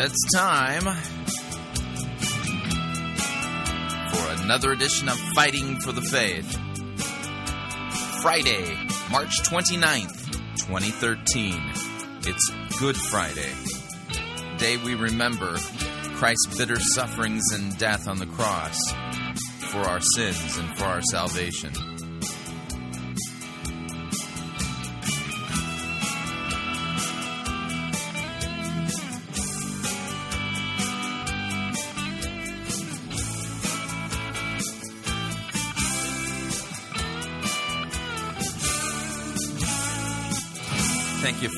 It's 0.00 0.30
time 0.32 0.84
for 4.12 4.42
another 4.44 4.70
edition 4.70 5.08
of 5.08 5.18
Fighting 5.34 5.80
for 5.80 5.90
the 5.90 6.02
Faith. 6.02 6.56
Friday, 8.22 8.76
March 9.10 9.42
29th, 9.42 10.30
2013. 10.68 11.60
It's 12.28 12.78
Good 12.78 12.96
Friday. 12.96 13.52
Day 14.58 14.76
we 14.76 14.94
remember 14.94 15.56
Christ's 16.14 16.56
bitter 16.56 16.78
sufferings 16.78 17.52
and 17.52 17.76
death 17.76 18.06
on 18.06 18.18
the 18.18 18.26
cross 18.26 18.78
for 19.72 19.80
our 19.80 20.00
sins 20.00 20.58
and 20.58 20.78
for 20.78 20.84
our 20.84 21.02
salvation. 21.02 21.72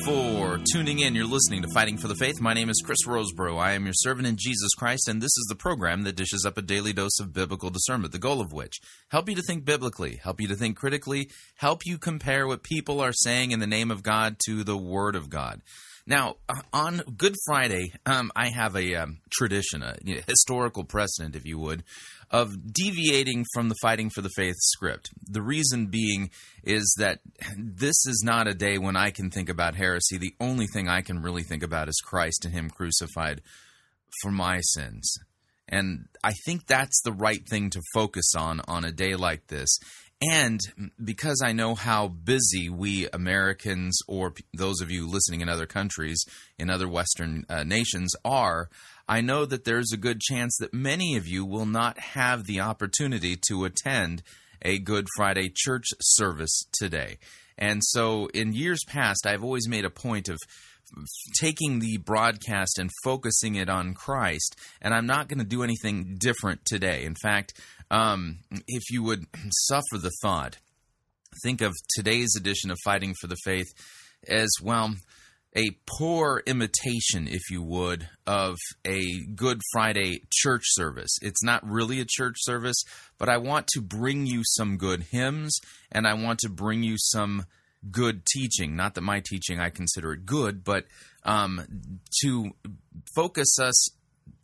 For 0.05 0.57
tuning 0.71 0.99
in. 0.99 1.15
You're 1.15 1.25
listening 1.25 1.61
to 1.61 1.67
Fighting 1.73 1.97
for 1.97 2.07
the 2.07 2.15
Faith. 2.15 2.41
My 2.41 2.53
name 2.53 2.69
is 2.69 2.81
Chris 2.83 3.05
Rosebrough. 3.05 3.59
I 3.59 3.73
am 3.73 3.85
your 3.85 3.93
servant 3.93 4.27
in 4.27 4.35
Jesus 4.37 4.69
Christ, 4.77 5.07
and 5.07 5.21
this 5.21 5.35
is 5.37 5.45
the 5.49 5.55
program 5.55 6.03
that 6.03 6.15
dishes 6.15 6.45
up 6.45 6.57
a 6.57 6.61
daily 6.61 6.93
dose 6.93 7.19
of 7.19 7.33
biblical 7.33 7.69
discernment, 7.69 8.11
the 8.11 8.19
goal 8.19 8.41
of 8.41 8.53
which 8.53 8.79
help 9.09 9.29
you 9.29 9.35
to 9.35 9.41
think 9.41 9.65
biblically, 9.65 10.15
help 10.15 10.41
you 10.41 10.47
to 10.47 10.55
think 10.55 10.77
critically, 10.77 11.29
help 11.55 11.85
you 11.85 11.97
compare 11.97 12.47
what 12.47 12.63
people 12.63 12.99
are 12.99 13.13
saying 13.13 13.51
in 13.51 13.59
the 13.59 13.67
name 13.67 13.91
of 13.91 14.01
God 14.01 14.37
to 14.47 14.63
the 14.63 14.77
Word 14.77 15.15
of 15.15 15.29
God. 15.29 15.61
Now, 16.07 16.37
uh, 16.49 16.61
on 16.73 17.01
Good 17.17 17.35
Friday, 17.45 17.91
um, 18.05 18.31
I 18.35 18.49
have 18.49 18.75
a 18.75 18.95
um, 18.95 19.19
tradition, 19.29 19.83
a 19.83 19.97
you 20.03 20.15
know, 20.15 20.21
historical 20.27 20.83
precedent, 20.83 21.35
if 21.35 21.45
you 21.45 21.59
would, 21.59 21.83
of 22.31 22.73
deviating 22.73 23.45
from 23.53 23.69
the 23.69 23.75
Fighting 23.81 24.09
for 24.09 24.21
the 24.21 24.31
Faith 24.35 24.55
script. 24.57 25.11
The 25.21 25.41
reason 25.41 25.87
being 25.87 26.31
is 26.63 26.95
that 26.97 27.19
this 27.57 28.05
is 28.07 28.23
not 28.25 28.47
a 28.47 28.53
day 28.53 28.77
when 28.77 28.95
I 28.95 29.11
can 29.11 29.29
think 29.29 29.49
about 29.49 29.75
heresy. 29.75 30.17
The 30.17 30.33
only 30.39 30.65
thing 30.65 30.87
I 30.87 31.01
can 31.01 31.21
really 31.21 31.43
think 31.43 31.61
about 31.61 31.89
is 31.89 32.01
Christ 32.03 32.45
and 32.45 32.53
Him 32.53 32.69
crucified 32.69 33.41
for 34.21 34.31
my 34.31 34.61
sins. 34.61 35.13
And 35.67 36.05
I 36.23 36.33
think 36.45 36.67
that's 36.67 37.01
the 37.03 37.13
right 37.13 37.41
thing 37.49 37.69
to 37.71 37.81
focus 37.93 38.33
on 38.35 38.61
on 38.67 38.85
a 38.85 38.91
day 38.91 39.15
like 39.15 39.47
this. 39.47 39.77
And 40.21 40.59
because 41.03 41.41
I 41.43 41.51
know 41.51 41.73
how 41.73 42.07
busy 42.09 42.69
we 42.69 43.07
Americans, 43.11 43.97
or 44.07 44.33
those 44.53 44.79
of 44.79 44.91
you 44.91 45.07
listening 45.07 45.41
in 45.41 45.49
other 45.49 45.65
countries, 45.65 46.23
in 46.59 46.69
other 46.69 46.87
Western 46.87 47.43
uh, 47.49 47.63
nations, 47.63 48.13
are, 48.23 48.69
I 49.11 49.19
know 49.19 49.43
that 49.43 49.65
there's 49.65 49.91
a 49.91 49.97
good 49.97 50.21
chance 50.21 50.55
that 50.61 50.73
many 50.73 51.17
of 51.17 51.27
you 51.27 51.43
will 51.43 51.65
not 51.65 51.99
have 51.99 52.45
the 52.45 52.61
opportunity 52.61 53.37
to 53.49 53.65
attend 53.65 54.23
a 54.61 54.79
Good 54.79 55.05
Friday 55.17 55.51
church 55.53 55.87
service 55.99 56.63
today. 56.71 57.17
And 57.57 57.81
so 57.83 58.27
in 58.27 58.53
years 58.53 58.79
past, 58.87 59.27
I've 59.27 59.43
always 59.43 59.67
made 59.67 59.83
a 59.83 59.89
point 59.89 60.29
of 60.29 60.37
taking 61.41 61.79
the 61.79 61.97
broadcast 61.97 62.77
and 62.79 62.89
focusing 63.03 63.55
it 63.55 63.67
on 63.67 63.95
Christ, 63.95 64.55
and 64.81 64.93
I'm 64.93 65.07
not 65.07 65.27
going 65.27 65.39
to 65.39 65.45
do 65.45 65.61
anything 65.61 66.15
different 66.17 66.61
today. 66.63 67.03
In 67.03 67.15
fact, 67.21 67.59
um, 67.91 68.37
if 68.65 68.83
you 68.91 69.03
would 69.03 69.25
suffer 69.67 69.97
the 69.97 70.11
thought, 70.21 70.55
think 71.43 71.59
of 71.59 71.73
today's 71.97 72.33
edition 72.37 72.71
of 72.71 72.77
Fighting 72.85 73.13
for 73.19 73.27
the 73.27 73.37
Faith 73.43 73.67
as 74.29 74.51
well 74.63 74.95
a 75.55 75.71
poor 75.85 76.41
imitation, 76.45 77.27
if 77.27 77.49
you 77.49 77.61
would, 77.61 78.07
of 78.25 78.57
a 78.85 79.19
Good 79.35 79.59
Friday 79.73 80.21
church 80.31 80.63
service. 80.65 81.17
It's 81.21 81.43
not 81.43 81.67
really 81.67 81.99
a 81.99 82.05
church 82.07 82.37
service, 82.39 82.83
but 83.17 83.27
I 83.27 83.37
want 83.37 83.67
to 83.73 83.81
bring 83.81 84.25
you 84.25 84.43
some 84.45 84.77
good 84.77 85.05
hymns 85.11 85.59
and 85.91 86.07
I 86.07 86.13
want 86.13 86.39
to 86.39 86.49
bring 86.49 86.83
you 86.83 86.95
some 86.97 87.45
good 87.89 88.25
teaching. 88.25 88.75
Not 88.75 88.93
that 88.95 89.01
my 89.01 89.21
teaching 89.25 89.59
I 89.59 89.69
consider 89.69 90.13
it 90.13 90.25
good, 90.25 90.63
but 90.63 90.85
um, 91.23 91.65
to 92.21 92.51
focus 93.15 93.59
us 93.59 93.89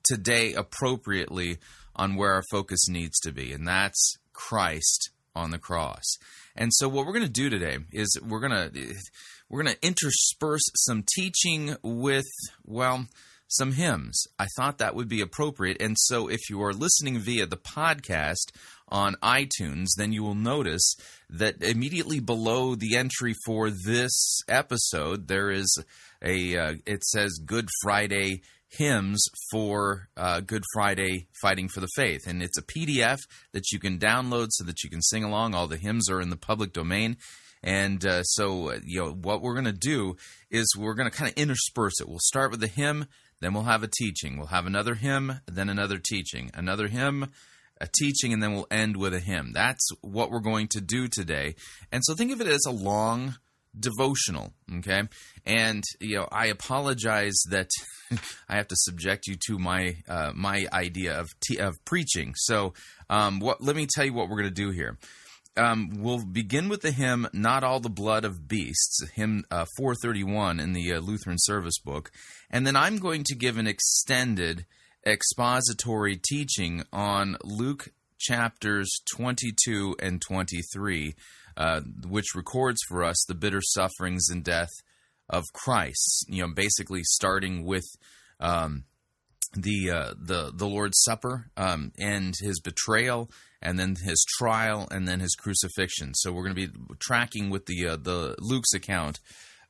today 0.03 0.53
appropriately 0.53 1.57
on 1.95 2.15
where 2.15 2.33
our 2.33 2.43
focus 2.51 2.87
needs 2.87 3.19
to 3.19 3.31
be, 3.31 3.51
and 3.53 3.67
that's 3.67 4.17
Christ 4.33 5.09
on 5.35 5.51
the 5.51 5.57
cross. 5.57 6.17
And 6.55 6.73
so, 6.73 6.87
what 6.87 7.05
we're 7.05 7.13
going 7.13 7.25
to 7.25 7.31
do 7.31 7.49
today 7.49 7.77
is 7.91 8.19
we're 8.27 8.39
going 8.39 8.71
to 8.71 8.95
we're 9.49 9.63
going 9.63 9.75
to 9.75 9.87
intersperse 9.87 10.63
some 10.75 11.03
teaching 11.15 11.75
with 11.83 12.27
well 12.65 13.07
some 13.47 13.71
hymns. 13.73 14.25
I 14.37 14.47
thought 14.57 14.77
that 14.77 14.95
would 14.95 15.07
be 15.07 15.21
appropriate. 15.21 15.81
And 15.81 15.95
so, 15.97 16.27
if 16.27 16.49
you 16.49 16.61
are 16.63 16.73
listening 16.73 17.19
via 17.19 17.45
the 17.45 17.57
podcast 17.57 18.51
on 18.89 19.15
iTunes, 19.23 19.87
then 19.97 20.11
you 20.11 20.23
will 20.23 20.35
notice 20.35 20.95
that 21.29 21.61
immediately 21.61 22.19
below 22.19 22.75
the 22.75 22.95
entry 22.95 23.33
for 23.45 23.69
this 23.69 24.41
episode, 24.47 25.27
there 25.27 25.49
is 25.49 25.81
a, 26.21 26.57
uh, 26.57 26.73
it 26.85 27.03
says 27.03 27.39
Good 27.45 27.69
Friday 27.81 28.41
hymns 28.69 29.23
for 29.51 30.09
uh, 30.17 30.41
Good 30.41 30.63
Friday 30.73 31.27
Fighting 31.41 31.69
for 31.69 31.79
the 31.79 31.89
Faith. 31.95 32.27
And 32.27 32.43
it's 32.43 32.57
a 32.57 32.63
PDF 32.63 33.19
that 33.53 33.71
you 33.71 33.79
can 33.79 33.97
download 33.97 34.47
so 34.51 34.65
that 34.65 34.83
you 34.83 34.89
can 34.89 35.01
sing 35.01 35.23
along. 35.23 35.53
All 35.53 35.67
the 35.67 35.77
hymns 35.77 36.09
are 36.09 36.21
in 36.21 36.29
the 36.29 36.37
public 36.37 36.73
domain. 36.73 37.17
And 37.67 38.05
uh, 38.05 38.23
so, 38.23 38.69
uh, 38.69 38.79
you 38.85 39.01
know, 39.01 39.11
what 39.11 39.41
we're 39.41 39.53
going 39.53 39.65
to 39.65 39.73
do 39.73 40.15
is 40.49 40.73
we're 40.77 40.93
going 40.93 41.11
to 41.11 41.15
kind 41.15 41.29
of 41.29 41.37
intersperse 41.37 41.99
it. 41.99 42.07
We'll 42.07 42.19
start 42.19 42.49
with 42.49 42.61
the 42.61 42.67
hymn, 42.67 43.07
then 43.41 43.53
we'll 43.53 43.63
have 43.63 43.83
a 43.83 43.89
teaching. 43.89 44.37
We'll 44.37 44.47
have 44.47 44.65
another 44.65 44.95
hymn, 44.95 45.41
then 45.47 45.67
another 45.67 45.97
teaching. 45.97 46.49
Another 46.53 46.87
hymn, 46.87 47.29
a 47.81 47.89
teaching, 47.99 48.31
and 48.31 48.41
then 48.41 48.53
we'll 48.53 48.67
end 48.71 48.95
with 48.95 49.13
a 49.13 49.19
hymn. 49.19 49.51
That's 49.53 49.85
what 49.99 50.31
we're 50.31 50.39
going 50.39 50.69
to 50.69 50.81
do 50.81 51.09
today. 51.09 51.55
And 51.91 52.05
so 52.05 52.15
think 52.15 52.31
of 52.31 52.39
it 52.39 52.47
as 52.47 52.63
a 52.65 52.71
long 52.71 53.35
devotional, 53.77 54.53
okay? 54.77 55.03
And 55.45 55.83
you 55.99 56.15
know, 56.15 56.27
I 56.31 56.45
apologize 56.45 57.35
that 57.49 57.69
I 58.47 58.55
have 58.55 58.69
to 58.69 58.77
subject 58.77 59.27
you 59.27 59.35
to 59.47 59.59
my 59.59 59.97
uh, 60.07 60.31
my 60.33 60.67
idea 60.71 61.19
of 61.19 61.27
te- 61.41 61.59
of 61.59 61.75
preaching. 61.83 62.33
So, 62.37 62.73
um, 63.09 63.41
what? 63.41 63.59
Let 63.59 63.75
me 63.75 63.87
tell 63.93 64.05
you 64.05 64.13
what 64.13 64.29
we're 64.29 64.37
going 64.37 64.53
to 64.53 64.63
do 64.63 64.71
here. 64.71 64.97
Um, 65.57 66.01
we'll 66.01 66.23
begin 66.23 66.69
with 66.69 66.81
the 66.81 66.91
hymn 66.91 67.27
"Not 67.33 67.63
All 67.63 67.79
the 67.79 67.89
Blood 67.89 68.25
of 68.25 68.47
Beasts," 68.47 69.01
hymn 69.15 69.43
uh, 69.49 69.65
431 69.77 70.59
in 70.59 70.73
the 70.73 70.93
uh, 70.93 70.99
Lutheran 70.99 71.37
Service 71.39 71.79
Book, 71.79 72.11
and 72.49 72.65
then 72.65 72.75
I'm 72.75 72.97
going 72.97 73.23
to 73.25 73.35
give 73.35 73.57
an 73.57 73.67
extended 73.67 74.65
expository 75.05 76.17
teaching 76.17 76.83
on 76.91 77.37
Luke 77.43 77.89
chapters 78.19 78.89
22 79.15 79.95
and 79.99 80.21
23, 80.21 81.15
uh, 81.55 81.81
which 82.07 82.35
records 82.35 82.79
for 82.87 83.03
us 83.03 83.23
the 83.27 83.35
bitter 83.35 83.61
sufferings 83.61 84.29
and 84.29 84.43
death 84.43 84.71
of 85.29 85.43
Christ. 85.53 86.25
You 86.29 86.43
know, 86.43 86.53
basically 86.53 87.03
starting 87.03 87.65
with 87.65 87.85
um, 88.39 88.83
the 89.53 89.91
uh, 89.91 90.13
the 90.19 90.51
the 90.53 90.67
Lord's 90.67 91.01
Supper 91.03 91.49
um, 91.57 91.91
and 91.97 92.33
his 92.39 92.59
betrayal, 92.59 93.29
and 93.61 93.79
then 93.79 93.95
his 94.03 94.23
trial, 94.37 94.87
and 94.91 95.07
then 95.07 95.19
his 95.19 95.35
crucifixion. 95.35 96.13
So 96.15 96.31
we're 96.31 96.43
going 96.43 96.55
to 96.55 96.67
be 96.67 96.79
tracking 96.99 97.49
with 97.49 97.65
the 97.65 97.87
uh, 97.87 97.97
the 97.97 98.35
Luke's 98.39 98.73
account 98.73 99.19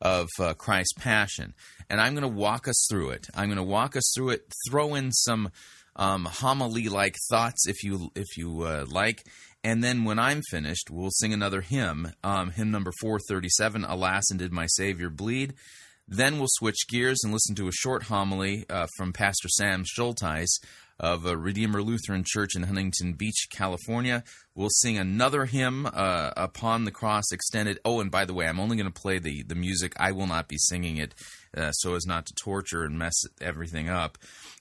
of 0.01 0.27
uh, 0.39 0.53
Christ's 0.53 0.93
passion, 0.93 1.53
and 1.89 1.99
I'm 1.99 2.13
going 2.13 2.21
to 2.21 2.27
walk 2.27 2.67
us 2.67 2.87
through 2.89 3.11
it. 3.11 3.27
I'm 3.35 3.47
going 3.47 3.57
to 3.57 3.63
walk 3.63 3.95
us 3.95 4.11
through 4.15 4.29
it. 4.29 4.51
Throw 4.69 4.95
in 4.95 5.11
some 5.11 5.49
um, 5.95 6.25
homily 6.25 6.89
like 6.89 7.15
thoughts 7.29 7.67
if 7.67 7.83
you 7.83 8.11
if 8.15 8.37
you 8.37 8.61
uh, 8.61 8.85
like. 8.87 9.23
And 9.63 9.83
then 9.83 10.05
when 10.05 10.19
I'm 10.19 10.41
finished, 10.49 10.89
we'll 10.89 11.11
sing 11.11 11.33
another 11.33 11.61
hymn, 11.61 12.13
um, 12.23 12.51
hymn 12.51 12.71
number 12.71 12.91
437, 13.01 13.83
Alas, 13.83 14.29
and 14.29 14.39
Did 14.39 14.53
My 14.53 14.65
Savior 14.67 15.09
Bleed? 15.09 15.55
Then 16.07 16.37
we'll 16.37 16.47
switch 16.51 16.87
gears 16.87 17.19
and 17.23 17.33
listen 17.33 17.53
to 17.55 17.67
a 17.67 17.73
short 17.73 18.03
homily 18.03 18.65
uh, 18.69 18.87
from 18.95 19.11
Pastor 19.11 19.49
Sam 19.49 19.83
Schuldheisz 19.83 20.59
of 20.99 21.25
uh, 21.25 21.37
Redeemer 21.37 21.81
Lutheran 21.81 22.23
Church 22.25 22.55
in 22.55 22.63
Huntington 22.63 23.13
Beach, 23.13 23.47
California. 23.51 24.23
We'll 24.55 24.69
sing 24.69 24.97
another 24.97 25.45
hymn, 25.45 25.85
uh, 25.85 26.31
Upon 26.35 26.85
the 26.85 26.91
Cross 26.91 27.31
Extended. 27.31 27.79
Oh, 27.85 27.99
and 27.99 28.09
by 28.09 28.25
the 28.25 28.33
way, 28.33 28.47
I'm 28.47 28.59
only 28.59 28.75
going 28.75 28.91
to 28.91 29.01
play 29.01 29.19
the, 29.19 29.43
the 29.43 29.55
music. 29.55 29.93
I 29.97 30.11
will 30.11 30.27
not 30.27 30.47
be 30.47 30.57
singing 30.57 30.97
it 30.97 31.13
uh, 31.55 31.71
so 31.71 31.95
as 31.95 32.05
not 32.05 32.25
to 32.25 32.33
torture 32.33 32.83
and 32.83 32.97
mess 32.97 33.15
everything 33.39 33.89
up. 33.89 34.17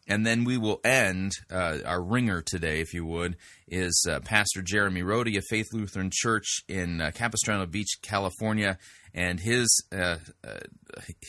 And 0.09 0.25
then 0.25 0.45
we 0.45 0.57
will 0.57 0.81
end 0.85 1.33
uh, 1.51 1.79
our 1.85 2.03
ringer 2.03 2.41
today, 2.41 2.81
if 2.81 2.95
you 2.95 3.05
would, 3.07 3.37
is 3.67 4.07
uh, 4.09 4.21
Pastor 4.21 4.63
Jeremy 4.63 5.03
Rhode 5.03 5.35
of 5.35 5.45
Faith 5.49 5.67
Lutheran 5.73 6.11
Church 6.13 6.63
in 6.69 7.01
uh, 7.01 7.11
Capistrano 7.13 7.67
Beach, 7.67 7.99
California, 8.03 8.79
and 9.17 9.41
his 9.41 9.83
uh, 9.91 10.19
uh, 10.47 10.61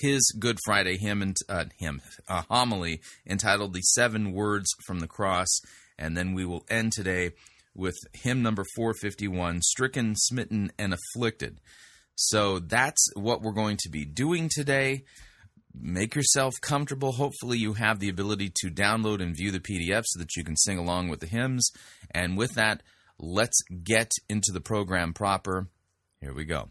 his 0.01 0.31
Good 0.37 0.59
Friday 0.65 0.97
hymn 0.97 1.21
and 1.21 1.35
uh, 1.49 1.65
hymn 1.79 2.01
homily 2.27 3.01
entitled 3.25 3.73
"The 3.73 3.81
Seven 3.81 4.33
Words 4.33 4.67
from 4.85 4.99
the 4.99 5.07
Cross." 5.07 5.61
And 5.97 6.15
then 6.15 6.35
we 6.35 6.45
will 6.45 6.63
end 6.69 6.91
today 6.91 7.31
with 7.73 7.95
hymn 8.13 8.43
number 8.43 8.63
451, 8.75 9.61
"Stricken, 9.63 10.15
Smitten, 10.15 10.71
and 10.77 10.93
Afflicted." 10.93 11.61
So 12.15 12.59
that's 12.59 13.09
what 13.15 13.41
we're 13.41 13.51
going 13.53 13.77
to 13.77 13.89
be 13.89 14.05
doing 14.05 14.49
today 14.53 15.03
make 15.79 16.15
yourself 16.15 16.55
comfortable. 16.61 17.13
Hopefully, 17.13 17.57
you 17.57 17.73
have 17.73 17.99
the 17.99 18.09
ability 18.09 18.51
to 18.61 18.69
download 18.69 19.21
and 19.21 19.35
view 19.35 19.51
the 19.51 19.59
PDF 19.59 20.03
so 20.05 20.19
that 20.19 20.35
you 20.35 20.43
can 20.43 20.57
sing 20.57 20.77
along 20.77 21.09
with 21.09 21.19
the 21.19 21.27
hymns. 21.27 21.69
And 22.11 22.37
with 22.37 22.55
that, 22.55 22.83
let's 23.19 23.61
get 23.83 24.11
into 24.29 24.51
the 24.51 24.61
program 24.61 25.13
proper. 25.13 25.67
Here 26.19 26.33
we 26.33 26.45
go. 26.45 26.69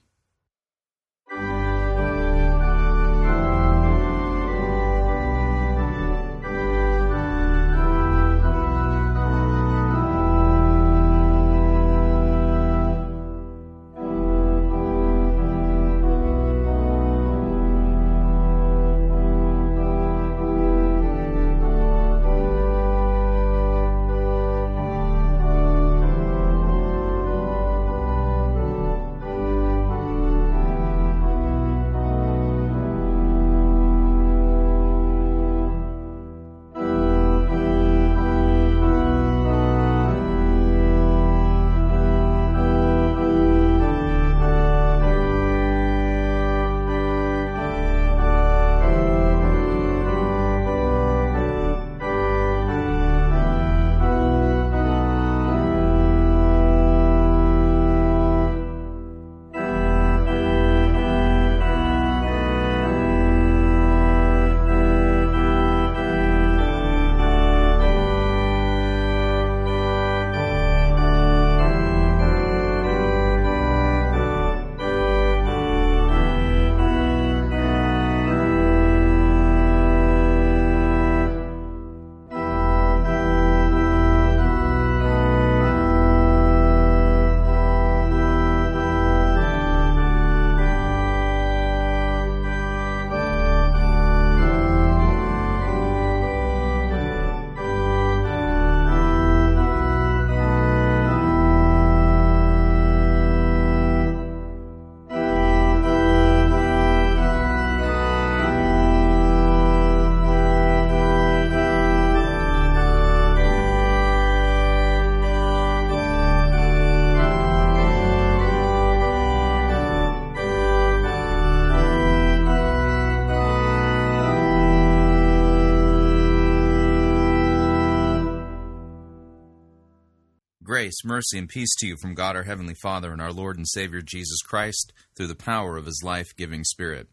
Grace, 130.87 131.05
mercy, 131.05 131.37
and 131.37 131.49
peace 131.49 131.75
to 131.81 131.87
you 131.89 131.97
from 131.97 132.15
God 132.15 132.37
our 132.37 132.45
Heavenly 132.45 132.77
Father 132.81 133.11
and 133.11 133.21
our 133.21 133.33
Lord 133.33 133.57
and 133.57 133.67
Savior 133.69 134.03
Jesus 134.03 134.41
Christ 134.43 134.93
through 135.17 135.27
the 135.27 135.35
power 135.35 135.77
of 135.77 135.85
His 135.85 136.01
life 136.05 136.29
giving 136.37 136.63
Spirit. 136.63 137.09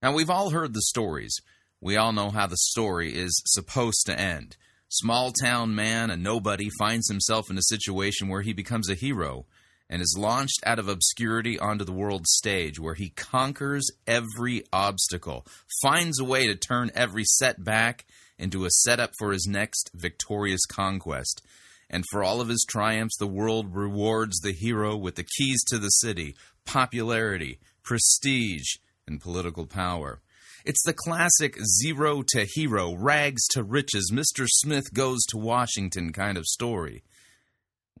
Now, 0.00 0.14
we've 0.14 0.30
all 0.30 0.50
heard 0.50 0.72
the 0.72 0.82
stories. 0.82 1.34
We 1.80 1.96
all 1.96 2.12
know 2.12 2.30
how 2.30 2.46
the 2.46 2.56
story 2.56 3.12
is 3.12 3.42
supposed 3.44 4.06
to 4.06 4.16
end. 4.16 4.56
Small 4.88 5.32
town 5.32 5.74
man, 5.74 6.10
a 6.10 6.16
nobody, 6.16 6.68
finds 6.78 7.08
himself 7.08 7.50
in 7.50 7.58
a 7.58 7.62
situation 7.62 8.28
where 8.28 8.42
he 8.42 8.52
becomes 8.52 8.88
a 8.88 8.94
hero 8.94 9.46
and 9.90 10.00
is 10.00 10.16
launched 10.16 10.60
out 10.64 10.78
of 10.78 10.86
obscurity 10.86 11.58
onto 11.58 11.84
the 11.84 11.90
world 11.90 12.24
stage 12.28 12.78
where 12.78 12.94
he 12.94 13.08
conquers 13.08 13.90
every 14.06 14.62
obstacle, 14.72 15.44
finds 15.82 16.20
a 16.20 16.24
way 16.24 16.46
to 16.46 16.54
turn 16.54 16.92
every 16.94 17.24
setback 17.24 18.04
into 18.38 18.64
a 18.64 18.70
setup 18.70 19.10
for 19.18 19.32
his 19.32 19.48
next 19.50 19.90
victorious 19.92 20.64
conquest 20.66 21.42
and 21.88 22.04
for 22.10 22.24
all 22.24 22.40
of 22.40 22.48
his 22.48 22.64
triumphs, 22.68 23.16
the 23.18 23.26
world 23.26 23.74
rewards 23.74 24.40
the 24.40 24.52
hero 24.52 24.96
with 24.96 25.14
the 25.14 25.26
keys 25.36 25.62
to 25.64 25.78
the 25.78 25.88
city, 25.88 26.34
popularity, 26.64 27.58
prestige, 27.82 28.76
and 29.06 29.20
political 29.20 29.66
power. 29.66 30.20
It's 30.64 30.82
the 30.84 30.92
classic 30.92 31.56
zero 31.80 32.22
to 32.28 32.44
hero, 32.44 32.94
rags 32.96 33.46
to 33.50 33.62
riches, 33.62 34.10
Mr. 34.12 34.46
Smith 34.48 34.92
goes 34.92 35.24
to 35.26 35.36
Washington 35.38 36.12
kind 36.12 36.36
of 36.36 36.44
story. 36.44 37.04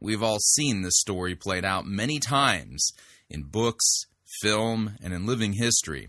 We've 0.00 0.22
all 0.22 0.40
seen 0.40 0.82
this 0.82 0.98
story 0.98 1.36
played 1.36 1.64
out 1.64 1.86
many 1.86 2.18
times 2.18 2.90
in 3.30 3.44
books, 3.44 4.06
film, 4.42 4.96
and 5.00 5.14
in 5.14 5.26
living 5.26 5.54
history. 5.54 6.08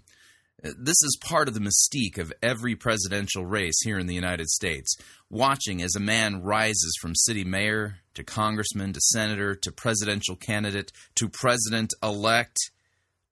Uh, 0.63 0.71
this 0.77 1.01
is 1.03 1.19
part 1.23 1.47
of 1.47 1.53
the 1.53 1.59
mystique 1.59 2.17
of 2.17 2.33
every 2.41 2.75
presidential 2.75 3.45
race 3.45 3.79
here 3.83 3.99
in 3.99 4.07
the 4.07 4.15
United 4.15 4.47
States. 4.47 4.95
Watching 5.29 5.81
as 5.81 5.95
a 5.95 5.99
man 5.99 6.41
rises 6.41 6.97
from 6.99 7.15
city 7.15 7.43
mayor 7.43 7.97
to 8.15 8.23
congressman 8.23 8.93
to 8.93 9.01
senator 9.01 9.53
to 9.55 9.71
presidential 9.71 10.35
candidate 10.35 10.91
to 11.15 11.29
president 11.29 11.93
elect 12.01 12.57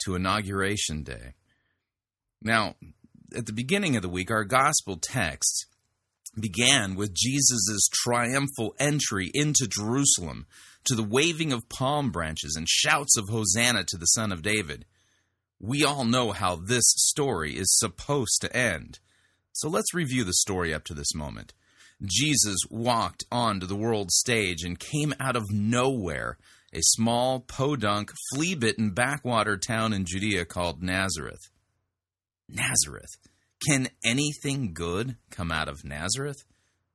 to 0.03 0.15
inauguration 0.15 1.03
day. 1.03 1.33
Now, 2.41 2.75
at 3.35 3.47
the 3.47 3.53
beginning 3.53 3.95
of 3.95 4.03
the 4.03 4.09
week, 4.09 4.29
our 4.29 4.43
gospel 4.43 4.99
text 5.01 5.65
began 6.39 6.95
with 6.95 7.15
Jesus' 7.15 7.89
triumphal 8.03 8.75
entry 8.79 9.31
into 9.33 9.67
Jerusalem 9.67 10.45
to 10.83 10.93
the 10.93 11.03
waving 11.03 11.51
of 11.51 11.69
palm 11.69 12.11
branches 12.11 12.55
and 12.55 12.67
shouts 12.69 13.17
of 13.17 13.29
Hosanna 13.29 13.83
to 13.85 13.97
the 13.97 14.05
Son 14.05 14.31
of 14.31 14.43
David. 14.43 14.85
We 15.65 15.83
all 15.83 16.05
know 16.05 16.31
how 16.31 16.57
this 16.57 16.83
story 16.85 17.53
is 17.53 17.75
supposed 17.79 18.39
to 18.41 18.55
end. 18.55 18.99
So 19.51 19.67
let's 19.67 19.95
review 19.95 20.23
the 20.23 20.33
story 20.33 20.71
up 20.71 20.83
to 20.83 20.93
this 20.93 21.15
moment. 21.15 21.55
Jesus 22.03 22.57
walked 22.69 23.23
onto 23.31 23.65
the 23.65 23.75
world 23.75 24.11
stage 24.11 24.63
and 24.63 24.77
came 24.77 25.15
out 25.19 25.35
of 25.35 25.51
nowhere, 25.51 26.37
a 26.71 26.81
small, 26.81 27.39
podunk, 27.39 28.11
flea 28.31 28.53
bitten 28.53 28.91
backwater 28.91 29.57
town 29.57 29.91
in 29.91 30.05
Judea 30.05 30.45
called 30.45 30.83
Nazareth. 30.83 31.49
Nazareth. 32.47 33.15
Can 33.67 33.89
anything 34.03 34.71
good 34.71 35.15
come 35.31 35.51
out 35.51 35.67
of 35.67 35.83
Nazareth? 35.83 36.43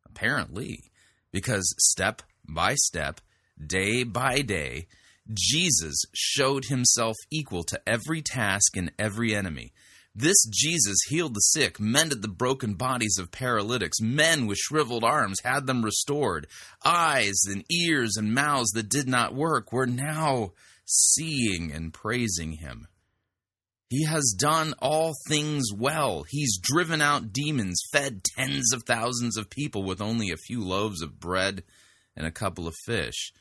Apparently, 0.06 0.92
because 1.32 1.74
step 1.76 2.22
by 2.48 2.76
step, 2.76 3.20
day 3.66 4.04
by 4.04 4.42
day, 4.42 4.86
Jesus 5.32 6.02
showed 6.14 6.66
himself 6.66 7.16
equal 7.30 7.62
to 7.64 7.80
every 7.86 8.22
task 8.22 8.76
and 8.76 8.92
every 8.98 9.34
enemy. 9.34 9.72
This 10.14 10.44
Jesus 10.50 10.98
healed 11.08 11.34
the 11.34 11.40
sick, 11.40 11.78
mended 11.78 12.20
the 12.20 12.28
broken 12.28 12.74
bodies 12.74 13.16
of 13.18 13.30
paralytics. 13.30 14.00
Men 14.00 14.46
with 14.46 14.58
shriveled 14.58 15.04
arms 15.04 15.38
had 15.44 15.66
them 15.66 15.84
restored. 15.84 16.48
Eyes 16.84 17.44
and 17.48 17.64
ears 17.70 18.16
and 18.16 18.34
mouths 18.34 18.70
that 18.72 18.88
did 18.88 19.08
not 19.08 19.34
work 19.34 19.72
were 19.72 19.86
now 19.86 20.52
seeing 20.84 21.70
and 21.70 21.92
praising 21.92 22.54
him. 22.54 22.88
He 23.88 24.04
has 24.04 24.34
done 24.36 24.74
all 24.80 25.14
things 25.28 25.72
well. 25.76 26.24
He's 26.28 26.58
driven 26.58 27.00
out 27.00 27.32
demons, 27.32 27.80
fed 27.92 28.22
tens 28.24 28.72
of 28.72 28.84
thousands 28.84 29.36
of 29.36 29.50
people 29.50 29.84
with 29.84 30.00
only 30.00 30.30
a 30.30 30.36
few 30.36 30.62
loaves 30.62 31.02
of 31.02 31.20
bread 31.20 31.62
and 32.16 32.26
a 32.26 32.32
couple 32.32 32.66
of 32.66 32.74
fish. 32.84 33.32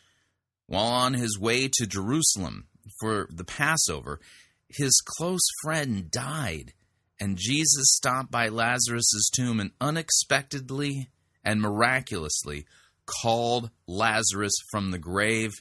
While 0.69 0.85
on 0.85 1.15
his 1.15 1.39
way 1.39 1.67
to 1.67 1.87
Jerusalem 1.87 2.67
for 2.99 3.27
the 3.31 3.43
Passover, 3.43 4.19
his 4.67 5.01
close 5.03 5.41
friend 5.63 6.11
died, 6.11 6.73
and 7.19 7.39
Jesus 7.39 7.85
stopped 7.95 8.29
by 8.29 8.49
Lazarus' 8.49 9.31
tomb 9.35 9.59
and 9.59 9.71
unexpectedly 9.81 11.09
and 11.43 11.59
miraculously 11.59 12.67
called 13.07 13.71
Lazarus 13.87 14.53
from 14.69 14.91
the 14.91 14.99
grave. 14.99 15.53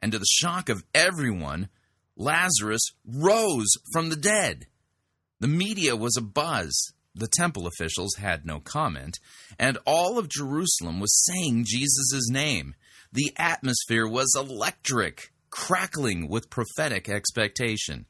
And 0.00 0.10
to 0.12 0.18
the 0.18 0.24
shock 0.24 0.70
of 0.70 0.84
everyone, 0.94 1.68
Lazarus 2.16 2.92
rose 3.06 3.68
from 3.92 4.08
the 4.08 4.16
dead. 4.16 4.68
The 5.38 5.48
media 5.48 5.96
was 5.96 6.16
abuzz. 6.16 6.72
The 7.14 7.28
temple 7.28 7.66
officials 7.66 8.14
had 8.14 8.46
no 8.46 8.60
comment, 8.60 9.18
and 9.58 9.76
all 9.86 10.18
of 10.18 10.30
Jerusalem 10.30 10.98
was 10.98 11.26
saying 11.26 11.66
Jesus' 11.66 12.30
name. 12.30 12.74
The 13.16 13.32
atmosphere 13.38 14.06
was 14.06 14.36
electric, 14.38 15.32
crackling 15.48 16.28
with 16.28 16.50
prophetic 16.50 17.08
expectation. 17.08 18.04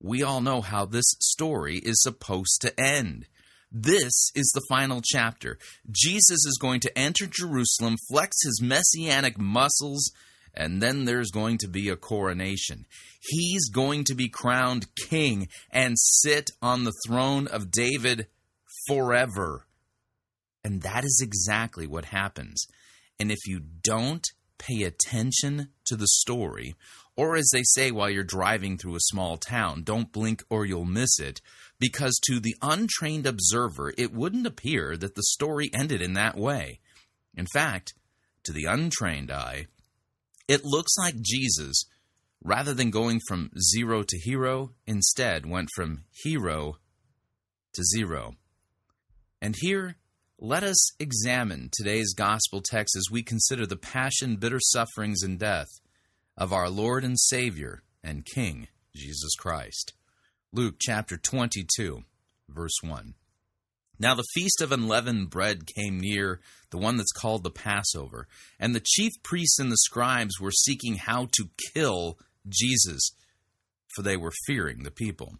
We 0.00 0.22
all 0.22 0.40
know 0.40 0.62
how 0.62 0.86
this 0.86 1.04
story 1.20 1.76
is 1.76 2.00
supposed 2.00 2.62
to 2.62 2.80
end. 2.80 3.26
This 3.70 4.30
is 4.34 4.50
the 4.54 4.64
final 4.70 5.02
chapter. 5.04 5.58
Jesus 5.90 6.46
is 6.46 6.58
going 6.58 6.80
to 6.80 6.98
enter 6.98 7.26
Jerusalem, 7.26 7.96
flex 8.10 8.38
his 8.42 8.62
messianic 8.62 9.38
muscles, 9.38 10.10
and 10.54 10.80
then 10.80 11.04
there's 11.04 11.30
going 11.30 11.58
to 11.58 11.68
be 11.68 11.90
a 11.90 11.96
coronation. 11.96 12.86
He's 13.20 13.68
going 13.68 14.04
to 14.04 14.14
be 14.14 14.30
crowned 14.30 14.86
king 15.10 15.48
and 15.70 15.98
sit 15.98 16.48
on 16.62 16.84
the 16.84 16.94
throne 17.06 17.48
of 17.48 17.70
David 17.70 18.28
forever. 18.88 19.66
And 20.64 20.80
that 20.80 21.04
is 21.04 21.20
exactly 21.22 21.86
what 21.86 22.06
happens. 22.06 22.66
And 23.18 23.30
if 23.30 23.46
you 23.46 23.60
don't 23.60 24.26
pay 24.58 24.82
attention 24.82 25.68
to 25.86 25.96
the 25.96 26.06
story, 26.06 26.74
or 27.16 27.36
as 27.36 27.48
they 27.52 27.62
say 27.64 27.90
while 27.90 28.08
you're 28.08 28.24
driving 28.24 28.78
through 28.78 28.96
a 28.96 29.00
small 29.00 29.36
town, 29.36 29.82
don't 29.82 30.12
blink 30.12 30.42
or 30.48 30.64
you'll 30.64 30.84
miss 30.84 31.18
it, 31.18 31.40
because 31.78 32.18
to 32.26 32.40
the 32.40 32.56
untrained 32.62 33.26
observer, 33.26 33.92
it 33.98 34.14
wouldn't 34.14 34.46
appear 34.46 34.96
that 34.96 35.14
the 35.14 35.22
story 35.24 35.70
ended 35.74 36.00
in 36.00 36.14
that 36.14 36.36
way. 36.36 36.80
In 37.34 37.46
fact, 37.52 37.94
to 38.44 38.52
the 38.52 38.64
untrained 38.64 39.30
eye, 39.30 39.66
it 40.48 40.64
looks 40.64 40.96
like 40.98 41.20
Jesus, 41.20 41.84
rather 42.42 42.74
than 42.74 42.90
going 42.90 43.20
from 43.28 43.50
zero 43.72 44.02
to 44.02 44.18
hero, 44.18 44.72
instead 44.86 45.46
went 45.46 45.68
from 45.74 46.04
hero 46.24 46.76
to 47.74 47.82
zero. 47.84 48.34
And 49.40 49.56
here, 49.58 49.96
let 50.44 50.64
us 50.64 50.90
examine 50.98 51.70
today's 51.72 52.14
gospel 52.14 52.60
text 52.60 52.96
as 52.96 53.12
we 53.12 53.22
consider 53.22 53.64
the 53.64 53.76
passion, 53.76 54.34
bitter 54.34 54.58
sufferings, 54.60 55.22
and 55.22 55.38
death 55.38 55.68
of 56.36 56.52
our 56.52 56.68
Lord 56.68 57.04
and 57.04 57.16
Savior 57.16 57.84
and 58.02 58.26
King, 58.26 58.66
Jesus 58.92 59.36
Christ. 59.36 59.92
Luke 60.52 60.74
chapter 60.80 61.16
22, 61.16 62.02
verse 62.48 62.74
1. 62.82 63.14
Now 64.00 64.16
the 64.16 64.24
feast 64.34 64.60
of 64.60 64.72
unleavened 64.72 65.30
bread 65.30 65.60
came 65.76 66.00
near, 66.00 66.40
the 66.70 66.78
one 66.78 66.96
that's 66.96 67.12
called 67.12 67.44
the 67.44 67.50
Passover, 67.50 68.26
and 68.58 68.74
the 68.74 68.82
chief 68.84 69.12
priests 69.22 69.60
and 69.60 69.70
the 69.70 69.76
scribes 69.76 70.40
were 70.40 70.50
seeking 70.50 70.96
how 70.96 71.28
to 71.36 71.50
kill 71.72 72.18
Jesus, 72.48 73.12
for 73.94 74.02
they 74.02 74.16
were 74.16 74.32
fearing 74.48 74.82
the 74.82 74.90
people. 74.90 75.36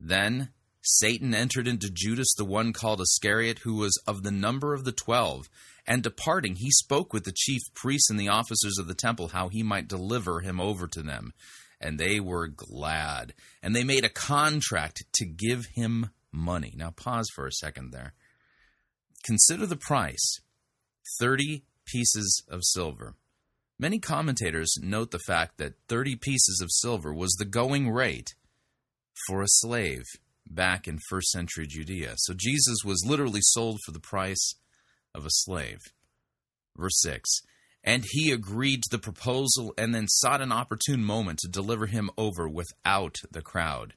Then 0.00 0.48
Satan 0.82 1.34
entered 1.34 1.68
into 1.68 1.90
Judas, 1.90 2.34
the 2.34 2.44
one 2.44 2.72
called 2.72 3.00
Iscariot, 3.00 3.60
who 3.60 3.74
was 3.74 4.00
of 4.06 4.22
the 4.22 4.30
number 4.30 4.74
of 4.74 4.84
the 4.84 4.92
twelve. 4.92 5.48
And 5.86 6.02
departing, 6.02 6.56
he 6.56 6.70
spoke 6.70 7.12
with 7.12 7.24
the 7.24 7.34
chief 7.36 7.62
priests 7.74 8.10
and 8.10 8.18
the 8.18 8.28
officers 8.28 8.78
of 8.78 8.86
the 8.86 8.94
temple 8.94 9.28
how 9.28 9.48
he 9.48 9.62
might 9.62 9.88
deliver 9.88 10.40
him 10.40 10.60
over 10.60 10.86
to 10.88 11.02
them. 11.02 11.32
And 11.80 11.98
they 11.98 12.20
were 12.20 12.48
glad. 12.48 13.34
And 13.62 13.74
they 13.74 13.84
made 13.84 14.04
a 14.04 14.10
contract 14.10 15.04
to 15.14 15.26
give 15.26 15.66
him 15.74 16.10
money. 16.32 16.74
Now, 16.76 16.90
pause 16.90 17.28
for 17.34 17.46
a 17.46 17.52
second 17.52 17.92
there. 17.92 18.14
Consider 19.24 19.66
the 19.66 19.76
price 19.76 20.40
30 21.18 21.64
pieces 21.86 22.42
of 22.48 22.60
silver. 22.62 23.14
Many 23.78 23.98
commentators 23.98 24.76
note 24.80 25.10
the 25.10 25.18
fact 25.18 25.58
that 25.58 25.74
30 25.88 26.16
pieces 26.16 26.60
of 26.62 26.70
silver 26.70 27.12
was 27.12 27.32
the 27.38 27.46
going 27.46 27.90
rate 27.90 28.34
for 29.26 29.42
a 29.42 29.48
slave 29.48 30.04
back 30.50 30.86
in 30.86 30.98
first 31.08 31.30
century 31.30 31.66
Judea. 31.66 32.14
So 32.16 32.34
Jesus 32.36 32.78
was 32.84 33.04
literally 33.06 33.40
sold 33.42 33.78
for 33.84 33.92
the 33.92 34.00
price 34.00 34.54
of 35.14 35.24
a 35.24 35.30
slave. 35.30 35.78
Verse 36.76 37.00
6 37.00 37.28
And 37.84 38.04
he 38.10 38.32
agreed 38.32 38.82
to 38.82 38.90
the 38.90 38.98
proposal 38.98 39.72
and 39.78 39.94
then 39.94 40.08
sought 40.08 40.42
an 40.42 40.52
opportune 40.52 41.04
moment 41.04 41.38
to 41.40 41.48
deliver 41.48 41.86
him 41.86 42.10
over 42.18 42.48
without 42.48 43.16
the 43.30 43.42
crowd. 43.42 43.94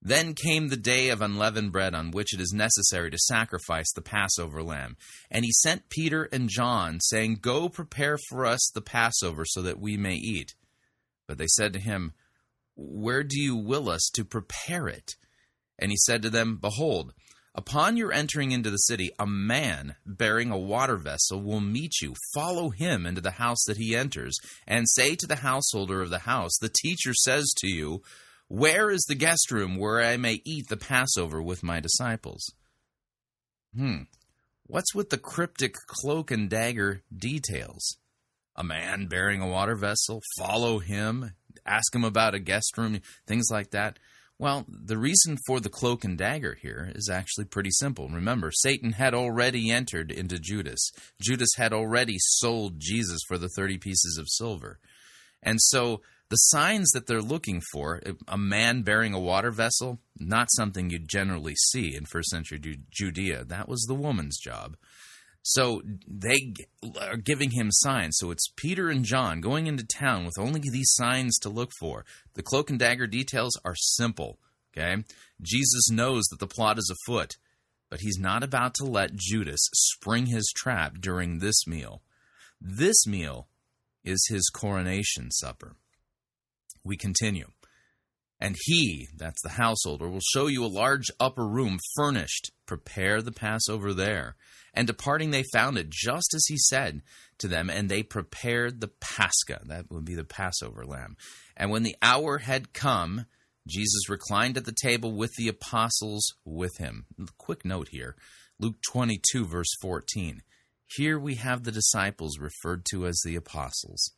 Then 0.00 0.34
came 0.34 0.68
the 0.68 0.76
day 0.76 1.08
of 1.08 1.20
unleavened 1.20 1.72
bread 1.72 1.92
on 1.92 2.12
which 2.12 2.32
it 2.32 2.40
is 2.40 2.52
necessary 2.54 3.10
to 3.10 3.18
sacrifice 3.18 3.92
the 3.92 4.00
Passover 4.00 4.62
lamb. 4.62 4.96
And 5.28 5.44
he 5.44 5.50
sent 5.50 5.88
Peter 5.88 6.28
and 6.30 6.48
John, 6.48 7.00
saying, 7.00 7.38
Go 7.40 7.68
prepare 7.68 8.16
for 8.28 8.46
us 8.46 8.70
the 8.72 8.80
Passover 8.80 9.44
so 9.44 9.60
that 9.62 9.80
we 9.80 9.96
may 9.96 10.14
eat. 10.14 10.54
But 11.26 11.38
they 11.38 11.48
said 11.48 11.72
to 11.72 11.80
him, 11.80 12.12
Where 12.76 13.24
do 13.24 13.40
you 13.40 13.56
will 13.56 13.90
us 13.90 14.08
to 14.14 14.24
prepare 14.24 14.86
it? 14.86 15.16
And 15.78 15.90
he 15.90 15.96
said 15.96 16.22
to 16.22 16.30
them, 16.30 16.58
Behold, 16.60 17.12
upon 17.54 17.96
your 17.96 18.12
entering 18.12 18.52
into 18.52 18.70
the 18.70 18.76
city, 18.76 19.10
a 19.18 19.26
man 19.26 19.96
bearing 20.04 20.50
a 20.50 20.58
water 20.58 20.96
vessel 20.96 21.42
will 21.42 21.60
meet 21.60 22.00
you. 22.00 22.14
Follow 22.34 22.70
him 22.70 23.06
into 23.06 23.20
the 23.20 23.32
house 23.32 23.62
that 23.66 23.76
he 23.76 23.94
enters, 23.94 24.36
and 24.66 24.88
say 24.88 25.14
to 25.14 25.26
the 25.26 25.36
householder 25.36 26.02
of 26.02 26.10
the 26.10 26.20
house, 26.20 26.52
The 26.60 26.72
teacher 26.82 27.14
says 27.14 27.52
to 27.58 27.68
you, 27.68 28.02
Where 28.48 28.90
is 28.90 29.04
the 29.08 29.14
guest 29.14 29.50
room 29.50 29.76
where 29.76 30.00
I 30.00 30.16
may 30.16 30.40
eat 30.44 30.68
the 30.68 30.76
Passover 30.76 31.42
with 31.42 31.62
my 31.62 31.80
disciples? 31.80 32.44
Hmm. 33.76 34.02
What's 34.66 34.94
with 34.94 35.08
the 35.08 35.18
cryptic 35.18 35.74
cloak 35.86 36.30
and 36.30 36.50
dagger 36.50 37.02
details? 37.14 37.96
A 38.54 38.64
man 38.64 39.06
bearing 39.06 39.40
a 39.40 39.46
water 39.46 39.76
vessel, 39.76 40.20
follow 40.36 40.78
him, 40.78 41.32
ask 41.64 41.94
him 41.94 42.04
about 42.04 42.34
a 42.34 42.38
guest 42.38 42.76
room, 42.76 43.00
things 43.26 43.48
like 43.50 43.70
that. 43.70 43.98
Well, 44.40 44.66
the 44.68 44.98
reason 44.98 45.36
for 45.46 45.58
the 45.58 45.68
cloak 45.68 46.04
and 46.04 46.16
dagger 46.16 46.56
here 46.60 46.92
is 46.94 47.10
actually 47.10 47.46
pretty 47.46 47.70
simple. 47.72 48.08
Remember, 48.08 48.52
Satan 48.52 48.92
had 48.92 49.12
already 49.12 49.70
entered 49.70 50.12
into 50.12 50.38
Judas. 50.38 50.92
Judas 51.20 51.50
had 51.56 51.72
already 51.72 52.16
sold 52.18 52.74
Jesus 52.78 53.18
for 53.26 53.36
the 53.36 53.48
30 53.56 53.78
pieces 53.78 54.16
of 54.16 54.28
silver. 54.28 54.78
And 55.42 55.60
so 55.60 56.02
the 56.30 56.36
signs 56.36 56.90
that 56.90 57.06
they're 57.06 57.22
looking 57.22 57.60
for, 57.72 58.00
a 58.28 58.38
man 58.38 58.82
bearing 58.82 59.12
a 59.14 59.20
water 59.20 59.50
vessel, 59.50 59.98
not 60.18 60.48
something 60.52 60.90
you'd 60.90 61.08
generally 61.08 61.54
see 61.70 61.96
in 61.96 62.04
first 62.04 62.28
century 62.28 62.60
Judea. 62.90 63.44
That 63.44 63.68
was 63.68 63.86
the 63.88 63.94
woman's 63.94 64.38
job. 64.38 64.76
So 65.48 65.80
they 66.06 66.52
are 67.00 67.16
giving 67.16 67.52
him 67.52 67.70
signs. 67.70 68.18
So 68.18 68.30
it's 68.30 68.52
Peter 68.54 68.90
and 68.90 69.02
John 69.02 69.40
going 69.40 69.66
into 69.66 69.82
town 69.82 70.26
with 70.26 70.38
only 70.38 70.60
these 70.60 70.92
signs 70.92 71.38
to 71.38 71.48
look 71.48 71.70
for. 71.80 72.04
The 72.34 72.42
cloak 72.42 72.68
and 72.68 72.78
dagger 72.78 73.06
details 73.06 73.58
are 73.64 73.74
simple. 73.74 74.38
Okay? 74.76 75.02
Jesus 75.40 75.90
knows 75.90 76.26
that 76.26 76.38
the 76.38 76.46
plot 76.46 76.76
is 76.76 76.92
afoot, 76.92 77.38
but 77.88 78.00
he's 78.00 78.18
not 78.18 78.42
about 78.42 78.74
to 78.74 78.84
let 78.84 79.16
Judas 79.16 79.70
spring 79.72 80.26
his 80.26 80.52
trap 80.54 80.98
during 81.00 81.38
this 81.38 81.66
meal. 81.66 82.02
This 82.60 83.06
meal 83.06 83.48
is 84.04 84.26
his 84.28 84.50
coronation 84.50 85.30
supper. 85.30 85.76
We 86.84 86.98
continue. 86.98 87.46
And 88.40 88.56
he, 88.66 89.08
that's 89.16 89.42
the 89.42 89.50
householder, 89.50 90.08
will 90.08 90.20
show 90.20 90.46
you 90.46 90.64
a 90.64 90.66
large 90.66 91.06
upper 91.18 91.46
room 91.46 91.78
furnished. 91.96 92.52
Prepare 92.66 93.20
the 93.20 93.32
Passover 93.32 93.92
there. 93.92 94.36
And 94.72 94.86
departing, 94.86 95.30
they 95.30 95.44
found 95.52 95.76
it 95.76 95.90
just 95.90 96.34
as 96.34 96.44
he 96.46 96.56
said 96.56 97.02
to 97.38 97.48
them, 97.48 97.68
and 97.68 97.88
they 97.88 98.02
prepared 98.02 98.80
the 98.80 98.90
Pascha. 99.00 99.60
That 99.64 99.90
would 99.90 100.04
be 100.04 100.14
the 100.14 100.24
Passover 100.24 100.84
lamb. 100.84 101.16
And 101.56 101.70
when 101.70 101.82
the 101.82 101.96
hour 102.00 102.38
had 102.38 102.72
come, 102.72 103.26
Jesus 103.66 104.08
reclined 104.08 104.56
at 104.56 104.64
the 104.64 104.74
table 104.80 105.12
with 105.12 105.34
the 105.36 105.48
apostles 105.48 106.34
with 106.44 106.78
him. 106.78 107.06
Quick 107.38 107.64
note 107.64 107.88
here 107.88 108.16
Luke 108.60 108.76
22, 108.90 109.46
verse 109.46 109.74
14. 109.82 110.42
Here 110.96 111.18
we 111.18 111.34
have 111.34 111.64
the 111.64 111.72
disciples 111.72 112.38
referred 112.38 112.84
to 112.90 113.06
as 113.06 113.20
the 113.24 113.36
apostles. 113.36 114.12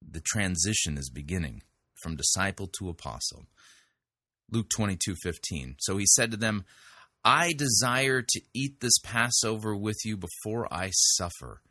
The 0.00 0.20
transition 0.20 0.96
is 0.96 1.10
beginning 1.10 1.62
from 2.02 2.16
disciple 2.16 2.66
to 2.78 2.88
apostle. 2.88 3.46
Luke 4.50 4.68
22:15. 4.68 5.76
So 5.78 5.96
he 5.96 6.06
said 6.06 6.30
to 6.30 6.36
them, 6.36 6.64
I 7.24 7.52
desire 7.52 8.22
to 8.22 8.40
eat 8.52 8.80
this 8.80 8.98
Passover 9.02 9.76
with 9.76 9.98
you 10.04 10.16
before 10.16 10.72
I 10.72 10.90
suffer. 10.92 11.62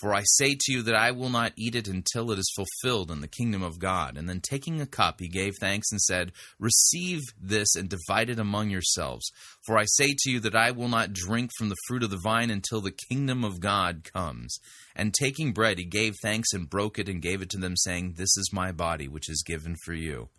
For 0.00 0.14
I 0.14 0.22
say 0.24 0.56
to 0.58 0.72
you 0.72 0.82
that 0.84 0.94
I 0.94 1.10
will 1.10 1.28
not 1.28 1.52
eat 1.56 1.74
it 1.74 1.86
until 1.86 2.30
it 2.30 2.38
is 2.38 2.50
fulfilled 2.56 3.10
in 3.10 3.20
the 3.20 3.28
kingdom 3.28 3.62
of 3.62 3.78
God. 3.78 4.16
And 4.16 4.26
then 4.26 4.40
taking 4.40 4.80
a 4.80 4.86
cup, 4.86 5.20
he 5.20 5.28
gave 5.28 5.52
thanks 5.60 5.92
and 5.92 6.00
said, 6.00 6.32
Receive 6.58 7.20
this 7.38 7.74
and 7.76 7.90
divide 7.90 8.30
it 8.30 8.38
among 8.38 8.70
yourselves. 8.70 9.30
For 9.66 9.76
I 9.76 9.84
say 9.84 10.14
to 10.18 10.30
you 10.30 10.40
that 10.40 10.56
I 10.56 10.70
will 10.70 10.88
not 10.88 11.12
drink 11.12 11.50
from 11.58 11.68
the 11.68 11.76
fruit 11.86 12.02
of 12.02 12.08
the 12.08 12.20
vine 12.24 12.48
until 12.48 12.80
the 12.80 12.96
kingdom 13.10 13.44
of 13.44 13.60
God 13.60 14.04
comes. 14.10 14.58
And 14.96 15.12
taking 15.12 15.52
bread, 15.52 15.78
he 15.78 15.84
gave 15.84 16.14
thanks 16.22 16.54
and 16.54 16.70
broke 16.70 16.98
it 16.98 17.08
and 17.08 17.20
gave 17.20 17.42
it 17.42 17.50
to 17.50 17.58
them, 17.58 17.76
saying, 17.76 18.14
This 18.16 18.38
is 18.38 18.50
my 18.54 18.72
body, 18.72 19.06
which 19.06 19.28
is 19.28 19.44
given 19.46 19.76
for 19.84 19.92
you. 19.92 20.30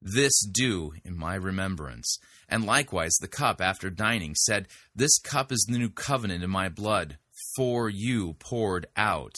This 0.00 0.46
do 0.46 0.92
in 1.04 1.16
my 1.16 1.34
remembrance. 1.34 2.18
And 2.48 2.64
likewise 2.64 3.14
the 3.20 3.26
cup 3.26 3.60
after 3.60 3.90
dining 3.90 4.36
said, 4.36 4.68
This 4.94 5.18
cup 5.18 5.50
is 5.50 5.66
the 5.68 5.78
new 5.78 5.90
covenant 5.90 6.44
in 6.44 6.50
my 6.50 6.68
blood 6.68 7.18
for 7.56 7.88
you 7.88 8.34
poured 8.34 8.86
out. 8.96 9.34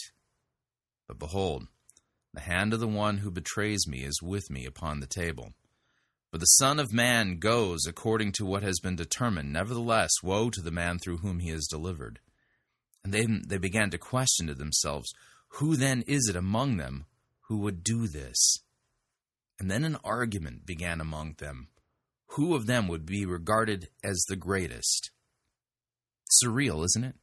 But 1.06 1.18
behold, 1.18 1.66
the 2.32 2.40
hand 2.40 2.72
of 2.72 2.80
the 2.80 2.88
one 2.88 3.18
who 3.18 3.30
betrays 3.30 3.86
me 3.86 4.04
is 4.04 4.22
with 4.22 4.50
me 4.50 4.66
upon 4.66 5.00
the 5.00 5.06
table. 5.06 5.52
But 6.32 6.40
the 6.40 6.46
Son 6.46 6.80
of 6.80 6.92
Man 6.92 7.38
goes 7.38 7.86
according 7.86 8.32
to 8.32 8.44
what 8.44 8.64
has 8.64 8.80
been 8.80 8.96
determined. 8.96 9.52
Nevertheless, 9.52 10.10
woe 10.22 10.50
to 10.50 10.60
the 10.60 10.72
man 10.72 10.98
through 10.98 11.18
whom 11.18 11.38
he 11.38 11.50
is 11.50 11.68
delivered. 11.70 12.18
And 13.04 13.14
then 13.14 13.42
they 13.46 13.58
began 13.58 13.90
to 13.90 13.98
question 13.98 14.48
to 14.48 14.54
themselves, 14.54 15.12
Who 15.58 15.76
then 15.76 16.02
is 16.08 16.26
it 16.28 16.34
among 16.34 16.76
them 16.76 17.06
who 17.42 17.58
would 17.58 17.84
do 17.84 18.08
this? 18.08 18.58
And 19.60 19.70
then 19.70 19.84
an 19.84 19.96
argument 20.02 20.66
began 20.66 21.00
among 21.00 21.34
them. 21.38 21.68
Who 22.30 22.56
of 22.56 22.66
them 22.66 22.88
would 22.88 23.06
be 23.06 23.24
regarded 23.24 23.90
as 24.02 24.24
the 24.28 24.34
greatest? 24.34 25.12
Surreal, 26.42 26.84
isn't 26.84 27.04
it? 27.04 27.14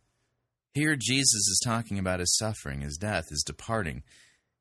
Here, 0.73 0.95
Jesus 0.95 1.47
is 1.47 1.61
talking 1.63 1.99
about 1.99 2.21
his 2.21 2.37
suffering, 2.37 2.81
his 2.81 2.97
death, 2.97 3.29
his 3.29 3.43
departing. 3.43 4.03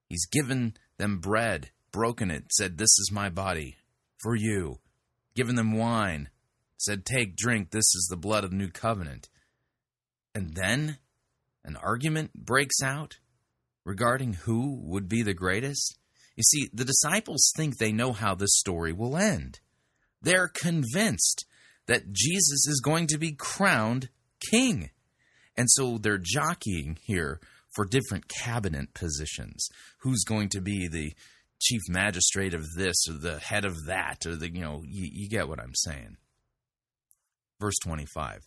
He's 0.08 0.26
given 0.26 0.74
them 0.98 1.18
bread, 1.18 1.70
broken 1.92 2.30
it, 2.30 2.52
said, 2.52 2.78
This 2.78 2.98
is 2.98 3.10
my 3.12 3.28
body 3.28 3.76
for 4.18 4.34
you. 4.34 4.80
Given 5.36 5.54
them 5.54 5.76
wine, 5.76 6.28
said, 6.78 7.04
Take, 7.04 7.36
drink, 7.36 7.70
this 7.70 7.94
is 7.94 8.08
the 8.10 8.16
blood 8.16 8.42
of 8.42 8.50
the 8.50 8.56
new 8.56 8.70
covenant. 8.70 9.28
And 10.34 10.54
then 10.54 10.98
an 11.64 11.76
argument 11.76 12.34
breaks 12.34 12.82
out 12.82 13.18
regarding 13.84 14.32
who 14.32 14.80
would 14.82 15.08
be 15.08 15.22
the 15.22 15.34
greatest. 15.34 15.96
You 16.36 16.42
see, 16.42 16.70
the 16.72 16.84
disciples 16.84 17.52
think 17.54 17.76
they 17.76 17.92
know 17.92 18.12
how 18.12 18.34
this 18.34 18.56
story 18.58 18.92
will 18.92 19.16
end. 19.16 19.60
They're 20.22 20.48
convinced 20.48 21.46
that 21.86 22.12
Jesus 22.12 22.66
is 22.66 22.80
going 22.84 23.06
to 23.08 23.18
be 23.18 23.32
crowned 23.32 24.08
king. 24.50 24.90
And 25.56 25.68
so 25.70 25.98
they're 25.98 26.18
jockeying 26.22 26.98
here 27.02 27.40
for 27.74 27.84
different 27.84 28.28
cabinet 28.28 28.94
positions. 28.94 29.68
Who's 29.98 30.24
going 30.24 30.48
to 30.50 30.60
be 30.60 30.88
the 30.88 31.12
chief 31.60 31.82
magistrate 31.88 32.54
of 32.54 32.64
this 32.74 32.96
or 33.08 33.14
the 33.14 33.38
head 33.38 33.64
of 33.64 33.86
that 33.86 34.24
or 34.26 34.34
the 34.34 34.50
you 34.50 34.62
know 34.62 34.82
you, 34.86 35.08
you 35.12 35.28
get 35.28 35.48
what 35.48 35.60
i'm 35.60 35.74
saying. 35.74 36.16
Verse 37.60 37.76
25 37.82 38.40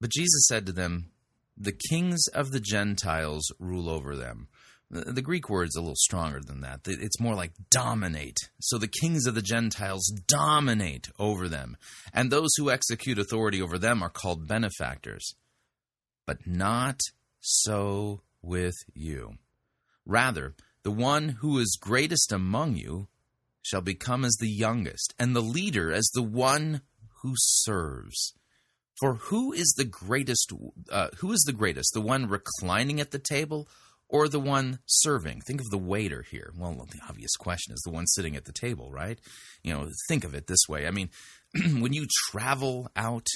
but 0.00 0.10
jesus 0.10 0.46
said 0.48 0.64
to 0.66 0.72
them 0.72 1.10
the 1.56 1.76
kings 1.90 2.26
of 2.34 2.52
the 2.52 2.60
gentiles 2.60 3.52
rule 3.58 3.88
over 3.90 4.16
them. 4.16 4.48
The, 4.90 5.20
greek 5.20 5.50
word's 5.50 5.76
a 5.76 5.80
little 5.80 5.96
stronger 5.96 6.40
than 6.40 6.60
that. 6.60 6.80
It's 6.86 7.20
more 7.20 7.34
like 7.34 7.50
dominate. 7.68 8.38
So 8.60 8.78
the 8.78 8.88
kings 8.88 9.26
of 9.26 9.34
the 9.34 9.42
gentiles 9.42 10.10
dominate 10.26 11.08
over 11.18 11.46
them. 11.46 11.76
And 12.14 12.30
those 12.30 12.48
who 12.56 12.70
execute 12.70 13.18
authority 13.18 13.60
over 13.60 13.76
them 13.76 14.02
are 14.02 14.08
called 14.08 14.48
benefactors 14.48 15.34
but 16.28 16.46
not 16.46 17.00
so 17.40 18.20
with 18.42 18.76
you 18.94 19.38
rather 20.08 20.54
the 20.82 20.90
one 20.90 21.28
who 21.40 21.58
is 21.58 21.78
greatest 21.80 22.32
among 22.32 22.74
you 22.76 23.08
shall 23.62 23.82
become 23.82 24.24
as 24.24 24.36
the 24.40 24.48
youngest, 24.48 25.14
and 25.18 25.36
the 25.36 25.42
leader 25.42 25.92
as 25.92 26.08
the 26.14 26.22
one 26.22 26.80
who 27.22 27.34
serves. 27.36 28.32
For 28.98 29.14
who 29.14 29.52
is 29.52 29.74
the 29.76 29.84
greatest? 29.84 30.50
Uh, 30.90 31.08
who 31.18 31.32
is 31.32 31.44
the 31.46 31.52
greatest? 31.52 31.92
The 31.92 32.00
one 32.00 32.28
reclining 32.28 33.00
at 33.00 33.10
the 33.10 33.18
table, 33.18 33.68
or 34.08 34.28
the 34.28 34.40
one 34.40 34.78
serving? 34.86 35.42
Think 35.42 35.60
of 35.60 35.68
the 35.68 35.76
waiter 35.78 36.22
here. 36.22 36.52
Well, 36.56 36.72
the 36.90 37.00
obvious 37.06 37.36
question 37.36 37.74
is 37.74 37.82
the 37.84 37.92
one 37.92 38.06
sitting 38.06 38.36
at 38.36 38.46
the 38.46 38.52
table, 38.52 38.90
right? 38.90 39.18
You 39.62 39.74
know, 39.74 39.90
think 40.08 40.24
of 40.24 40.34
it 40.34 40.46
this 40.46 40.66
way. 40.68 40.86
I 40.86 40.90
mean, 40.90 41.10
when 41.78 41.92
you 41.92 42.06
travel 42.30 42.90
out 42.96 43.26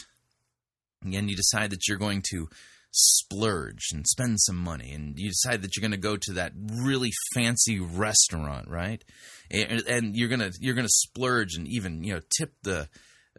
and 1.04 1.28
you 1.30 1.36
decide 1.36 1.70
that 1.70 1.86
you're 1.86 1.98
going 1.98 2.22
to 2.30 2.48
splurge 2.92 3.88
and 3.92 4.06
spend 4.06 4.38
some 4.40 4.56
money 4.56 4.92
and 4.92 5.18
you 5.18 5.30
decide 5.30 5.62
that 5.62 5.74
you're 5.74 5.80
going 5.80 5.90
to 5.90 5.96
go 5.96 6.16
to 6.16 6.34
that 6.34 6.52
really 6.54 7.10
fancy 7.34 7.80
restaurant 7.80 8.68
right? 8.68 9.02
And, 9.50 9.82
and 9.86 10.16
you're 10.16 10.28
going 10.28 10.40
to 10.40 10.52
you're 10.60 10.74
going 10.74 10.86
to 10.86 10.92
splurge 10.92 11.54
and 11.56 11.66
even 11.66 12.04
you 12.04 12.14
know 12.14 12.20
tip 12.38 12.52
the 12.62 12.88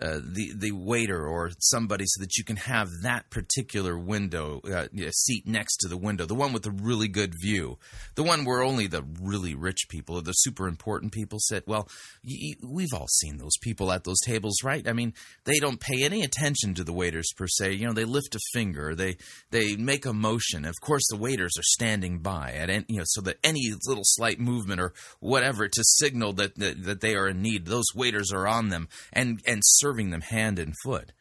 uh, 0.01 0.19
the 0.23 0.51
the 0.55 0.71
waiter 0.71 1.27
or 1.27 1.51
somebody 1.59 2.03
so 2.07 2.19
that 2.19 2.35
you 2.35 2.43
can 2.43 2.55
have 2.55 2.89
that 3.03 3.29
particular 3.29 3.97
window 3.97 4.59
uh, 4.61 4.87
seat 5.11 5.47
next 5.47 5.77
to 5.77 5.87
the 5.87 5.97
window, 5.97 6.25
the 6.25 6.33
one 6.33 6.51
with 6.51 6.63
the 6.63 6.71
really 6.71 7.07
good 7.07 7.33
view, 7.39 7.77
the 8.15 8.23
one 8.23 8.43
where 8.43 8.63
only 8.63 8.87
the 8.87 9.03
really 9.21 9.53
rich 9.53 9.87
people 9.89 10.15
or 10.15 10.21
the 10.23 10.31
super 10.33 10.67
important 10.67 11.11
people 11.11 11.37
sit. 11.39 11.67
Well, 11.67 11.87
y- 12.23 12.55
we've 12.63 12.93
all 12.93 13.07
seen 13.07 13.37
those 13.37 13.55
people 13.61 13.91
at 13.91 14.03
those 14.03 14.19
tables, 14.25 14.63
right? 14.63 14.87
I 14.87 14.93
mean, 14.93 15.13
they 15.45 15.59
don't 15.59 15.79
pay 15.79 16.03
any 16.03 16.23
attention 16.23 16.73
to 16.73 16.83
the 16.83 16.93
waiters 16.93 17.31
per 17.37 17.47
se. 17.47 17.73
You 17.73 17.85
know, 17.85 17.93
they 17.93 18.05
lift 18.05 18.35
a 18.35 18.39
finger, 18.51 18.95
they 18.95 19.17
they 19.51 19.75
make 19.75 20.07
a 20.07 20.13
motion. 20.13 20.65
Of 20.65 20.75
course, 20.81 21.03
the 21.09 21.17
waiters 21.17 21.53
are 21.57 21.63
standing 21.63 22.17
by 22.17 22.53
at 22.53 22.71
any, 22.71 22.85
you 22.87 22.97
know 22.97 23.05
so 23.05 23.21
that 23.21 23.37
any 23.43 23.61
little 23.87 24.03
slight 24.05 24.39
movement 24.39 24.81
or 24.81 24.93
whatever 25.19 25.67
to 25.67 25.83
signal 25.83 26.33
that, 26.33 26.57
that 26.57 26.83
that 26.83 27.01
they 27.01 27.15
are 27.15 27.29
in 27.29 27.43
need, 27.43 27.65
those 27.65 27.93
waiters 27.95 28.31
are 28.33 28.47
on 28.47 28.69
them 28.69 28.87
and 29.11 29.39
and 29.45 29.61
serving 29.83 30.09
them 30.09 30.21
hand 30.21 30.57
and 30.57 30.73
foot. 30.83 31.11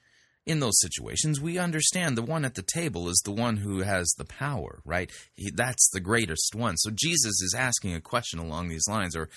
In 0.45 0.61
those 0.61 0.81
situations, 0.81 1.41
we 1.41 1.59
understand 1.59 2.17
the 2.17 2.23
one 2.23 2.45
at 2.45 2.55
the 2.55 2.63
table 2.63 3.09
is 3.09 3.21
the 3.25 3.33
one 3.33 3.59
who 3.59 3.83
has 3.83 4.09
the 4.19 4.25
power, 4.25 4.81
right? 4.85 5.11
He, 5.35 5.51
that's 5.55 5.89
the 5.91 6.01
greatest 6.01 6.55
one. 6.55 6.77
So 6.77 6.91
Jesus 6.91 7.41
is 7.43 7.55
asking 7.57 7.95
a 7.95 8.01
question 8.01 8.41
along 8.41 8.69
these 8.69 8.89
lines 8.89 9.15
or 9.15 9.29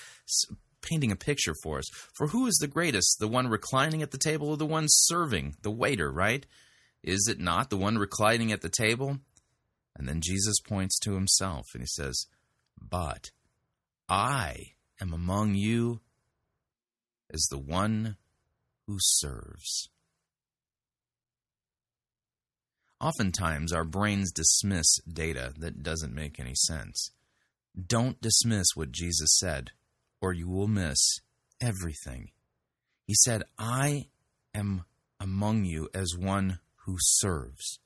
painting 0.82 1.12
a 1.12 1.16
picture 1.16 1.54
for 1.62 1.78
us. 1.78 1.86
For 2.14 2.28
who 2.28 2.48
is 2.48 2.56
the 2.56 2.68
greatest, 2.68 3.18
the 3.20 3.28
one 3.28 3.48
reclining 3.48 4.02
at 4.02 4.12
the 4.12 4.18
table 4.18 4.50
or 4.50 4.58
the 4.58 4.66
one 4.66 4.86
serving, 4.88 5.56
the 5.62 5.72
waiter, 5.72 6.12
right? 6.12 6.46
Is 7.04 7.28
it 7.30 7.40
not 7.40 7.70
the 7.70 7.78
one 7.78 8.00
reclining 8.00 8.52
at 8.52 8.62
the 8.62 8.70
table? 8.70 9.20
And 9.96 10.08
then 10.08 10.22
Jesus 10.22 10.60
points 10.60 10.98
to 11.00 11.14
himself 11.14 11.68
and 11.74 11.84
he 11.84 11.88
says, 11.88 12.26
But 12.82 13.30
I 14.10 14.74
am 15.00 15.14
among 15.14 15.54
you 15.54 16.02
as 17.32 17.48
the 17.52 17.60
one 17.60 18.18
who 18.88 18.98
serves. 19.00 19.90
Oftentimes, 23.02 23.74
our 23.74 23.84
brains 23.84 24.32
dismiss 24.32 24.98
data 25.02 25.54
that 25.58 25.84
doesn't 25.84 26.16
make 26.16 26.40
any 26.40 26.56
sense. 26.56 27.12
Don't 27.88 28.22
dismiss 28.22 28.68
what 28.74 28.92
Jesus 28.92 29.38
said, 29.38 29.72
or 30.22 30.34
you 30.34 30.48
will 30.48 30.68
miss 30.68 31.20
everything. 31.62 32.32
He 33.06 33.14
said, 33.16 33.44
I 33.60 34.08
am 34.54 34.86
among 35.20 35.66
you 35.66 35.90
as 35.94 36.16
one 36.18 36.60
who 36.86 36.96
serves. 37.00 37.80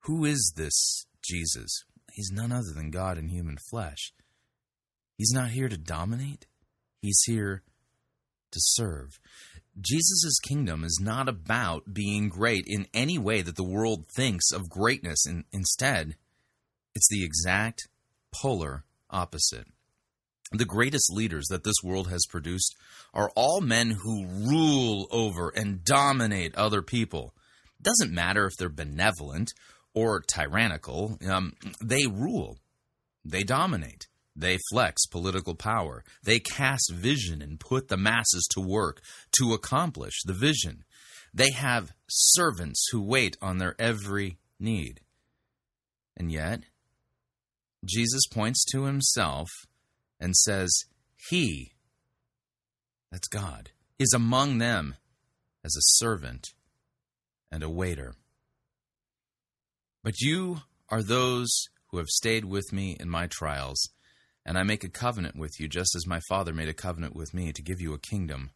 Who 0.00 0.24
is 0.24 0.52
this 0.56 1.06
Jesus? 1.22 1.84
He's 2.12 2.30
none 2.32 2.52
other 2.52 2.72
than 2.74 2.90
God 2.90 3.18
in 3.18 3.28
human 3.28 3.56
flesh. 3.70 4.12
He's 5.16 5.32
not 5.32 5.50
here 5.50 5.68
to 5.68 5.78
dominate, 5.78 6.46
He's 7.00 7.22
here 7.26 7.62
to 8.50 8.58
serve. 8.60 9.18
Jesus' 9.80 10.38
kingdom 10.40 10.84
is 10.84 11.00
not 11.02 11.28
about 11.28 11.94
being 11.94 12.28
great 12.28 12.64
in 12.66 12.86
any 12.92 13.18
way 13.18 13.42
that 13.42 13.56
the 13.56 13.64
world 13.64 14.06
thinks 14.14 14.52
of 14.52 14.68
greatness. 14.68 15.26
In, 15.26 15.44
instead, 15.52 16.16
it's 16.94 17.08
the 17.08 17.24
exact 17.24 17.88
polar 18.34 18.84
opposite. 19.10 19.66
The 20.52 20.66
greatest 20.66 21.10
leaders 21.10 21.46
that 21.48 21.64
this 21.64 21.76
world 21.82 22.08
has 22.08 22.26
produced 22.28 22.76
are 23.14 23.30
all 23.34 23.62
men 23.62 23.90
who 23.90 24.26
rule 24.26 25.06
over 25.10 25.48
and 25.48 25.82
dominate 25.82 26.54
other 26.54 26.82
people. 26.82 27.34
It 27.80 27.84
doesn't 27.84 28.14
matter 28.14 28.46
if 28.46 28.52
they're 28.58 28.68
benevolent 28.68 29.52
or 29.94 30.20
tyrannical, 30.20 31.18
um, 31.28 31.54
they 31.82 32.06
rule, 32.06 32.58
they 33.24 33.42
dominate. 33.42 34.06
They 34.34 34.58
flex 34.70 35.06
political 35.06 35.54
power. 35.54 36.04
They 36.22 36.40
cast 36.40 36.90
vision 36.92 37.42
and 37.42 37.60
put 37.60 37.88
the 37.88 37.96
masses 37.96 38.46
to 38.52 38.60
work 38.60 39.02
to 39.38 39.52
accomplish 39.52 40.22
the 40.24 40.32
vision. 40.32 40.84
They 41.34 41.50
have 41.50 41.92
servants 42.08 42.86
who 42.90 43.02
wait 43.02 43.36
on 43.42 43.58
their 43.58 43.74
every 43.78 44.38
need. 44.58 45.00
And 46.16 46.30
yet, 46.30 46.62
Jesus 47.84 48.26
points 48.26 48.64
to 48.72 48.84
himself 48.84 49.48
and 50.20 50.36
says, 50.36 50.84
He, 51.28 51.72
that's 53.10 53.28
God, 53.28 53.70
is 53.98 54.12
among 54.12 54.58
them 54.58 54.96
as 55.64 55.74
a 55.76 55.88
servant 55.98 56.48
and 57.50 57.62
a 57.62 57.70
waiter. 57.70 58.14
But 60.02 60.20
you 60.20 60.62
are 60.88 61.02
those 61.02 61.50
who 61.88 61.98
have 61.98 62.08
stayed 62.08 62.44
with 62.44 62.72
me 62.72 62.96
in 62.98 63.08
my 63.08 63.26
trials 63.26 63.88
and 64.44 64.58
I 64.58 64.62
make 64.62 64.84
a 64.84 64.88
covenant 64.88 65.36
with 65.36 65.60
you, 65.60 65.68
just 65.68 65.94
as 65.94 66.06
my 66.06 66.20
Father 66.28 66.52
made 66.52 66.68
a 66.68 66.74
covenant 66.74 67.14
with 67.14 67.32
me, 67.32 67.52
to 67.52 67.62
give 67.62 67.80
you 67.80 67.94
a 67.94 67.98
kingdom, 67.98 68.50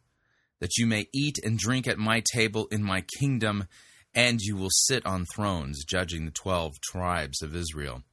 that 0.59 0.77
you 0.77 0.85
may 0.85 1.07
eat 1.13 1.37
and 1.43 1.57
drink 1.57 1.87
at 1.87 1.97
my 1.97 2.21
table 2.33 2.67
in 2.71 2.83
my 2.83 3.03
kingdom, 3.19 3.67
and 4.13 4.41
you 4.41 4.57
will 4.57 4.71
sit 4.71 5.05
on 5.05 5.25
thrones, 5.33 5.83
judging 5.85 6.25
the 6.25 6.31
twelve 6.31 6.73
tribes 6.81 7.41
of 7.41 7.55
Israel. 7.55 8.03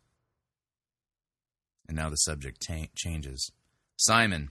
And 1.89 1.97
now 1.97 2.11
the 2.11 2.17
subject 2.17 2.65
ta- 2.67 2.89
changes. 2.95 3.51
Simon, 3.97 4.51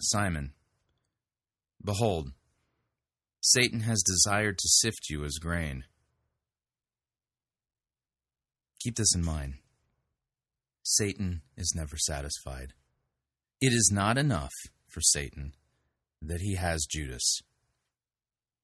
Simon, 0.00 0.52
behold, 1.84 2.30
Satan 3.40 3.80
has 3.80 4.02
desired 4.02 4.58
to 4.58 4.68
sift 4.68 5.08
you 5.08 5.24
as 5.24 5.38
grain. 5.40 5.84
Keep 8.80 8.96
this 8.96 9.14
in 9.14 9.24
mind. 9.24 9.54
Satan 10.90 11.42
is 11.54 11.74
never 11.76 11.98
satisfied. 11.98 12.72
It 13.60 13.74
is 13.74 13.90
not 13.92 14.16
enough 14.16 14.54
for 14.86 15.02
Satan 15.02 15.52
that 16.22 16.40
he 16.40 16.54
has 16.54 16.86
Judas. 16.90 17.40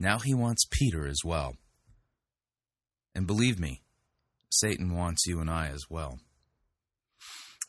Now 0.01 0.19
he 0.19 0.33
wants 0.33 0.65
Peter 0.71 1.07
as 1.07 1.19
well. 1.23 1.57
And 3.15 3.27
believe 3.27 3.61
me, 3.61 3.83
Satan 4.51 4.95
wants 4.95 5.27
you 5.27 5.39
and 5.39 5.51
I 5.51 5.69
as 5.69 5.83
well. 5.91 6.19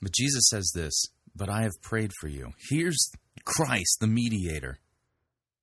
But 0.01 0.13
Jesus 0.13 0.45
says 0.49 0.71
this, 0.73 1.03
but 1.35 1.49
I 1.49 1.63
have 1.63 1.81
prayed 1.81 2.11
for 2.21 2.29
you. 2.29 2.53
Here's 2.69 3.11
Christ, 3.43 3.97
the 3.99 4.07
mediator, 4.07 4.79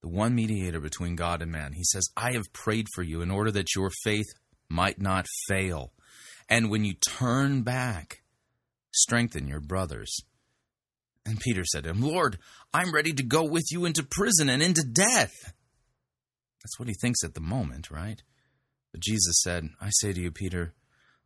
the 0.02 0.08
one 0.08 0.34
mediator 0.34 0.80
between 0.80 1.16
God 1.16 1.40
and 1.40 1.50
man. 1.50 1.72
He 1.72 1.84
says, 1.84 2.10
I 2.14 2.32
have 2.32 2.52
prayed 2.52 2.88
for 2.94 3.02
you 3.02 3.22
in 3.22 3.30
order 3.30 3.50
that 3.52 3.74
your 3.74 3.90
faith 4.04 4.26
might 4.68 5.00
not 5.00 5.26
fail. 5.48 5.94
And 6.46 6.70
when 6.70 6.84
you 6.84 6.92
turn 6.92 7.62
back, 7.62 8.21
strengthen 8.92 9.48
your 9.48 9.60
brothers. 9.60 10.20
And 11.24 11.40
Peter 11.40 11.64
said 11.64 11.84
to 11.84 11.90
him, 11.90 12.02
Lord, 12.02 12.38
I'm 12.74 12.92
ready 12.92 13.12
to 13.12 13.22
go 13.22 13.44
with 13.44 13.64
you 13.70 13.84
into 13.84 14.02
prison 14.02 14.48
and 14.48 14.62
into 14.62 14.82
death. 14.82 15.52
That's 16.62 16.78
what 16.78 16.88
he 16.88 16.94
thinks 16.94 17.24
at 17.24 17.34
the 17.34 17.40
moment, 17.40 17.90
right? 17.90 18.22
But 18.92 19.00
Jesus 19.00 19.40
said, 19.42 19.68
I 19.80 19.90
say 19.90 20.12
to 20.12 20.20
you, 20.20 20.30
Peter, 20.30 20.74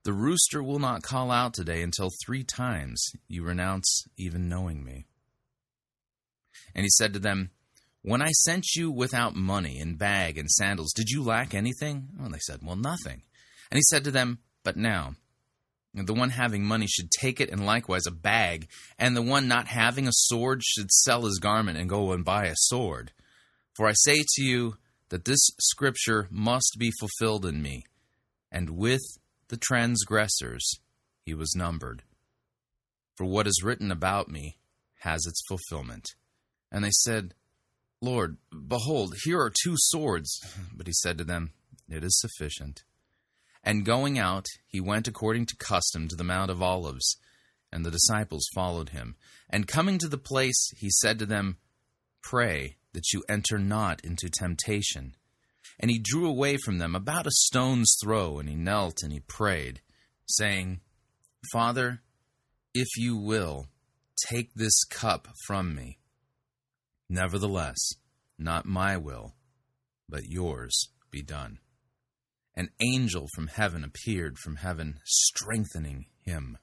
the 0.05 0.13
rooster 0.13 0.63
will 0.63 0.79
not 0.79 1.03
call 1.03 1.31
out 1.31 1.55
today 1.55 1.83
until 1.83 2.11
three 2.25 2.45
times 2.45 3.11
you 3.27 3.43
renounce 3.43 4.05
even 4.17 4.49
knowing 4.49 4.85
me. 4.85 5.07
And 6.75 6.85
he 6.85 6.91
said 6.91 7.13
to 7.15 7.19
them, 7.19 7.51
When 8.03 8.23
I 8.23 8.31
sent 8.31 8.77
you 8.77 8.91
without 8.91 9.35
money 9.35 9.81
and 9.81 9.99
bag 9.99 10.39
and 10.39 10.51
sandals, 10.51 10.93
did 10.95 11.11
you 11.11 11.23
lack 11.23 11.55
anything? 11.55 12.09
Well, 12.19 12.31
they 12.31 12.39
said, 12.39 12.61
Well, 12.63 12.77
nothing. 12.77 13.23
And 13.71 13.79
he 13.79 13.83
said 13.83 14.05
to 14.05 14.11
them, 14.11 14.39
But 14.63 14.77
now, 14.77 15.15
the 16.05 16.15
one 16.15 16.31
having 16.31 16.65
money 16.65 16.87
should 16.87 17.11
take 17.11 17.41
it 17.41 17.51
and 17.51 17.65
likewise 17.65 18.07
a 18.07 18.11
bag, 18.11 18.69
and 18.99 19.17
the 19.17 19.23
one 19.23 19.49
not 19.49 19.67
having 19.67 20.07
a 20.07 20.13
sword 20.13 20.63
should 20.63 20.91
sell 20.91 21.25
his 21.25 21.39
garment 21.39 21.79
and 21.79 21.89
go 21.89 22.13
and 22.13 22.25
buy 22.25 22.47
a 22.47 22.55
sword. 22.57 23.13
For 23.75 23.87
I 23.87 23.93
say 23.95 24.17
to 24.35 24.43
you 24.43 24.77
that 25.09 25.25
this 25.25 25.49
scripture 25.61 26.29
must 26.31 26.77
be 26.79 26.91
fulfilled 26.99 27.47
in 27.47 27.63
me. 27.63 27.85
And 28.51 28.71
with 28.71 29.03
the 29.49 29.57
transgressors 29.57 30.81
he 31.25 31.35
was 31.35 31.55
numbered. 31.57 32.03
For 33.17 33.25
what 33.25 33.47
is 33.47 33.63
written 33.65 33.91
about 33.91 34.29
me 34.29 34.57
has 35.01 35.27
its 35.27 35.43
fulfillment. 35.49 36.07
And 36.71 36.85
they 36.85 36.91
said, 36.91 37.35
Lord, 38.01 38.37
behold, 38.69 39.15
here 39.25 39.41
are 39.41 39.53
two 39.65 39.75
swords. 39.77 40.41
But 40.77 40.87
he 40.87 40.93
said 40.93 41.19
to 41.19 41.25
them, 41.25 41.53
It 41.89 42.05
is 42.05 42.19
sufficient. 42.21 42.85
And 43.67 43.85
going 43.85 44.17
out, 44.17 44.47
he 44.69 44.81
went 44.81 45.09
according 45.09 45.47
to 45.47 45.57
custom 45.57 46.07
to 46.07 46.15
the 46.15 46.23
Mount 46.23 46.53
of 46.53 46.63
Olives, 46.63 47.17
and 47.73 47.85
the 47.85 47.91
disciples 47.91 48.47
followed 48.55 48.91
him. 48.91 49.17
And 49.51 49.67
coming 49.67 49.99
to 49.99 50.09
the 50.09 50.17
place, 50.17 50.71
he 50.77 50.89
said 50.89 51.19
to 51.19 51.27
them, 51.27 51.57
Pray 52.23 52.77
that 52.93 53.13
you 53.13 53.25
enter 53.29 53.59
not 53.59 54.05
into 54.05 54.31
temptation. 54.31 55.17
And 55.81 55.91
he 55.91 55.99
drew 55.99 56.29
away 56.29 56.59
from 56.59 56.79
them 56.79 56.95
about 56.95 57.27
a 57.27 57.33
stone's 57.33 57.97
throw, 58.01 58.39
and 58.39 58.49
he 58.49 58.55
knelt 58.55 59.03
and 59.03 59.13
he 59.13 59.19
prayed, 59.19 59.81
saying, 60.27 60.81
Father, 61.53 62.03
if 62.73 62.87
you 62.97 63.17
will, 63.17 63.67
take 64.29 64.55
this 64.55 64.85
cup 64.85 65.27
from 65.45 65.75
me. 65.75 65.99
Nevertheless, 67.09 67.95
not 68.39 68.65
my 68.65 68.97
will, 68.97 69.35
but 70.09 70.27
yours 70.27 70.91
be 71.11 71.21
done 71.21 71.59
an 72.57 72.71
angel 72.81 73.29
from 73.35 73.49
heaven 73.49 73.85
appeared 73.85 74.39
from 74.39 74.57
heaven, 74.57 74.99
strengthening 75.05 76.07
him. 76.23 76.59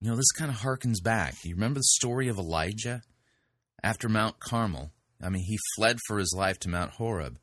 You 0.00 0.10
know, 0.10 0.16
this 0.16 0.32
kind 0.32 0.50
of 0.50 0.58
harkens 0.58 1.02
back. 1.02 1.34
You 1.44 1.54
remember 1.54 1.80
the 1.80 1.84
story 1.84 2.28
of 2.28 2.38
Elijah? 2.38 3.02
After 3.82 4.08
Mount 4.08 4.38
Carmel, 4.38 4.92
I 5.20 5.28
mean, 5.28 5.44
he 5.44 5.58
fled 5.76 5.98
for 6.06 6.18
his 6.18 6.34
life 6.36 6.58
to 6.60 6.68
Mount 6.68 6.92
Horeb, 6.92 7.38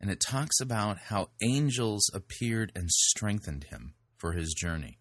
and 0.00 0.10
it 0.10 0.20
talks 0.20 0.60
about 0.60 0.98
how 1.08 1.30
angels 1.42 2.10
appeared 2.12 2.72
and 2.74 2.90
strengthened 2.90 3.64
him 3.64 3.94
for 4.16 4.32
his 4.32 4.54
journey. 4.54 4.98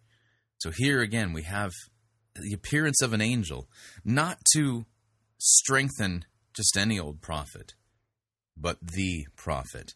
So 0.60 0.72
here 0.76 1.02
again, 1.02 1.34
we 1.34 1.44
have 1.44 1.72
the 2.36 2.54
appearance 2.54 3.02
of 3.02 3.14
an 3.14 3.22
angel, 3.22 3.68
not 4.06 4.40
to 4.54 4.86
strengthen 5.38 6.26
just 6.54 6.78
any 6.78 7.00
old 7.00 7.22
prophet, 7.22 7.74
but 8.56 8.78
the 8.82 9.28
prophet 9.36 9.94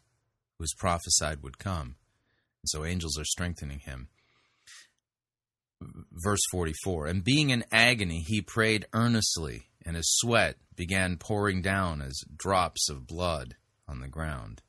was 0.61 0.73
prophesied 0.77 1.41
would 1.43 1.57
come. 1.57 1.95
And 2.61 2.69
so 2.69 2.85
angels 2.85 3.17
are 3.19 3.25
strengthening 3.25 3.79
him. 3.79 4.07
Verse 6.11 6.41
44 6.51 7.07
And 7.07 7.23
being 7.23 7.49
in 7.49 7.65
agony, 7.71 8.23
he 8.25 8.41
prayed 8.41 8.85
earnestly, 8.93 9.63
and 9.83 9.95
his 9.95 10.07
sweat 10.19 10.57
began 10.75 11.17
pouring 11.17 11.61
down 11.61 12.01
as 12.01 12.21
drops 12.37 12.87
of 12.89 13.07
blood 13.07 13.55
on 13.87 13.99
the 13.99 14.07
ground. 14.07 14.61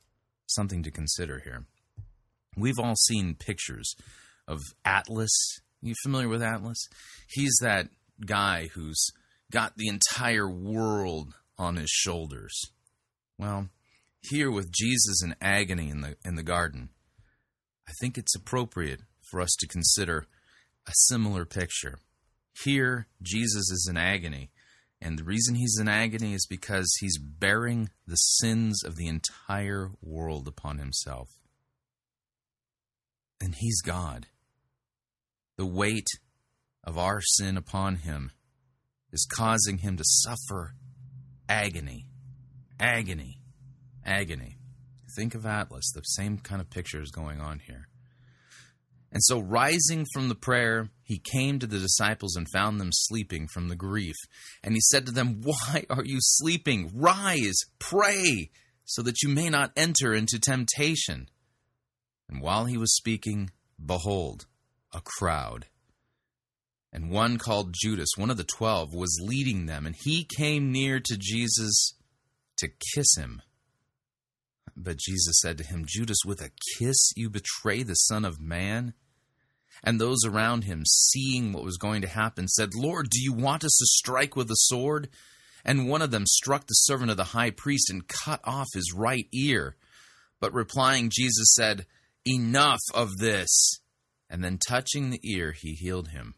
Something 0.47 0.83
to 0.83 0.91
consider 0.91 1.39
here. 1.39 1.65
We've 2.57 2.79
all 2.79 2.95
seen 2.95 3.35
pictures 3.35 3.95
of 4.47 4.59
Atlas. 4.83 5.31
You 5.81 5.93
familiar 6.03 6.27
with 6.27 6.41
Atlas? 6.41 6.87
He's 7.29 7.55
that 7.61 7.89
guy 8.25 8.69
who's 8.73 9.11
got 9.51 9.77
the 9.77 9.87
entire 9.87 10.49
world 10.49 11.35
on 11.57 11.75
his 11.75 11.89
shoulders. 11.89 12.59
Well, 13.37 13.69
here 14.23 14.49
with 14.49 14.71
Jesus 14.71 15.21
in 15.23 15.35
agony 15.41 15.89
in 15.89 16.01
the 16.01 16.15
in 16.23 16.35
the 16.35 16.43
garden, 16.43 16.89
I 17.87 17.91
think 17.99 18.17
it's 18.17 18.35
appropriate 18.35 19.01
for 19.21 19.41
us 19.41 19.51
to 19.59 19.67
consider 19.67 20.27
a 20.87 20.91
similar 21.07 21.45
picture. 21.45 21.99
Here, 22.63 23.07
Jesus 23.21 23.69
is 23.71 23.87
in 23.89 23.97
agony, 23.97 24.51
and 25.01 25.17
the 25.17 25.23
reason 25.23 25.55
he's 25.55 25.77
in 25.79 25.87
agony 25.87 26.33
is 26.33 26.45
because 26.45 26.91
he's 26.99 27.17
bearing 27.17 27.89
the 28.07 28.15
sins 28.15 28.83
of 28.83 28.95
the 28.95 29.07
entire 29.07 29.89
world 30.01 30.47
upon 30.47 30.77
himself. 30.77 31.29
And 33.41 33.55
he's 33.55 33.81
God. 33.81 34.27
The 35.57 35.65
weight 35.65 36.07
of 36.83 36.97
our 36.97 37.21
sin 37.21 37.57
upon 37.57 37.97
him 37.97 38.31
is 39.11 39.27
causing 39.29 39.79
him 39.79 39.97
to 39.97 40.03
suffer 40.05 40.75
agony, 41.49 42.07
agony, 42.79 43.42
agony. 44.05 44.57
Think 45.15 45.35
of 45.35 45.45
Atlas. 45.45 45.91
The 45.93 46.01
same 46.01 46.37
kind 46.37 46.61
of 46.61 46.69
picture 46.69 47.01
is 47.01 47.11
going 47.11 47.39
on 47.39 47.59
here. 47.59 47.87
And 49.11 49.23
so, 49.23 49.39
rising 49.39 50.05
from 50.11 50.27
the 50.27 50.35
prayer, 50.35 50.89
he 51.03 51.19
came 51.19 51.59
to 51.59 51.67
the 51.67 51.77
disciples 51.77 52.35
and 52.35 52.49
found 52.49 52.81
them 52.81 52.89
sleeping 52.91 53.47
from 53.47 53.69
the 53.69 53.75
grief. 53.75 54.15
And 54.63 54.73
he 54.73 54.81
said 54.81 55.05
to 55.05 55.11
them, 55.11 55.41
Why 55.43 55.85
are 55.89 56.03
you 56.03 56.17
sleeping? 56.19 56.89
Rise, 56.95 57.59
pray, 57.77 58.49
so 58.85 59.03
that 59.03 59.21
you 59.21 59.29
may 59.29 59.49
not 59.49 59.71
enter 59.77 60.15
into 60.15 60.39
temptation. 60.39 61.29
And 62.27 62.41
while 62.41 62.65
he 62.65 62.77
was 62.77 62.95
speaking, 62.95 63.51
behold, 63.83 64.47
a 64.91 65.01
crowd. 65.01 65.67
And 66.91 67.11
one 67.11 67.37
called 67.37 67.75
Judas, 67.79 68.09
one 68.17 68.31
of 68.31 68.37
the 68.37 68.43
twelve, 68.43 68.95
was 68.95 69.19
leading 69.23 69.67
them, 69.67 69.85
and 69.85 69.95
he 69.95 70.27
came 70.37 70.71
near 70.71 70.99
to 70.99 71.17
Jesus 71.19 71.93
to 72.57 72.69
kiss 72.95 73.15
him. 73.15 73.41
But 74.75 74.97
Jesus 74.97 75.39
said 75.39 75.57
to 75.57 75.63
him, 75.63 75.85
Judas, 75.87 76.19
with 76.25 76.41
a 76.41 76.51
kiss 76.77 77.11
you 77.15 77.29
betray 77.29 77.83
the 77.83 77.95
Son 77.95 78.25
of 78.25 78.39
Man? 78.39 78.93
And 79.83 79.99
those 79.99 80.25
around 80.25 80.63
him, 80.63 80.83
seeing 80.85 81.51
what 81.51 81.63
was 81.63 81.77
going 81.77 82.01
to 82.01 82.07
happen, 82.07 82.47
said, 82.47 82.69
Lord, 82.75 83.09
do 83.09 83.21
you 83.21 83.33
want 83.33 83.63
us 83.63 83.77
to 83.77 83.85
strike 83.85 84.35
with 84.35 84.49
a 84.49 84.55
sword? 84.55 85.09
And 85.65 85.87
one 85.87 86.01
of 86.01 86.11
them 86.11 86.25
struck 86.25 86.67
the 86.67 86.73
servant 86.73 87.11
of 87.11 87.17
the 87.17 87.23
high 87.25 87.51
priest 87.51 87.89
and 87.89 88.07
cut 88.07 88.39
off 88.43 88.67
his 88.73 88.93
right 88.93 89.27
ear. 89.33 89.75
But 90.39 90.53
replying, 90.53 91.09
Jesus 91.11 91.53
said, 91.53 91.85
Enough 92.25 92.81
of 92.93 93.17
this. 93.17 93.79
And 94.29 94.43
then 94.43 94.57
touching 94.57 95.09
the 95.09 95.19
ear, 95.23 95.51
he 95.51 95.73
healed 95.73 96.09
him. 96.09 96.35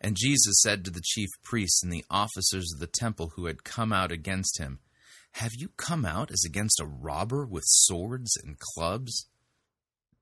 And 0.00 0.16
Jesus 0.16 0.60
said 0.60 0.84
to 0.84 0.90
the 0.90 1.02
chief 1.04 1.28
priests 1.42 1.82
and 1.82 1.92
the 1.92 2.04
officers 2.10 2.72
of 2.72 2.80
the 2.80 2.86
temple 2.86 3.32
who 3.34 3.46
had 3.46 3.64
come 3.64 3.92
out 3.92 4.12
against 4.12 4.58
him, 4.58 4.78
have 5.36 5.52
you 5.54 5.68
come 5.76 6.06
out 6.06 6.30
as 6.30 6.44
against 6.46 6.80
a 6.80 6.86
robber 6.86 7.44
with 7.44 7.64
swords 7.66 8.38
and 8.42 8.58
clubs? 8.58 9.26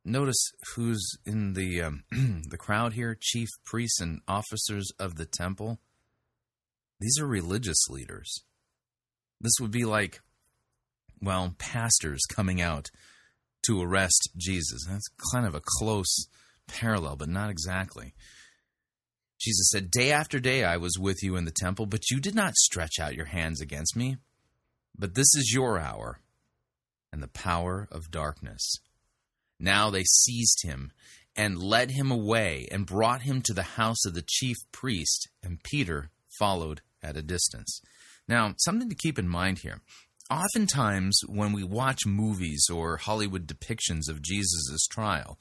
Notice 0.05 0.51
who's 0.75 1.07
in 1.25 1.53
the 1.53 1.83
um, 1.83 2.03
the 2.11 2.59
crowd 2.59 2.95
here: 2.95 3.17
chief 3.21 3.49
priests 3.65 4.01
and 4.01 4.23
officers 4.27 4.91
of 4.99 5.15
the 5.15 5.25
temple. 5.25 5.79
These 6.99 7.17
are 7.21 7.27
religious 7.27 7.89
leaders. 7.89 8.41
This 9.41 9.55
would 9.61 9.71
be 9.71 9.85
like, 9.85 10.21
well, 11.23 11.55
pastors 11.59 12.23
coming 12.35 12.61
out 12.61 12.91
to 13.67 13.81
arrest 13.81 14.31
Jesus. 14.37 14.85
That's 14.89 15.09
kind 15.33 15.47
of 15.47 15.55
a 15.55 15.63
close 15.79 16.27
parallel, 16.67 17.17
but 17.17 17.29
not 17.29 17.51
exactly. 17.51 18.15
Jesus 19.41 19.69
said, 19.71 19.93
Day 19.93 20.11
after 20.11 20.41
day 20.41 20.65
I 20.65 20.77
was 20.77 20.99
with 20.99 21.23
you 21.23 21.37
in 21.37 21.45
the 21.45 21.53
temple, 21.53 21.87
but 21.87 22.11
you 22.11 22.19
did 22.19 22.35
not 22.35 22.57
stretch 22.57 22.99
out 22.99 23.15
your 23.15 23.27
hands 23.27 23.61
against 23.61 23.95
me. 23.95 24.17
But 24.97 25.15
this 25.15 25.35
is 25.35 25.53
your 25.53 25.79
hour 25.79 26.21
and 27.13 27.23
the 27.23 27.29
power 27.29 27.89
of 27.91 28.11
darkness. 28.11 28.77
Now 29.59 29.91
they 29.91 30.05
seized 30.05 30.63
him 30.65 30.93
and 31.37 31.63
led 31.63 31.91
him 31.93 32.11
away 32.11 32.69
and 32.71 32.87
brought 32.87 33.23
him 33.23 33.43
to 33.43 33.55
the 33.55 33.63
house 33.63 34.05
of 34.05 34.15
the 34.15 34.25
chief 34.27 34.57
priest, 34.73 35.29
and 35.43 35.63
Peter 35.63 36.11
followed 36.39 36.81
at 37.03 37.17
a 37.17 37.23
distance. 37.23 37.81
Now, 38.29 38.55
something 38.59 38.89
to 38.89 38.95
keep 38.95 39.19
in 39.19 39.29
mind 39.29 39.59
here. 39.59 39.81
oftentimes 40.31 41.21
when 41.27 41.53
we 41.53 41.63
watch 41.63 42.07
movies 42.07 42.67
or 42.73 42.97
Hollywood 42.97 43.47
depictions 43.47 44.09
of 44.09 44.23
Jesus' 44.23 44.87
trial, 44.91 45.39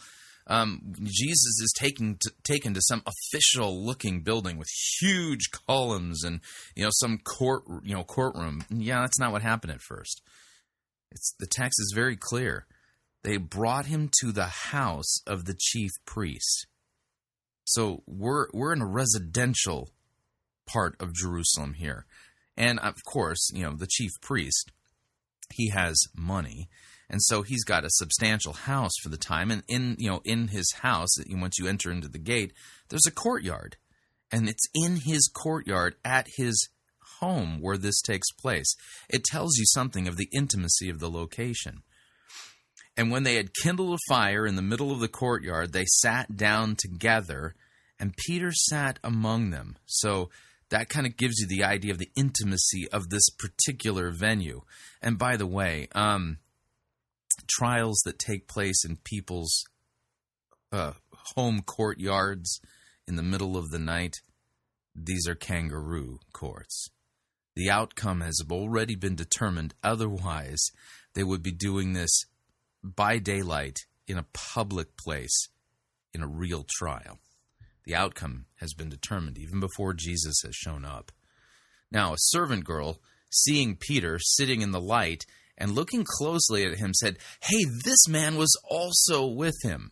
um, 0.47 0.81
Jesus 1.03 1.59
is 1.61 1.73
taken 1.77 2.17
to, 2.19 2.31
taken 2.43 2.73
to 2.73 2.81
some 2.81 3.03
official 3.05 3.85
looking 3.85 4.21
building 4.21 4.57
with 4.57 4.67
huge 4.99 5.51
columns 5.67 6.23
and 6.23 6.41
you 6.75 6.83
know 6.83 6.89
some 6.93 7.19
court 7.19 7.63
you 7.83 7.95
know 7.95 8.03
courtroom. 8.03 8.63
Yeah, 8.69 9.01
that's 9.01 9.19
not 9.19 9.31
what 9.31 9.41
happened 9.41 9.73
at 9.73 9.81
first. 9.81 10.21
It's 11.11 11.33
the 11.39 11.47
text 11.47 11.79
is 11.79 11.93
very 11.95 12.17
clear. 12.17 12.65
They 13.23 13.37
brought 13.37 13.85
him 13.85 14.09
to 14.21 14.31
the 14.31 14.47
house 14.47 15.21
of 15.25 15.45
the 15.45 15.55
chief 15.57 15.91
priest. 16.05 16.67
So 17.63 18.03
we're 18.05 18.47
we're 18.53 18.73
in 18.73 18.81
a 18.81 18.87
residential 18.87 19.89
part 20.65 20.95
of 20.99 21.13
Jerusalem 21.13 21.73
here. 21.73 22.05
And 22.57 22.79
of 22.79 23.03
course, 23.05 23.49
you 23.53 23.63
know, 23.63 23.75
the 23.75 23.87
chief 23.87 24.11
priest, 24.21 24.71
he 25.53 25.69
has 25.69 25.97
money. 26.15 26.69
And 27.13 27.21
so 27.21 27.43
he's 27.43 27.63
got 27.63 27.85
a 27.85 27.91
substantial 27.91 28.53
house 28.53 28.93
for 29.03 29.09
the 29.09 29.17
time. 29.17 29.51
And 29.51 29.61
in, 29.67 29.95
you 29.99 30.09
know, 30.09 30.21
in 30.25 30.47
his 30.47 30.65
house, 30.81 31.11
once 31.29 31.59
you 31.59 31.67
enter 31.67 31.91
into 31.91 32.07
the 32.07 32.17
gate, 32.17 32.53
there's 32.89 33.05
a 33.07 33.11
courtyard. 33.11 33.77
And 34.31 34.49
it's 34.49 34.67
in 34.73 34.97
his 35.05 35.29
courtyard 35.31 35.93
at 36.03 36.25
his 36.37 36.69
home 37.19 37.61
where 37.61 37.77
this 37.77 38.01
takes 38.01 38.31
place. 38.31 38.75
It 39.09 39.23
tells 39.25 39.59
you 39.59 39.65
something 39.67 40.07
of 40.07 40.17
the 40.17 40.27
intimacy 40.33 40.89
of 40.89 40.97
the 40.97 41.07
location. 41.07 41.83
And 42.97 43.11
when 43.11 43.21
they 43.21 43.35
had 43.35 43.53
kindled 43.61 43.93
a 43.93 44.11
fire 44.11 44.47
in 44.47 44.55
the 44.55 44.63
middle 44.63 44.91
of 44.91 44.99
the 44.99 45.07
courtyard, 45.07 45.71
they 45.71 45.85
sat 45.85 46.35
down 46.35 46.75
together, 46.75 47.53
and 47.99 48.17
Peter 48.17 48.51
sat 48.51 48.97
among 49.03 49.51
them. 49.51 49.77
So 49.85 50.31
that 50.69 50.89
kind 50.89 51.05
of 51.05 51.15
gives 51.15 51.35
you 51.37 51.45
the 51.45 51.63
idea 51.63 51.91
of 51.91 51.99
the 51.99 52.09
intimacy 52.15 52.87
of 52.91 53.09
this 53.09 53.29
particular 53.37 54.09
venue. 54.09 54.61
And 54.99 55.19
by 55.19 55.37
the 55.37 55.45
way, 55.45 55.89
um, 55.93 56.39
trials 57.47 58.01
that 58.05 58.19
take 58.19 58.47
place 58.47 58.83
in 58.85 58.97
people's 59.03 59.63
uh, 60.71 60.93
home 61.35 61.61
courtyards 61.61 62.59
in 63.07 63.15
the 63.15 63.23
middle 63.23 63.57
of 63.57 63.69
the 63.69 63.79
night, 63.79 64.15
these 64.95 65.27
are 65.27 65.35
kangaroo 65.35 66.19
courts. 66.33 66.89
The 67.55 67.69
outcome 67.69 68.21
has 68.21 68.41
already 68.49 68.95
been 68.95 69.15
determined. 69.15 69.73
Otherwise, 69.83 70.63
they 71.13 71.23
would 71.23 71.43
be 71.43 71.51
doing 71.51 71.93
this 71.93 72.25
by 72.83 73.19
daylight 73.19 73.77
in 74.07 74.17
a 74.17 74.25
public 74.33 74.97
place 74.97 75.47
in 76.13 76.23
a 76.23 76.27
real 76.27 76.65
trial. 76.67 77.19
The 77.85 77.95
outcome 77.95 78.45
has 78.59 78.73
been 78.73 78.89
determined 78.89 79.37
even 79.37 79.59
before 79.59 79.93
Jesus 79.93 80.41
has 80.43 80.55
shown 80.55 80.85
up. 80.85 81.11
Now, 81.91 82.13
a 82.13 82.17
servant 82.17 82.65
girl, 82.65 83.01
seeing 83.29 83.75
Peter 83.75 84.17
sitting 84.19 84.61
in 84.61 84.71
the 84.71 84.81
light 84.81 85.25
and 85.57 85.71
looking 85.71 86.05
closely 86.17 86.65
at 86.65 86.77
him, 86.77 86.93
said, 86.93 87.17
Hey, 87.41 87.63
this 87.85 88.07
man 88.07 88.37
was 88.37 88.55
also 88.69 89.25
with 89.25 89.55
him. 89.63 89.91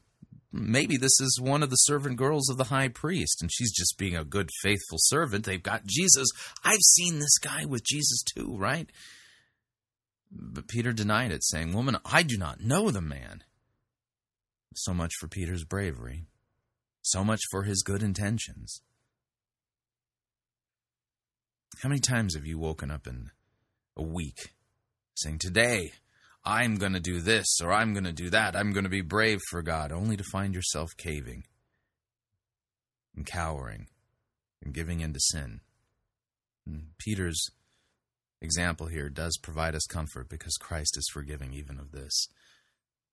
Maybe 0.54 0.98
this 0.98 1.20
is 1.22 1.40
one 1.42 1.64
of 1.64 1.70
the 1.70 1.78
servant 1.78 2.18
girls 2.18 2.50
of 2.50 2.58
the 2.58 2.66
high 2.66 2.90
priest, 2.90 3.42
and 3.42 3.50
she's 3.52 3.72
just 3.72 3.98
being 3.98 4.18
a 4.18 4.26
good, 4.26 4.50
faithful 4.62 4.98
servant. 4.98 5.46
They've 5.46 5.64
got 5.64 5.86
Jesus. 5.86 6.28
I've 6.64 6.82
seen 6.82 7.20
this 7.20 7.38
guy 7.38 7.64
with 7.64 7.86
Jesus 7.86 8.22
too, 8.36 8.58
right? 8.58 8.90
But 10.30 10.68
Peter 10.68 10.92
denied 10.92 11.32
it, 11.32 11.44
saying, 11.44 11.74
Woman, 11.74 11.98
I 12.06 12.24
do 12.24 12.38
not 12.38 12.62
know 12.62 12.92
the 12.92 13.02
man. 13.02 13.44
So 14.76 14.94
much 14.94 15.12
for 15.20 15.28
Peter's 15.28 15.64
bravery. 15.64 16.26
So 17.02 17.24
much 17.24 17.42
for 17.50 17.64
his 17.64 17.82
good 17.84 18.04
intentions. 18.04 18.82
How 21.82 21.90
many 21.90 22.00
times 22.00 22.36
have 22.36 22.46
you 22.46 22.60
woken 22.60 22.92
up 22.92 23.08
in 23.08 23.32
a 23.98 24.04
week 24.04 24.54
saying, 25.22 25.40
Today, 25.40 25.92
I'm 26.44 26.76
going 26.76 26.94
to 26.94 27.00
do 27.00 27.22
this 27.22 27.48
or 27.64 27.72
I'm 27.72 27.94
going 27.94 28.06
to 28.06 28.14
do 28.14 28.30
that. 28.32 28.56
I'm 28.56 28.72
going 28.72 28.84
to 28.84 28.90
be 28.90 29.02
brave 29.02 29.40
for 29.50 29.62
God, 29.62 29.92
only 29.92 30.18
to 30.18 30.24
find 30.32 30.54
yourself 30.54 30.90
caving 30.98 31.44
and 33.16 33.26
cowering 33.26 33.88
and 34.64 34.74
giving 34.74 35.00
in 35.00 35.14
to 35.14 35.20
sin? 35.20 35.62
And 36.66 36.88
Peter's 36.98 37.50
example 38.42 38.88
here 38.88 39.10
does 39.10 39.38
provide 39.42 39.76
us 39.76 39.86
comfort 39.90 40.30
because 40.30 40.58
Christ 40.60 40.98
is 40.98 41.10
forgiving 41.14 41.54
even 41.54 41.80
of 41.80 41.92
this. 41.92 42.28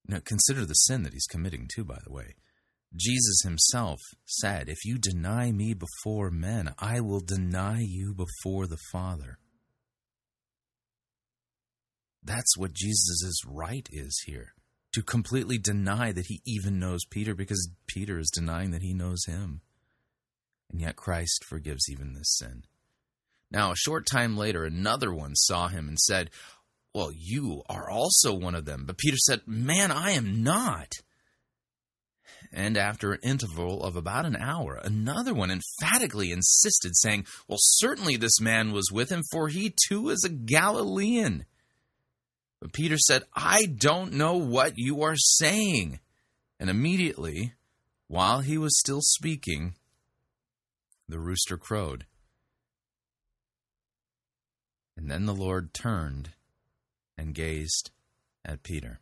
Now, 0.07 0.21
consider 0.25 0.65
the 0.65 0.75
sin 0.75 1.03
that 1.03 1.13
he's 1.13 1.27
committing, 1.27 1.69
too, 1.75 1.85
by 1.85 1.99
the 2.05 2.13
way. 2.13 2.35
Jesus 2.97 3.43
himself 3.45 4.01
said, 4.25 4.69
If 4.69 4.79
you 4.85 4.97
deny 4.97 5.53
me 5.53 5.75
before 5.75 6.31
men, 6.31 6.73
I 6.79 7.01
will 7.01 7.21
deny 7.21 7.81
you 7.81 8.15
before 8.15 8.67
the 8.67 8.79
Father. 8.91 9.39
That's 12.23 12.57
what 12.57 12.73
Jesus' 12.73 13.41
right 13.47 13.89
is 13.93 14.23
here 14.27 14.55
to 14.93 15.03
completely 15.03 15.59
deny 15.59 16.13
that 16.13 16.27
he 16.27 16.41
even 16.47 16.79
knows 16.79 17.05
Peter 17.05 17.35
because 17.35 17.71
Peter 17.87 18.19
is 18.19 18.31
denying 18.31 18.71
that 18.71 18.83
he 18.83 18.95
knows 18.95 19.25
him. 19.27 19.61
And 20.71 20.81
yet 20.81 20.97
Christ 20.97 21.45
forgives 21.45 21.89
even 21.91 22.15
this 22.15 22.37
sin. 22.37 22.65
Now, 23.51 23.73
a 23.73 23.77
short 23.77 24.07
time 24.07 24.37
later, 24.37 24.65
another 24.65 25.13
one 25.13 25.35
saw 25.35 25.69
him 25.69 25.89
and 25.89 25.99
said, 25.99 26.31
Well, 26.95 27.11
you 27.15 27.63
are 27.69 27.89
also 27.89 28.35
one 28.35 28.55
of 28.55 28.67
them. 28.67 28.85
But 28.87 28.99
Peter 28.99 29.17
said, 29.17 29.43
Man, 29.47 29.91
I 29.91 30.11
am 30.11 30.43
not. 30.43 30.93
And 32.53 32.77
after 32.77 33.13
an 33.13 33.21
interval 33.23 33.83
of 33.83 33.97
about 33.97 34.27
an 34.27 34.37
hour, 34.37 34.81
another 34.83 35.35
one 35.35 35.51
emphatically 35.51 36.31
insisted, 36.31 36.97
saying, 36.97 37.27
Well, 37.47 37.59
certainly 37.61 38.17
this 38.17 38.41
man 38.41 38.73
was 38.73 38.91
with 38.93 39.11
him, 39.11 39.23
for 39.31 39.49
he 39.49 39.75
too 39.89 40.11
is 40.11 40.25
a 40.25 40.31
Galilean. 40.31 41.45
But 42.61 42.73
Peter 42.73 42.99
said, 42.99 43.25
I 43.35 43.67
don't 43.67 44.13
know 44.13 44.37
what 44.37 44.73
you 44.77 45.03
are 45.03 45.17
saying. 45.17 46.01
And 46.59 46.69
immediately, 46.69 47.55
while 48.09 48.41
he 48.41 48.59
was 48.59 48.79
still 48.79 49.01
speaking, 49.01 49.75
the 51.09 51.21
rooster 51.21 51.57
crowed. 51.57 52.07
And 54.97 55.11
then 55.11 55.27
the 55.27 55.35
Lord 55.35 55.73
turned 55.73 56.31
and 57.17 57.35
gazed 57.35 57.91
at 58.45 58.65
Peter. 58.65 58.99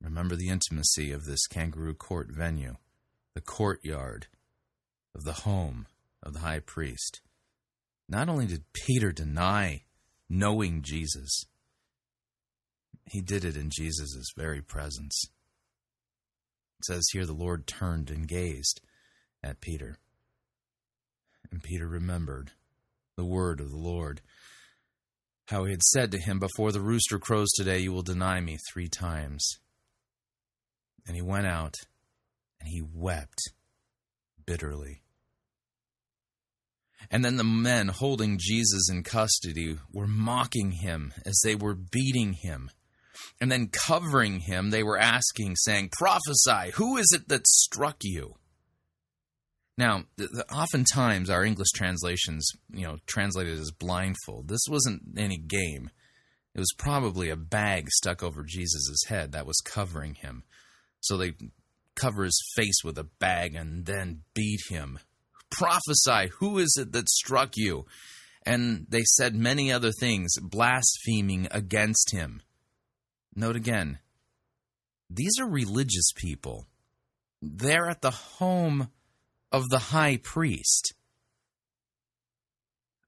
Remember 0.00 0.36
the 0.36 0.48
intimacy 0.48 1.10
of 1.10 1.24
this 1.24 1.46
kangaroo 1.48 1.94
court 1.94 2.28
venue, 2.30 2.76
the 3.34 3.40
courtyard 3.40 4.28
of 5.14 5.24
the 5.24 5.32
home 5.32 5.86
of 6.22 6.34
the 6.34 6.40
high 6.40 6.60
priest. 6.60 7.20
Not 8.08 8.28
only 8.28 8.46
did 8.46 8.72
Peter 8.72 9.10
deny 9.10 9.82
knowing 10.28 10.82
Jesus, 10.82 11.46
he 13.10 13.20
did 13.20 13.44
it 13.44 13.56
in 13.56 13.70
Jesus' 13.70 14.32
very 14.36 14.62
presence. 14.62 15.24
It 16.80 16.84
says 16.84 17.08
here 17.12 17.26
the 17.26 17.32
Lord 17.32 17.66
turned 17.66 18.10
and 18.10 18.26
gazed 18.26 18.80
at 19.42 19.60
Peter. 19.60 19.98
And 21.50 21.62
Peter 21.62 21.86
remembered 21.86 22.52
the 23.16 23.24
word 23.24 23.60
of 23.60 23.70
the 23.70 23.78
Lord 23.78 24.20
how 25.46 25.64
he 25.64 25.70
had 25.70 25.82
said 25.82 26.10
to 26.12 26.18
him, 26.18 26.38
Before 26.38 26.72
the 26.72 26.80
rooster 26.80 27.18
crows 27.18 27.48
today, 27.56 27.78
you 27.78 27.92
will 27.92 28.02
deny 28.02 28.40
me 28.40 28.58
three 28.70 28.88
times. 28.88 29.58
And 31.06 31.16
he 31.16 31.22
went 31.22 31.46
out 31.46 31.74
and 32.60 32.68
he 32.68 32.82
wept 32.82 33.40
bitterly. 34.44 35.02
And 37.10 37.24
then 37.24 37.36
the 37.36 37.44
men 37.44 37.88
holding 37.88 38.38
Jesus 38.38 38.90
in 38.90 39.02
custody 39.02 39.78
were 39.90 40.06
mocking 40.06 40.72
him 40.72 41.14
as 41.24 41.40
they 41.42 41.54
were 41.54 41.74
beating 41.74 42.34
him. 42.34 42.70
And 43.40 43.50
then 43.50 43.68
covering 43.68 44.40
him, 44.40 44.70
they 44.70 44.82
were 44.82 44.98
asking, 44.98 45.56
saying, 45.56 45.90
Prophesy, 45.92 46.72
who 46.74 46.96
is 46.96 47.06
it 47.14 47.28
that 47.28 47.46
struck 47.46 47.98
you? 48.02 48.36
Now, 49.76 50.04
oftentimes 50.52 51.30
our 51.30 51.44
English 51.44 51.70
translations, 51.74 52.48
you 52.72 52.82
know, 52.82 52.98
translated 53.06 53.58
as 53.58 53.70
blindfold. 53.70 54.48
This 54.48 54.66
wasn't 54.68 55.02
any 55.16 55.38
game. 55.38 55.90
It 56.52 56.58
was 56.58 56.74
probably 56.76 57.30
a 57.30 57.36
bag 57.36 57.88
stuck 57.92 58.20
over 58.22 58.42
Jesus' 58.42 59.04
head 59.06 59.30
that 59.30 59.46
was 59.46 59.60
covering 59.64 60.16
him. 60.16 60.42
So 61.00 61.16
they 61.16 61.34
cover 61.94 62.24
his 62.24 62.42
face 62.56 62.82
with 62.82 62.98
a 62.98 63.04
bag 63.04 63.54
and 63.54 63.86
then 63.86 64.22
beat 64.34 64.62
him. 64.68 64.98
Prophesy, 65.50 66.32
who 66.38 66.58
is 66.58 66.76
it 66.76 66.90
that 66.92 67.08
struck 67.08 67.52
you? 67.54 67.86
And 68.44 68.86
they 68.88 69.02
said 69.04 69.34
many 69.36 69.70
other 69.70 69.92
things, 69.92 70.32
blaspheming 70.40 71.46
against 71.52 72.10
him. 72.12 72.42
Note 73.38 73.54
again, 73.54 74.00
these 75.08 75.38
are 75.40 75.48
religious 75.48 76.10
people. 76.16 76.66
They're 77.40 77.88
at 77.88 78.02
the 78.02 78.10
home 78.10 78.88
of 79.52 79.68
the 79.68 79.78
high 79.78 80.16
priest. 80.16 80.92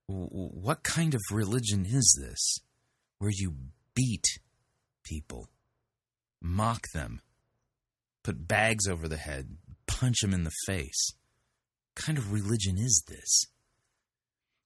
What 0.07 0.83
kind 0.83 1.13
of 1.13 1.19
religion 1.33 1.85
is 1.85 2.17
this 2.17 2.59
where 3.17 3.33
you 3.33 3.55
beat 3.93 4.23
people, 5.03 5.49
mock 6.41 6.85
them, 6.93 7.19
put 8.23 8.47
bags 8.47 8.87
over 8.87 9.09
the 9.09 9.17
head, 9.17 9.57
punch 9.85 10.21
them 10.21 10.33
in 10.33 10.45
the 10.45 10.55
face? 10.65 11.11
What 11.93 12.05
kind 12.05 12.17
of 12.17 12.31
religion 12.31 12.77
is 12.77 13.03
this? 13.05 13.47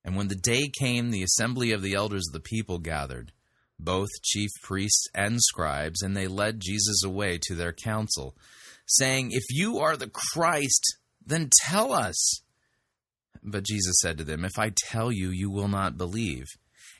And 0.03 0.15
when 0.15 0.27
the 0.27 0.35
day 0.35 0.69
came, 0.79 1.09
the 1.09 1.23
assembly 1.23 1.71
of 1.71 1.81
the 1.81 1.95
elders 1.95 2.27
of 2.29 2.33
the 2.33 2.39
people 2.39 2.77
gathered. 2.77 3.31
Both 3.79 4.09
chief 4.23 4.49
priests 4.63 5.07
and 5.13 5.41
scribes, 5.41 6.01
and 6.01 6.15
they 6.15 6.27
led 6.27 6.59
Jesus 6.59 7.03
away 7.03 7.39
to 7.43 7.55
their 7.55 7.73
council, 7.73 8.35
saying, 8.85 9.29
If 9.31 9.43
you 9.49 9.79
are 9.79 9.97
the 9.97 10.09
Christ, 10.33 10.97
then 11.25 11.49
tell 11.61 11.91
us. 11.91 12.41
But 13.43 13.65
Jesus 13.65 13.95
said 14.01 14.17
to 14.17 14.23
them, 14.23 14.45
If 14.45 14.57
I 14.57 14.71
tell 14.75 15.11
you, 15.11 15.29
you 15.29 15.49
will 15.49 15.67
not 15.67 15.97
believe, 15.97 16.45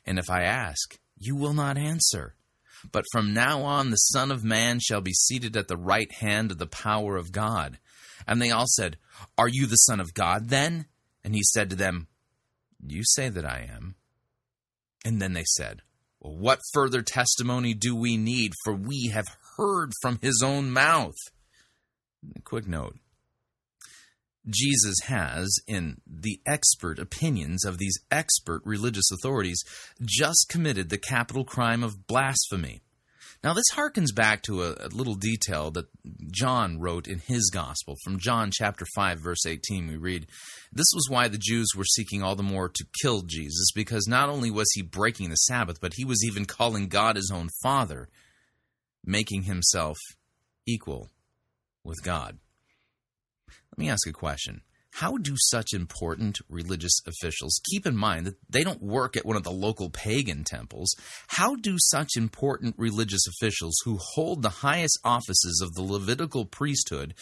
and 0.04 0.18
if 0.18 0.30
I 0.30 0.42
ask, 0.42 0.98
you 1.16 1.34
will 1.34 1.54
not 1.54 1.78
answer. 1.78 2.34
But 2.92 3.04
from 3.10 3.32
now 3.32 3.62
on, 3.62 3.90
the 3.90 3.96
Son 3.96 4.30
of 4.30 4.44
Man 4.44 4.78
shall 4.80 5.00
be 5.00 5.12
seated 5.12 5.56
at 5.56 5.68
the 5.68 5.76
right 5.76 6.12
hand 6.12 6.50
of 6.50 6.58
the 6.58 6.66
power 6.66 7.16
of 7.16 7.32
God. 7.32 7.78
And 8.26 8.40
they 8.40 8.50
all 8.50 8.66
said, 8.66 8.96
Are 9.38 9.48
you 9.48 9.66
the 9.66 9.76
Son 9.76 10.00
of 10.00 10.14
God 10.14 10.48
then? 10.48 10.86
And 11.24 11.34
he 11.34 11.42
said 11.42 11.70
to 11.70 11.76
them, 11.76 12.08
You 12.84 13.02
say 13.04 13.28
that 13.28 13.44
I 13.44 13.68
am. 13.74 13.96
And 15.04 15.20
then 15.20 15.32
they 15.32 15.44
said, 15.44 15.82
What 16.26 16.60
further 16.72 17.02
testimony 17.02 17.72
do 17.72 17.94
we 17.94 18.16
need? 18.16 18.52
For 18.64 18.74
we 18.74 19.10
have 19.12 19.26
heard 19.56 19.92
from 20.02 20.18
his 20.20 20.42
own 20.44 20.70
mouth. 20.70 21.14
A 22.34 22.42
quick 22.42 22.66
note 22.66 22.96
Jesus 24.48 24.96
has, 25.06 25.58
in 25.66 26.00
the 26.06 26.40
expert 26.46 26.98
opinions 26.98 27.64
of 27.64 27.78
these 27.78 27.98
expert 28.10 28.62
religious 28.64 29.10
authorities, 29.10 29.62
just 30.00 30.46
committed 30.48 30.88
the 30.88 30.98
capital 30.98 31.44
crime 31.44 31.82
of 31.82 32.06
blasphemy. 32.06 32.80
Now, 33.46 33.54
this 33.54 33.70
harkens 33.74 34.12
back 34.12 34.42
to 34.42 34.64
a, 34.64 34.72
a, 34.72 34.88
little 34.88 35.14
detail 35.14 35.70
that 35.70 35.86
John 36.32 36.80
wrote 36.80 37.06
in 37.06 37.20
his 37.20 37.48
gospel. 37.54 37.94
From 38.02 38.18
John 38.18 38.50
chapter 38.52 38.84
5, 38.96 39.20
verse 39.20 39.46
18, 39.46 39.86
we 39.86 39.96
read, 39.96 40.26
This 40.72 40.88
was 40.92 41.06
why 41.08 41.28
the 41.28 41.38
Jews 41.38 41.68
were 41.76 41.84
seeking 41.84 42.24
all 42.24 42.34
the 42.34 42.42
more 42.42 42.68
to 42.68 42.86
kill 43.00 43.22
Jesus, 43.22 43.70
because 43.72 44.08
not 44.08 44.28
only 44.28 44.50
was 44.50 44.66
he 44.74 44.82
breaking 44.82 45.30
the 45.30 45.36
Sabbath, 45.36 45.80
but 45.80 45.92
he 45.94 46.04
was 46.04 46.24
even 46.26 46.44
calling 46.44 46.88
God 46.88 47.14
his 47.14 47.30
own 47.32 47.50
Father, 47.62 48.08
making 49.04 49.44
himself 49.44 49.96
equal 50.66 51.10
with 51.84 52.02
God. 52.02 52.38
Let 53.70 53.78
me 53.78 53.88
ask 53.88 54.08
a 54.08 54.12
question. 54.12 54.62
How 55.00 55.18
do 55.18 55.34
such 55.36 55.74
important 55.74 56.38
religious 56.48 57.02
officials, 57.06 57.60
keep 57.70 57.84
in 57.84 57.98
mind 57.98 58.24
that 58.24 58.38
they 58.48 58.64
don't 58.64 58.82
work 58.82 59.14
at 59.14 59.26
one 59.26 59.36
of 59.36 59.42
the 59.42 59.50
local 59.50 59.90
pagan 59.90 60.42
temples, 60.42 60.96
how 61.26 61.54
do 61.54 61.76
such 61.78 62.16
important 62.16 62.76
religious 62.78 63.26
officials 63.26 63.74
who 63.84 63.98
hold 64.00 64.40
the 64.40 64.48
highest 64.64 64.98
offices 65.04 65.60
of 65.62 65.74
the 65.74 65.82
Levitical 65.82 66.46
priesthood 66.46 67.12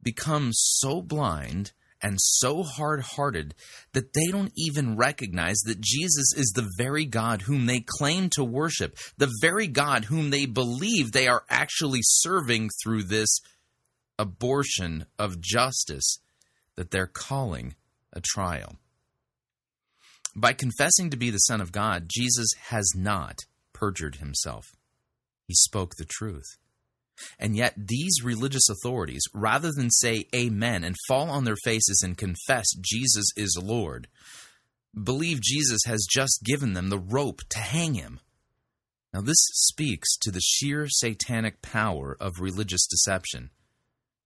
become 0.00 0.50
so 0.52 1.02
blind 1.02 1.72
and 2.00 2.18
so 2.20 2.62
hard 2.62 3.00
hearted 3.00 3.56
that 3.92 4.12
they 4.12 4.28
don't 4.28 4.52
even 4.56 4.96
recognize 4.96 5.58
that 5.64 5.80
Jesus 5.80 6.32
is 6.36 6.52
the 6.54 6.70
very 6.78 7.06
God 7.06 7.42
whom 7.42 7.66
they 7.66 7.84
claim 7.84 8.30
to 8.34 8.44
worship, 8.44 8.96
the 9.18 9.32
very 9.40 9.66
God 9.66 10.04
whom 10.04 10.30
they 10.30 10.46
believe 10.46 11.10
they 11.10 11.26
are 11.26 11.42
actually 11.50 12.02
serving 12.02 12.68
through 12.80 13.02
this 13.02 13.40
abortion 14.16 15.06
of 15.18 15.40
justice 15.40 16.20
that 16.80 16.90
they're 16.90 17.06
calling 17.06 17.74
a 18.14 18.22
trial. 18.22 18.76
By 20.34 20.54
confessing 20.54 21.10
to 21.10 21.16
be 21.18 21.28
the 21.28 21.36
Son 21.36 21.60
of 21.60 21.72
God, 21.72 22.06
Jesus 22.10 22.48
has 22.68 22.94
not 22.96 23.36
perjured 23.74 24.14
himself. 24.14 24.64
He 25.46 25.52
spoke 25.52 25.96
the 25.96 26.06
truth. 26.06 26.56
And 27.38 27.54
yet, 27.54 27.74
these 27.76 28.24
religious 28.24 28.66
authorities, 28.70 29.20
rather 29.34 29.70
than 29.76 29.90
say 29.90 30.24
amen 30.34 30.82
and 30.82 30.96
fall 31.06 31.28
on 31.28 31.44
their 31.44 31.58
faces 31.62 32.00
and 32.02 32.16
confess 32.16 32.64
Jesus 32.80 33.26
is 33.36 33.60
Lord, 33.62 34.08
believe 35.04 35.42
Jesus 35.42 35.82
has 35.84 36.06
just 36.10 36.40
given 36.46 36.72
them 36.72 36.88
the 36.88 36.98
rope 36.98 37.42
to 37.50 37.58
hang 37.58 37.92
him. 37.92 38.20
Now, 39.12 39.20
this 39.20 39.36
speaks 39.52 40.16
to 40.22 40.30
the 40.30 40.40
sheer 40.40 40.86
satanic 40.88 41.60
power 41.60 42.16
of 42.18 42.40
religious 42.40 42.86
deception. 42.86 43.50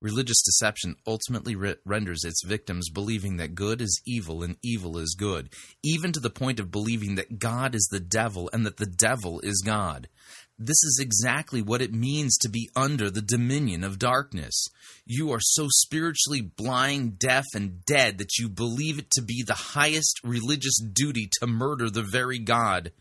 Religious 0.04 0.42
deception 0.42 0.96
ultimately 1.06 1.56
re- 1.56 1.76
renders 1.86 2.24
its 2.24 2.44
victims 2.44 2.90
believing 2.90 3.38
that 3.38 3.54
good 3.54 3.80
is 3.80 4.02
evil 4.04 4.42
and 4.42 4.58
evil 4.62 4.98
is 4.98 5.16
good, 5.18 5.48
even 5.82 6.12
to 6.12 6.20
the 6.20 6.28
point 6.28 6.60
of 6.60 6.70
believing 6.70 7.14
that 7.14 7.38
God 7.38 7.74
is 7.74 7.88
the 7.90 8.00
devil 8.00 8.50
and 8.52 8.66
that 8.66 8.76
the 8.76 8.84
devil 8.84 9.40
is 9.40 9.62
God. 9.64 10.10
This 10.58 10.84
is 10.84 10.98
exactly 11.00 11.62
what 11.62 11.80
it 11.80 11.94
means 11.94 12.36
to 12.36 12.50
be 12.50 12.68
under 12.76 13.08
the 13.08 13.22
dominion 13.22 13.82
of 13.82 13.98
darkness. 13.98 14.66
You 15.06 15.32
are 15.32 15.40
so 15.40 15.68
spiritually 15.70 16.42
blind, 16.42 17.18
deaf, 17.18 17.46
and 17.54 17.82
dead 17.86 18.18
that 18.18 18.36
you 18.36 18.50
believe 18.50 18.98
it 18.98 19.10
to 19.12 19.22
be 19.22 19.42
the 19.42 19.54
highest 19.54 20.20
religious 20.22 20.78
duty 20.82 21.30
to 21.40 21.46
murder 21.46 21.88
the 21.88 22.02
very 22.02 22.38
God 22.38 22.92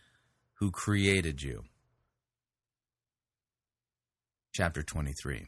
who 0.60 0.72
created 0.72 1.42
you. 1.42 1.64
Chapter 4.54 4.84
23 4.84 5.48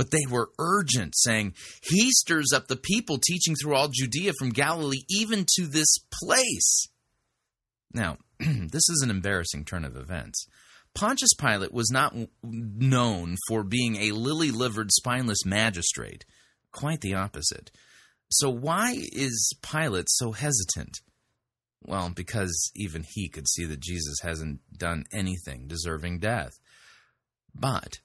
But 0.00 0.12
they 0.12 0.24
were 0.30 0.48
urgent, 0.58 1.12
saying, 1.14 1.52
He 1.82 2.10
stirs 2.12 2.54
up 2.54 2.68
the 2.68 2.76
people, 2.76 3.18
teaching 3.18 3.54
through 3.54 3.74
all 3.74 3.90
Judea 3.92 4.32
from 4.38 4.48
Galilee 4.48 5.02
even 5.10 5.44
to 5.56 5.66
this 5.66 5.98
place. 6.22 6.86
Now, 7.92 8.16
this 8.38 8.88
is 8.88 9.02
an 9.04 9.10
embarrassing 9.10 9.66
turn 9.66 9.84
of 9.84 9.98
events. 9.98 10.46
Pontius 10.94 11.34
Pilate 11.38 11.74
was 11.74 11.90
not 11.90 12.16
known 12.42 13.36
for 13.46 13.62
being 13.62 13.96
a 13.96 14.12
lily 14.12 14.50
livered, 14.50 14.90
spineless 14.90 15.44
magistrate. 15.44 16.24
Quite 16.72 17.02
the 17.02 17.12
opposite. 17.12 17.70
So, 18.30 18.48
why 18.48 18.94
is 19.12 19.52
Pilate 19.60 20.08
so 20.08 20.32
hesitant? 20.32 20.96
Well, 21.82 22.08
because 22.08 22.72
even 22.74 23.04
he 23.06 23.28
could 23.28 23.50
see 23.50 23.66
that 23.66 23.80
Jesus 23.80 24.16
hasn't 24.22 24.60
done 24.74 25.04
anything 25.12 25.68
deserving 25.68 26.20
death. 26.20 26.58
But, 27.54 27.98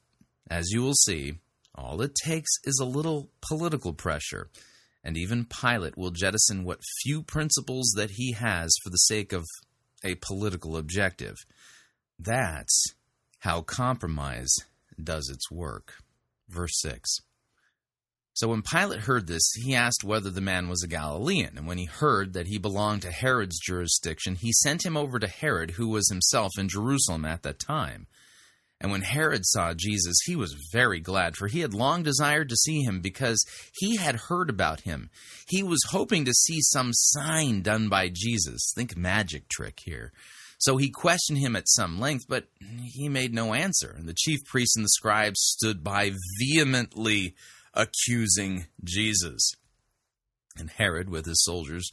as 0.50 0.72
you 0.72 0.82
will 0.82 0.96
see, 0.96 1.36
all 1.76 2.02
it 2.02 2.16
takes 2.16 2.52
is 2.64 2.80
a 2.80 2.86
little 2.86 3.30
political 3.42 3.94
pressure, 3.94 4.50
and 5.04 5.18
even 5.18 5.46
Pilate 5.46 5.98
will 5.98 6.12
jettison 6.12 6.64
what 6.64 6.80
few 7.04 7.22
principles 7.22 7.94
that 7.96 8.12
he 8.12 8.34
has 8.34 8.74
for 8.84 8.90
the 8.90 8.98
sake 8.98 9.34
of 9.34 9.46
a 10.04 10.16
political 10.16 10.78
objective. 10.78 11.36
That's 12.18 12.94
how 13.40 13.62
compromise 13.62 14.54
does 15.02 15.30
its 15.30 15.52
work. 15.52 15.94
Verse 16.50 16.80
6. 16.82 17.20
So 18.34 18.50
when 18.50 18.64
Pilate 18.64 19.02
heard 19.02 19.28
this, 19.28 19.54
he 19.54 19.74
asked 19.74 20.04
whether 20.04 20.30
the 20.30 20.42
man 20.42 20.68
was 20.68 20.84
a 20.84 20.90
Galilean, 20.90 21.58
and 21.58 21.66
when 21.66 21.78
he 21.78 21.86
heard 21.86 22.34
that 22.34 22.48
he 22.48 22.58
belonged 22.58 23.04
to 23.04 23.12
Herod's 23.12 23.60
jurisdiction, 23.60 24.36
he 24.36 24.52
sent 24.52 24.86
him 24.86 24.98
over 24.98 25.20
to 25.20 25.28
Herod, 25.28 25.72
who 25.72 25.88
was 25.88 26.10
himself 26.10 26.52
in 26.58 26.68
Jerusalem 26.68 27.24
at 27.24 27.44
that 27.44 27.60
time. 27.60 28.08
And 28.86 28.92
when 28.92 29.02
Herod 29.02 29.48
saw 29.48 29.74
Jesus, 29.74 30.16
he 30.28 30.36
was 30.36 30.70
very 30.72 31.00
glad, 31.00 31.36
for 31.36 31.48
he 31.48 31.62
had 31.62 31.74
long 31.74 32.04
desired 32.04 32.50
to 32.50 32.56
see 32.56 32.84
him 32.84 33.02
because 33.02 33.44
he 33.74 33.96
had 33.96 34.16
heard 34.16 34.48
about 34.48 34.82
him. 34.82 35.10
He 35.48 35.64
was 35.64 35.80
hoping 35.90 36.24
to 36.26 36.34
see 36.36 36.60
some 36.62 36.92
sign 36.94 37.64
done 37.64 37.90
by 37.90 38.12
Jesus. 38.14 38.72
Think 38.76 38.96
magic 38.96 39.50
trick 39.50 39.80
here. 39.84 40.12
So 40.60 40.78
he 40.78 40.92
questioned 40.92 41.40
him 41.40 41.56
at 41.56 41.68
some 41.68 42.00
length, 42.00 42.26
but 42.30 42.46
he 42.84 43.10
made 43.10 43.34
no 43.34 43.56
answer. 43.56 43.92
And 43.98 44.08
the 44.08 44.14
chief 44.16 44.46
priests 44.46 44.76
and 44.76 44.86
the 44.86 44.90
scribes 44.90 45.40
stood 45.40 45.84
by 45.84 46.12
vehemently 46.40 47.34
accusing 47.74 48.68
Jesus. 48.84 49.50
And 50.60 50.70
Herod, 50.70 51.10
with 51.10 51.26
his 51.26 51.44
soldiers, 51.44 51.90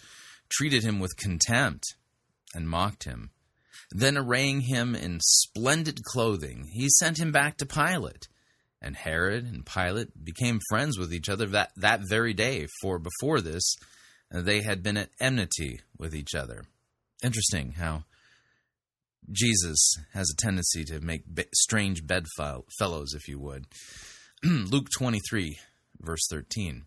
treated 0.51 0.85
him 0.85 1.01
with 1.01 1.17
contempt 1.17 1.85
and 2.55 2.69
mocked 2.69 3.05
him. 3.05 3.31
Then, 3.95 4.17
arraying 4.17 4.63
him 4.63 4.95
in 4.95 5.21
splendid 5.21 6.03
clothing, 6.05 6.69
he 6.73 6.89
sent 6.89 7.19
him 7.19 7.33
back 7.33 7.59
to 7.59 7.67
Pilate. 7.67 8.29
And 8.81 8.97
Herod 8.97 9.45
and 9.45 9.65
Pilate 9.65 10.25
became 10.25 10.61
friends 10.69 10.99
with 10.99 11.13
each 11.13 11.29
other 11.29 11.47
that, 11.47 11.71
that 11.77 12.01
very 12.09 12.35
day, 12.35 12.67
for 12.81 12.99
before 12.99 13.41
this, 13.41 13.77
uh, 14.35 14.41
they 14.41 14.63
had 14.63 14.83
been 14.83 14.97
at 14.97 15.11
enmity 15.21 15.81
with 15.99 16.15
each 16.15 16.35
other. 16.35 16.65
Interesting 17.23 17.73
how 17.73 18.05
Jesus 19.31 19.95
has 20.15 20.29
a 20.31 20.43
tendency 20.43 20.85
to 20.87 21.01
make 21.01 21.23
strange 21.55 22.05
bedfellows, 22.07 23.15
if 23.15 23.29
you 23.29 23.39
would. 23.39 23.67
Luke 24.45 24.89
23, 24.97 25.59
verse 26.01 26.27
13. 26.31 26.87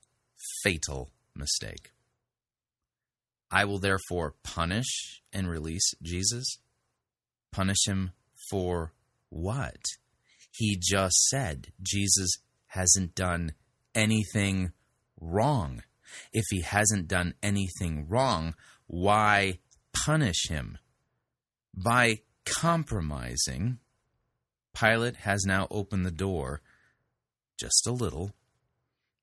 fatal 0.63 1.11
mistake. 1.35 1.91
I 3.49 3.65
will 3.65 3.79
therefore 3.79 4.35
punish 4.43 5.21
and 5.33 5.49
release 5.49 5.93
Jesus. 6.01 6.57
Punish 7.51 7.85
him 7.85 8.11
for 8.49 8.93
what? 9.29 9.83
He 10.51 10.77
just 10.81 11.27
said 11.27 11.73
Jesus 11.81 12.31
hasn't 12.67 13.15
done 13.15 13.53
anything 13.93 14.71
wrong. 15.19 15.83
If 16.33 16.45
he 16.49 16.61
hasn't 16.61 17.07
done 17.07 17.33
anything 17.43 18.07
wrong, 18.07 18.55
why 18.87 19.59
punish 19.93 20.47
him? 20.47 20.77
By 21.73 22.19
compromising, 22.45 23.79
Pilate 24.73 25.17
has 25.17 25.43
now 25.45 25.67
opened 25.69 26.05
the 26.05 26.11
door 26.11 26.61
just 27.59 27.85
a 27.87 27.91
little, 27.91 28.33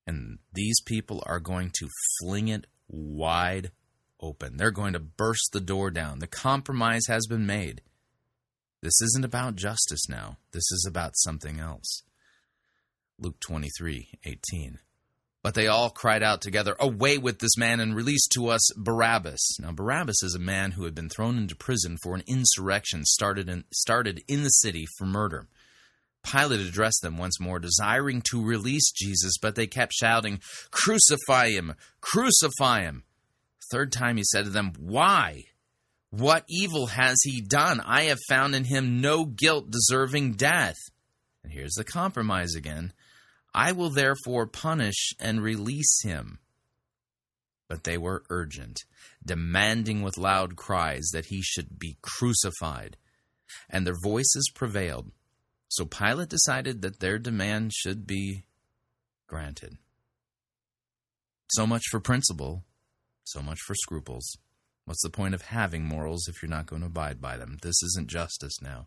and 0.08 0.38
these 0.54 0.80
people 0.80 1.22
are 1.26 1.38
going 1.38 1.70
to 1.78 1.88
fling 2.18 2.48
it 2.48 2.66
wide 2.88 3.70
open. 4.20 4.56
They're 4.56 4.70
going 4.70 4.94
to 4.94 4.98
burst 4.98 5.50
the 5.52 5.60
door 5.60 5.90
down. 5.90 6.18
The 6.18 6.26
compromise 6.26 7.04
has 7.08 7.26
been 7.26 7.46
made. 7.46 7.82
This 8.80 9.00
isn't 9.02 9.24
about 9.24 9.56
justice 9.56 10.08
now. 10.08 10.38
This 10.52 10.70
is 10.72 10.86
about 10.88 11.12
something 11.16 11.60
else. 11.60 12.02
Luke 13.20 13.38
23 13.40 14.08
18. 14.24 14.78
But 15.42 15.54
they 15.54 15.66
all 15.66 15.90
cried 15.90 16.22
out 16.22 16.40
together, 16.40 16.74
Away 16.80 17.18
with 17.18 17.38
this 17.38 17.56
man 17.56 17.78
and 17.78 17.94
release 17.94 18.26
to 18.28 18.48
us 18.48 18.72
Barabbas. 18.76 19.58
Now, 19.60 19.72
Barabbas 19.72 20.22
is 20.22 20.34
a 20.34 20.40
man 20.40 20.72
who 20.72 20.84
had 20.84 20.94
been 20.94 21.08
thrown 21.08 21.36
into 21.36 21.54
prison 21.54 21.96
for 22.02 22.14
an 22.14 22.24
insurrection 22.26 23.04
started 23.04 23.48
in, 23.48 23.64
started 23.72 24.22
in 24.26 24.42
the 24.42 24.48
city 24.48 24.86
for 24.96 25.06
murder. 25.06 25.48
Pilate 26.22 26.60
addressed 26.60 27.00
them 27.02 27.16
once 27.16 27.40
more, 27.40 27.58
desiring 27.58 28.22
to 28.30 28.44
release 28.44 28.90
Jesus, 28.92 29.38
but 29.40 29.54
they 29.54 29.66
kept 29.66 29.92
shouting, 29.92 30.40
Crucify 30.70 31.50
him! 31.50 31.74
Crucify 32.00 32.82
him! 32.82 33.04
Third 33.70 33.92
time 33.92 34.16
he 34.16 34.24
said 34.24 34.44
to 34.44 34.50
them, 34.50 34.72
Why? 34.78 35.44
What 36.10 36.44
evil 36.48 36.86
has 36.86 37.18
he 37.22 37.40
done? 37.40 37.80
I 37.80 38.04
have 38.04 38.18
found 38.28 38.54
in 38.54 38.64
him 38.64 39.00
no 39.00 39.26
guilt 39.26 39.70
deserving 39.70 40.34
death. 40.34 40.76
And 41.44 41.52
here's 41.52 41.74
the 41.74 41.84
compromise 41.84 42.54
again 42.54 42.92
I 43.54 43.72
will 43.72 43.90
therefore 43.90 44.46
punish 44.46 45.12
and 45.20 45.42
release 45.42 46.02
him. 46.02 46.38
But 47.68 47.84
they 47.84 47.98
were 47.98 48.24
urgent, 48.30 48.80
demanding 49.24 50.02
with 50.02 50.16
loud 50.16 50.56
cries 50.56 51.10
that 51.12 51.26
he 51.26 51.42
should 51.42 51.78
be 51.78 51.98
crucified. 52.00 52.96
And 53.68 53.86
their 53.86 53.96
voices 54.02 54.50
prevailed. 54.54 55.10
So 55.68 55.84
Pilate 55.84 56.30
decided 56.30 56.82
that 56.82 57.00
their 57.00 57.18
demand 57.18 57.72
should 57.74 58.06
be 58.06 58.44
granted. 59.26 59.76
So 61.50 61.66
much 61.66 61.82
for 61.90 62.00
principle, 62.00 62.64
so 63.24 63.42
much 63.42 63.58
for 63.66 63.74
scruples. 63.74 64.38
What's 64.84 65.02
the 65.02 65.10
point 65.10 65.34
of 65.34 65.42
having 65.42 65.84
morals 65.84 66.26
if 66.28 66.42
you're 66.42 66.50
not 66.50 66.66
going 66.66 66.80
to 66.80 66.86
abide 66.86 67.20
by 67.20 67.36
them? 67.36 67.58
This 67.60 67.82
isn't 67.82 68.08
justice 68.08 68.62
now. 68.62 68.86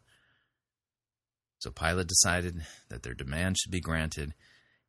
So 1.60 1.70
Pilate 1.70 2.08
decided 2.08 2.66
that 2.90 3.04
their 3.04 3.14
demand 3.14 3.58
should 3.60 3.72
be 3.72 3.80
granted. 3.80 4.34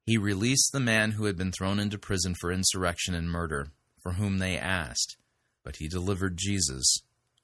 He 0.06 0.16
released 0.16 0.70
the 0.72 0.80
man 0.80 1.12
who 1.12 1.26
had 1.26 1.36
been 1.36 1.52
thrown 1.52 1.78
into 1.78 1.98
prison 1.98 2.34
for 2.34 2.50
insurrection 2.50 3.14
and 3.14 3.30
murder, 3.30 3.68
for 4.02 4.12
whom 4.12 4.38
they 4.38 4.56
asked, 4.56 5.18
but 5.62 5.76
he 5.76 5.86
delivered 5.86 6.38
Jesus 6.38 7.02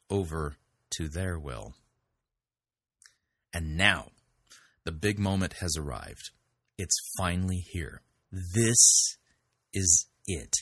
over 0.08 0.56
to 0.92 1.08
their 1.08 1.38
will. 1.38 1.74
And 3.52 3.76
now, 3.76 4.12
the 4.88 4.92
big 4.92 5.18
moment 5.18 5.52
has 5.60 5.76
arrived. 5.76 6.30
It's 6.78 6.96
finally 7.18 7.62
here. 7.72 8.00
This 8.32 9.18
is 9.74 10.06
it. 10.26 10.54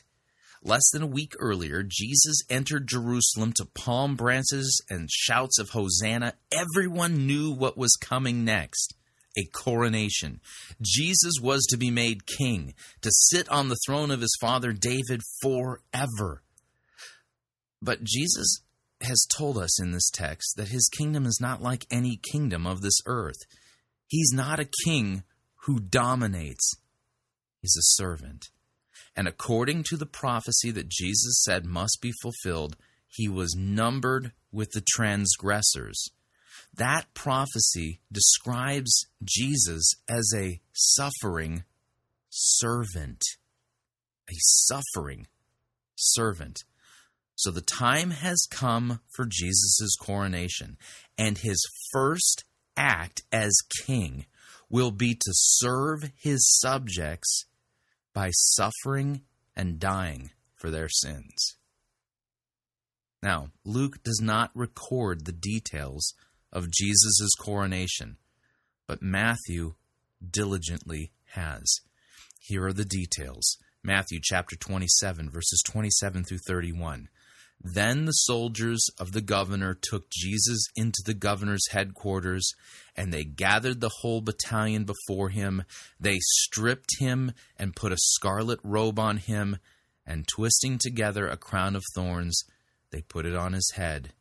Less 0.64 0.90
than 0.92 1.02
a 1.02 1.06
week 1.06 1.34
earlier, 1.38 1.84
Jesus 1.86 2.42
entered 2.50 2.88
Jerusalem 2.88 3.52
to 3.52 3.64
palm 3.64 4.16
branches 4.16 4.82
and 4.90 5.08
shouts 5.08 5.60
of 5.60 5.70
Hosanna. 5.70 6.32
Everyone 6.50 7.24
knew 7.24 7.52
what 7.52 7.78
was 7.78 7.94
coming 8.00 8.44
next 8.44 8.94
a 9.38 9.44
coronation. 9.44 10.40
Jesus 10.82 11.34
was 11.40 11.64
to 11.66 11.76
be 11.76 11.92
made 11.92 12.26
king, 12.26 12.74
to 13.02 13.10
sit 13.12 13.48
on 13.48 13.68
the 13.68 13.78
throne 13.86 14.10
of 14.10 14.22
his 14.22 14.36
father 14.40 14.72
David 14.72 15.20
forever. 15.40 16.42
But 17.80 18.02
Jesus 18.02 18.62
has 19.02 19.24
told 19.36 19.56
us 19.56 19.80
in 19.80 19.92
this 19.92 20.10
text 20.10 20.54
that 20.56 20.70
his 20.70 20.88
kingdom 20.88 21.26
is 21.26 21.38
not 21.40 21.62
like 21.62 21.86
any 21.92 22.18
kingdom 22.32 22.66
of 22.66 22.80
this 22.80 22.98
earth. 23.06 23.38
He's 24.06 24.32
not 24.32 24.60
a 24.60 24.68
king 24.84 25.24
who 25.64 25.80
dominates, 25.80 26.76
he's 27.60 27.76
a 27.76 27.82
servant. 28.00 28.50
And 29.16 29.26
according 29.26 29.84
to 29.84 29.96
the 29.96 30.06
prophecy 30.06 30.70
that 30.72 30.88
Jesus 30.88 31.42
said 31.42 31.64
must 31.64 31.98
be 32.02 32.12
fulfilled, 32.22 32.76
he 33.08 33.28
was 33.28 33.56
numbered 33.56 34.32
with 34.52 34.70
the 34.72 34.84
transgressors. 34.94 36.10
That 36.74 37.06
prophecy 37.14 38.00
describes 38.12 39.06
Jesus 39.24 39.94
as 40.08 40.30
a 40.36 40.60
suffering 40.72 41.64
servant. 42.28 43.22
A 44.28 44.34
suffering 44.38 45.26
servant. 45.94 46.64
So 47.34 47.50
the 47.50 47.62
time 47.62 48.10
has 48.10 48.46
come 48.50 49.00
for 49.14 49.26
Jesus' 49.26 49.96
coronation, 50.00 50.76
and 51.16 51.38
his 51.38 51.62
first 51.92 52.44
act 52.76 53.22
as 53.32 53.54
king 53.84 54.26
will 54.68 54.90
be 54.90 55.14
to 55.14 55.30
serve 55.32 56.10
his 56.16 56.58
subjects 56.60 57.46
by 58.12 58.30
suffering 58.30 59.22
and 59.54 59.78
dying 59.78 60.30
for 60.54 60.70
their 60.70 60.88
sins. 60.88 61.56
Now, 63.22 63.48
Luke 63.64 64.02
does 64.02 64.20
not 64.22 64.50
record 64.54 65.24
the 65.24 65.32
details 65.32 66.14
of 66.52 66.70
Jesus' 66.70 67.34
coronation, 67.38 68.18
but 68.86 69.02
Matthew 69.02 69.74
diligently 70.28 71.12
has. 71.32 71.80
Here 72.40 72.66
are 72.66 72.72
the 72.72 72.84
details. 72.84 73.56
Matthew 73.82 74.20
chapter 74.22 74.56
27, 74.56 75.30
verses 75.30 75.62
27 75.66 76.24
through 76.24 76.38
31. 76.46 77.08
Then 77.60 78.04
the 78.04 78.12
soldiers 78.12 78.86
of 78.98 79.12
the 79.12 79.20
governor 79.20 79.74
took 79.74 80.10
Jesus 80.10 80.66
into 80.76 81.02
the 81.04 81.14
governor's 81.14 81.68
headquarters, 81.70 82.52
and 82.94 83.12
they 83.12 83.24
gathered 83.24 83.80
the 83.80 83.92
whole 84.00 84.20
battalion 84.20 84.84
before 84.84 85.30
him. 85.30 85.64
They 85.98 86.18
stripped 86.20 86.98
him 86.98 87.32
and 87.58 87.74
put 87.74 87.92
a 87.92 87.98
scarlet 87.98 88.60
robe 88.62 88.98
on 88.98 89.16
him, 89.16 89.58
and 90.06 90.28
twisting 90.28 90.78
together 90.78 91.26
a 91.26 91.36
crown 91.36 91.74
of 91.74 91.82
thorns, 91.94 92.44
they 92.90 93.02
put 93.02 93.26
it 93.26 93.34
on 93.34 93.52
his 93.52 93.72
head 93.74 94.12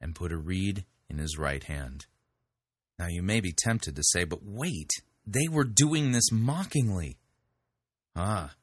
and 0.00 0.14
put 0.14 0.32
a 0.32 0.36
reed 0.36 0.84
in 1.10 1.18
his 1.18 1.36
right 1.36 1.64
hand. 1.64 2.06
Now 2.98 3.08
you 3.08 3.22
may 3.22 3.40
be 3.40 3.52
tempted 3.52 3.96
to 3.96 4.02
say, 4.04 4.24
but 4.24 4.42
wait, 4.42 4.90
they 5.26 5.48
were 5.48 5.64
doing 5.64 6.12
this 6.12 6.30
mockingly. 6.32 7.18
Ah, 8.16 8.54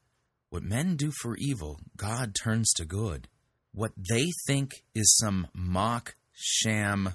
what 0.48 0.62
men 0.62 0.96
do 0.96 1.12
for 1.20 1.36
evil, 1.36 1.78
God 1.96 2.34
turns 2.34 2.72
to 2.72 2.84
good 2.84 3.28
what 3.74 3.92
they 3.96 4.30
think 4.46 4.84
is 4.94 5.16
some 5.18 5.48
mock 5.54 6.14
sham 6.32 7.14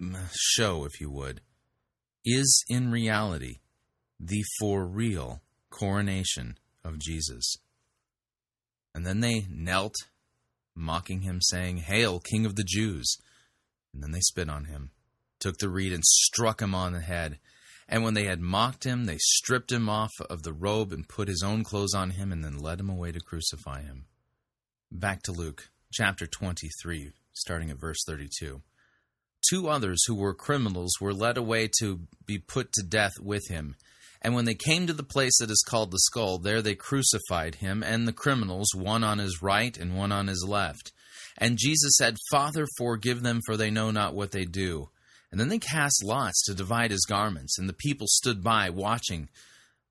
mm, 0.00 0.16
show, 0.34 0.84
if 0.84 1.00
you 1.00 1.10
would, 1.10 1.40
is 2.24 2.64
in 2.68 2.90
reality 2.90 3.58
the 4.18 4.42
for 4.58 4.84
real 4.84 5.42
coronation 5.70 6.58
of 6.84 6.98
Jesus. 6.98 7.56
And 8.94 9.06
then 9.06 9.20
they 9.20 9.46
knelt, 9.50 9.94
mocking 10.74 11.20
him, 11.20 11.40
saying, 11.40 11.78
Hail, 11.78 12.18
King 12.18 12.46
of 12.46 12.56
the 12.56 12.64
Jews! 12.64 13.18
And 13.92 14.02
then 14.02 14.10
they 14.10 14.20
spit 14.20 14.48
on 14.48 14.64
him, 14.64 14.90
took 15.38 15.58
the 15.58 15.68
reed, 15.68 15.92
and 15.92 16.04
struck 16.04 16.60
him 16.60 16.74
on 16.74 16.92
the 16.92 17.00
head. 17.00 17.38
And 17.88 18.02
when 18.02 18.14
they 18.14 18.24
had 18.24 18.40
mocked 18.40 18.84
him, 18.84 19.04
they 19.04 19.18
stripped 19.18 19.70
him 19.70 19.88
off 19.88 20.12
of 20.28 20.42
the 20.42 20.52
robe 20.52 20.92
and 20.92 21.08
put 21.08 21.28
his 21.28 21.42
own 21.44 21.62
clothes 21.62 21.94
on 21.94 22.10
him, 22.10 22.32
and 22.32 22.42
then 22.42 22.58
led 22.58 22.80
him 22.80 22.90
away 22.90 23.12
to 23.12 23.20
crucify 23.20 23.82
him. 23.82 24.06
Back 24.90 25.22
to 25.24 25.32
Luke 25.32 25.68
chapter 25.92 26.26
23, 26.26 27.12
starting 27.32 27.70
at 27.70 27.78
verse 27.78 27.98
32. 28.06 28.62
Two 29.48 29.68
others 29.68 30.02
who 30.06 30.14
were 30.14 30.34
criminals 30.34 30.92
were 31.00 31.14
led 31.14 31.36
away 31.36 31.68
to 31.80 32.00
be 32.24 32.38
put 32.38 32.72
to 32.72 32.82
death 32.82 33.12
with 33.20 33.48
him. 33.48 33.76
And 34.22 34.34
when 34.34 34.44
they 34.44 34.54
came 34.54 34.86
to 34.86 34.92
the 34.92 35.02
place 35.02 35.38
that 35.38 35.50
is 35.50 35.64
called 35.68 35.90
the 35.90 35.98
skull, 36.00 36.38
there 36.38 36.62
they 36.62 36.74
crucified 36.74 37.56
him 37.56 37.82
and 37.82 38.08
the 38.08 38.12
criminals, 38.12 38.74
one 38.74 39.04
on 39.04 39.18
his 39.18 39.40
right 39.42 39.76
and 39.76 39.96
one 39.96 40.10
on 40.10 40.26
his 40.26 40.44
left. 40.46 40.92
And 41.38 41.58
Jesus 41.58 41.96
said, 41.96 42.16
Father, 42.30 42.66
forgive 42.78 43.22
them, 43.22 43.40
for 43.44 43.56
they 43.56 43.70
know 43.70 43.90
not 43.90 44.14
what 44.14 44.32
they 44.32 44.44
do. 44.44 44.88
And 45.30 45.40
then 45.40 45.48
they 45.48 45.58
cast 45.58 46.04
lots 46.04 46.42
to 46.44 46.54
divide 46.54 46.90
his 46.90 47.04
garments, 47.04 47.58
and 47.58 47.68
the 47.68 47.74
people 47.74 48.06
stood 48.08 48.42
by, 48.42 48.70
watching. 48.70 49.28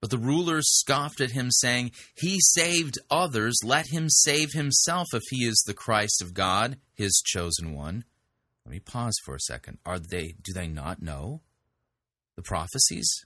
But 0.05 0.11
the 0.11 0.17
rulers 0.19 0.69
scoffed 0.69 1.19
at 1.19 1.31
him, 1.31 1.49
saying, 1.49 1.89
He 2.13 2.37
saved 2.39 2.99
others, 3.09 3.55
let 3.63 3.87
him 3.87 4.07
save 4.07 4.51
himself 4.51 5.07
if 5.15 5.23
he 5.31 5.47
is 5.47 5.63
the 5.65 5.73
Christ 5.73 6.21
of 6.21 6.35
God, 6.35 6.77
his 6.93 7.23
chosen 7.25 7.73
one. 7.73 8.03
Let 8.63 8.71
me 8.71 8.79
pause 8.79 9.15
for 9.25 9.33
a 9.33 9.39
second. 9.39 9.79
Are 9.83 9.97
they 9.97 10.35
do 10.39 10.53
they 10.53 10.67
not 10.67 11.01
know 11.01 11.41
the 12.35 12.43
prophecies? 12.43 13.25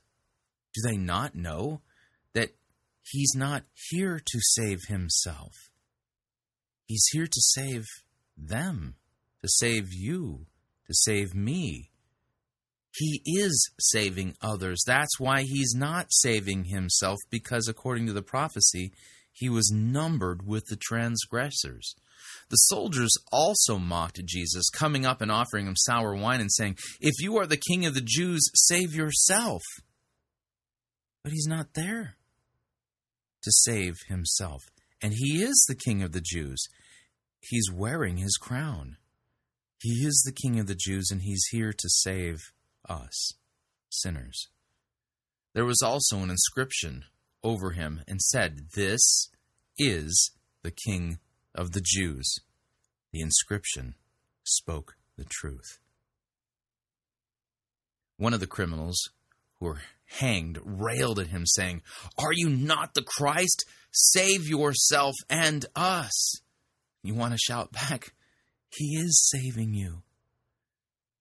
Do 0.74 0.82
they 0.90 0.96
not 0.96 1.36
know 1.36 1.82
that 2.34 2.52
he's 3.04 3.34
not 3.36 3.66
here 3.90 4.22
to 4.26 4.40
save 4.40 4.80
himself? 4.88 5.52
He's 6.86 7.08
here 7.12 7.28
to 7.28 7.42
save 7.42 7.88
them, 8.38 8.96
to 9.42 9.50
save 9.50 9.92
you, 9.92 10.46
to 10.88 10.94
save 10.94 11.36
me. 11.36 11.89
He 12.96 13.22
is 13.26 13.72
saving 13.80 14.36
others. 14.42 14.84
That's 14.86 15.20
why 15.20 15.44
he's 15.44 15.74
not 15.76 16.08
saving 16.10 16.66
himself, 16.66 17.20
because 17.30 17.68
according 17.68 18.08
to 18.08 18.14
the 18.14 18.24
prophecy, 18.24 18.92
he 19.32 19.50
was 19.50 19.72
numbered 19.72 20.46
with 20.46 20.66
the 20.66 20.76
transgressors. 20.76 21.96
The 22.50 22.58
soldiers 22.58 23.12
also 23.32 23.78
mocked 23.78 24.26
Jesus, 24.26 24.70
coming 24.70 25.06
up 25.06 25.22
and 25.22 25.32
offering 25.32 25.68
him 25.68 25.76
sour 25.76 26.16
wine 26.16 26.42
and 26.42 26.52
saying, 26.52 26.78
If 27.00 27.22
you 27.22 27.38
are 27.38 27.46
the 27.46 27.58
king 27.58 27.86
of 27.86 27.94
the 27.94 28.04
Jews, 28.04 28.42
save 28.56 28.94
yourself. 28.94 29.62
But 31.24 31.32
he's 31.32 31.48
not 31.48 31.74
there 31.76 32.16
to 33.44 33.52
save 33.52 33.96
himself. 34.08 34.64
And 35.02 35.14
he 35.16 35.42
is 35.42 35.66
the 35.68 35.76
king 35.76 36.02
of 36.02 36.12
the 36.12 36.24
Jews. 36.24 36.68
He's 37.40 37.72
wearing 37.72 38.18
his 38.18 38.36
crown. 38.36 38.98
He 39.82 40.06
is 40.06 40.22
the 40.26 40.34
king 40.34 40.60
of 40.60 40.68
the 40.68 40.76
Jews, 40.76 41.10
and 41.10 41.22
he's 41.22 41.46
here 41.52 41.72
to 41.72 41.90
save 41.90 42.40
us, 42.90 43.34
sinners. 43.90 44.48
There 45.54 45.66
was 45.66 45.82
also 45.82 46.18
an 46.18 46.30
inscription 46.30 47.06
over 47.44 47.72
him 47.72 48.02
and 48.08 48.22
said, 48.22 48.70
This 48.76 49.30
is 49.78 50.32
the 50.64 50.72
king 50.72 51.20
of 51.56 51.72
the 51.72 51.82
Jews. 51.84 52.40
The 53.12 53.22
inscription 53.22 53.96
spoke 54.44 54.96
the 55.18 55.26
truth. 55.26 55.80
One 58.18 58.34
of 58.34 58.40
the 58.40 58.48
criminals 58.48 59.10
who 59.60 59.68
were 59.68 59.82
hanged 60.06 60.60
railed 60.64 61.20
at 61.20 61.28
him, 61.28 61.46
saying, 61.46 61.82
Are 62.18 62.34
you 62.34 62.50
not 62.50 62.94
the 62.94 63.04
Christ? 63.04 63.66
Save 63.92 64.48
yourself 64.48 65.16
and 65.30 65.66
us. 65.76 66.42
You 67.04 67.16
want 67.16 67.34
to 67.34 67.40
shout 67.40 67.72
back, 67.72 68.14
He 68.70 68.98
is 68.98 69.30
saving 69.30 69.74
you. 69.74 70.04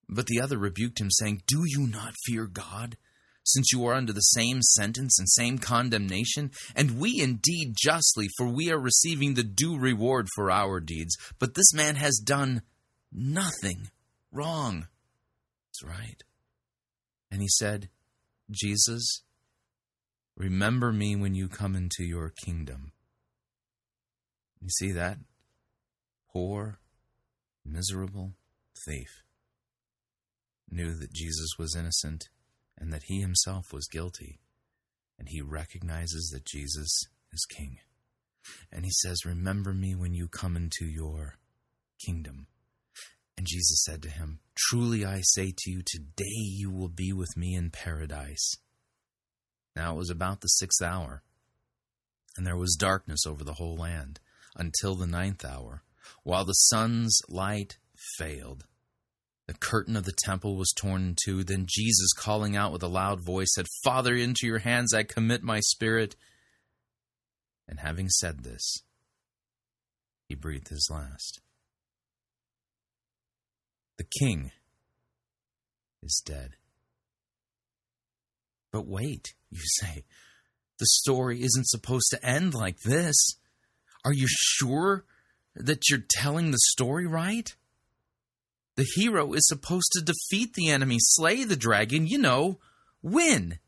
But 0.09 0.26
the 0.26 0.40
other 0.40 0.56
rebuked 0.56 1.00
him, 1.00 1.11
saying, 1.11 1.42
Do 1.46 1.64
you 1.66 1.86
not 1.86 2.14
fear 2.26 2.46
God? 2.46 2.96
Since 3.44 3.72
you 3.72 3.86
are 3.86 3.94
under 3.94 4.12
the 4.12 4.20
same 4.20 4.61
sentence 4.61 5.18
and 5.18 5.28
same 5.28 5.59
condemnation, 5.59 6.50
and 6.74 6.98
we 6.98 7.20
indeed 7.20 7.74
justly, 7.82 8.28
for 8.36 8.46
we 8.46 8.70
are 8.70 8.78
receiving 8.78 9.34
the 9.34 9.42
due 9.42 9.78
reward 9.78 10.28
for 10.34 10.50
our 10.50 10.80
deeds. 10.80 11.16
But 11.38 11.54
this 11.54 11.72
man 11.72 11.96
has 11.96 12.18
done 12.18 12.62
nothing 13.11 13.88
wrong. 14.32 14.88
That's 15.66 15.82
right. 15.82 16.22
And 17.30 17.40
he 17.40 17.48
said, 17.48 17.88
Jesus, 18.50 19.22
remember 20.36 20.92
me 20.92 21.16
when 21.16 21.34
you 21.34 21.48
come 21.48 21.74
into 21.74 22.04
your 22.04 22.32
kingdom. 22.44 22.92
You 24.61 24.68
see 24.68 24.92
that? 24.92 25.18
Poor, 26.32 26.80
miserable 27.64 28.34
thief 28.84 29.24
knew 30.70 30.94
that 30.94 31.12
Jesus 31.12 31.50
was 31.58 31.74
innocent 31.76 32.28
and 32.76 32.92
that 32.92 33.04
he 33.04 33.20
himself 33.20 33.72
was 33.72 33.88
guilty, 33.88 34.38
and 35.18 35.28
he 35.28 35.40
recognizes 35.40 36.30
that 36.32 36.44
Jesus 36.44 37.02
is 37.32 37.46
king. 37.50 37.78
And 38.72 38.84
he 38.84 38.90
says, 38.90 39.26
Remember 39.26 39.74
me 39.74 39.94
when 39.94 40.14
you 40.14 40.28
come 40.28 40.56
into 40.56 40.86
your 40.86 41.38
kingdom. 42.04 42.46
And 43.36 43.46
Jesus 43.46 43.82
said 43.84 44.02
to 44.02 44.10
him, 44.10 44.40
Truly 44.56 45.04
I 45.04 45.20
say 45.22 45.52
to 45.56 45.70
you, 45.70 45.82
today 45.84 46.24
you 46.24 46.70
will 46.70 46.88
be 46.88 47.12
with 47.12 47.36
me 47.36 47.54
in 47.54 47.70
paradise. 47.70 48.56
Now 49.76 49.94
it 49.94 49.98
was 49.98 50.10
about 50.10 50.40
the 50.40 50.48
sixth 50.48 50.82
hour, 50.82 51.22
and 52.36 52.46
there 52.46 52.56
was 52.56 52.76
darkness 52.78 53.26
over 53.26 53.44
the 53.44 53.54
whole 53.54 53.76
land 53.76 54.18
until 54.56 54.96
the 54.96 55.06
ninth 55.06 55.44
hour, 55.44 55.82
while 56.24 56.44
the 56.44 56.52
sun's 56.52 57.20
light 57.28 57.78
failed. 58.16 58.64
The 59.49 59.55
curtain 59.55 59.96
of 59.96 60.05
the 60.05 60.12
temple 60.12 60.57
was 60.57 60.74
torn 60.76 61.03
in 61.03 61.16
two. 61.24 61.42
Then 61.42 61.64
Jesus, 61.66 62.12
calling 62.12 62.55
out 62.55 62.70
with 62.70 62.82
a 62.82 62.88
loud 62.88 63.24
voice, 63.24 63.49
said, 63.55 63.64
Father, 63.82 64.14
into 64.14 64.46
your 64.46 64.59
hands 64.59 64.92
I 64.92 65.05
commit 65.05 65.42
my 65.42 65.61
spirit. 65.61 66.14
And 67.66 67.80
having 67.80 68.11
said 68.11 68.44
this, 68.44 68.82
he 70.28 70.34
breathed 70.34 70.68
his 70.68 70.88
last. 70.92 71.40
The 73.96 74.05
king 74.20 74.53
is 76.03 76.22
dead. 76.24 76.51
But 78.70 78.86
wait, 78.86 79.28
you 79.51 79.61
say, 79.80 80.05
the 80.78 80.86
story 80.86 81.42
isn't 81.42 81.68
supposed 81.68 82.11
to 82.11 82.24
end 82.24 82.53
like 82.53 82.80
this. 82.80 83.16
Are 84.05 84.12
you 84.12 84.26
sure 84.28 85.07
that 85.57 85.88
you're 85.88 86.05
telling 86.07 86.51
the 86.51 86.59
story 86.61 87.07
right? 87.07 87.55
The 88.78 88.86
hero 88.94 89.32
is 89.32 89.48
supposed 89.48 89.90
to 89.94 90.04
defeat 90.04 90.54
the 90.54 90.68
enemy, 90.68 90.98
slay 91.00 91.42
the 91.42 91.56
dragon, 91.56 92.06
you 92.06 92.16
know, 92.16 92.60
win, 93.02 93.58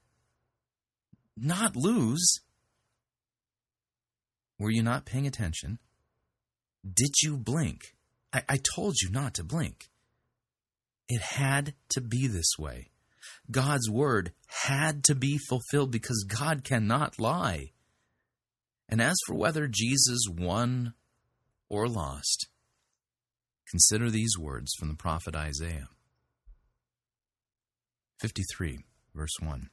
not 1.37 1.75
lose. 1.75 2.39
Were 4.57 4.71
you 4.71 4.85
not 4.85 5.07
paying 5.07 5.27
attention? 5.27 5.81
Did 6.85 7.23
you 7.25 7.37
blink? 7.37 7.97
I, 8.33 8.45
I 8.49 8.59
told 8.59 9.01
you 9.03 9.11
not 9.11 9.35
to 9.35 9.43
blink. 9.43 9.91
It 11.09 11.23
had 11.23 11.75
to 11.89 12.01
be 12.01 12.29
this 12.29 12.53
way. 12.57 12.91
God's 13.51 13.91
word 13.91 14.31
had 14.69 15.03
to 15.07 15.17
be 15.17 15.39
fulfilled 15.49 15.91
because 15.91 16.23
God 16.23 16.63
cannot 16.63 17.19
lie. 17.19 17.73
And 18.89 19.03
as 19.03 19.17
for 19.27 19.35
whether 19.35 19.67
Jesus 19.67 20.29
won 20.31 20.95
or 21.69 21.89
lost, 21.89 22.47
Consider 23.71 24.11
these 24.11 24.37
words 24.37 24.73
from 24.77 24.89
the 24.89 24.97
prophet 24.97 25.37
Isaiah 25.37 25.89
53, 28.19 28.81
verse 29.15 29.37
1. 29.41 29.71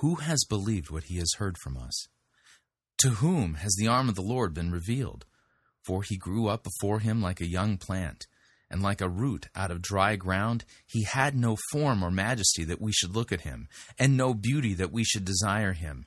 Who 0.00 0.16
has 0.16 0.44
believed 0.48 0.90
what 0.90 1.04
he 1.04 1.18
has 1.18 1.34
heard 1.38 1.56
from 1.56 1.76
us? 1.76 2.08
To 2.98 3.10
whom 3.10 3.54
has 3.54 3.76
the 3.78 3.86
arm 3.86 4.08
of 4.08 4.16
the 4.16 4.22
Lord 4.22 4.52
been 4.54 4.72
revealed? 4.72 5.24
For 5.84 6.02
he 6.02 6.16
grew 6.16 6.48
up 6.48 6.64
before 6.64 6.98
him 6.98 7.22
like 7.22 7.40
a 7.40 7.46
young 7.46 7.76
plant, 7.76 8.26
and 8.68 8.82
like 8.82 9.00
a 9.00 9.08
root 9.08 9.46
out 9.54 9.70
of 9.70 9.80
dry 9.80 10.16
ground. 10.16 10.64
He 10.84 11.04
had 11.04 11.36
no 11.36 11.56
form 11.70 12.02
or 12.02 12.10
majesty 12.10 12.64
that 12.64 12.80
we 12.80 12.92
should 12.92 13.14
look 13.14 13.30
at 13.30 13.42
him, 13.42 13.68
and 13.98 14.16
no 14.16 14.34
beauty 14.34 14.74
that 14.74 14.92
we 14.92 15.04
should 15.04 15.24
desire 15.24 15.74
him. 15.74 16.06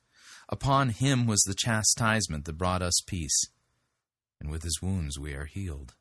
Upon 0.51 0.89
him 0.89 1.25
was 1.27 1.41
the 1.41 1.55
chastisement 1.55 2.45
that 2.45 2.57
brought 2.57 2.81
us 2.81 3.01
peace, 3.07 3.41
and 4.39 4.51
with 4.51 4.63
his 4.63 4.81
wounds 4.81 5.17
we 5.17 5.33
are 5.33 5.45
healed. 5.45 5.95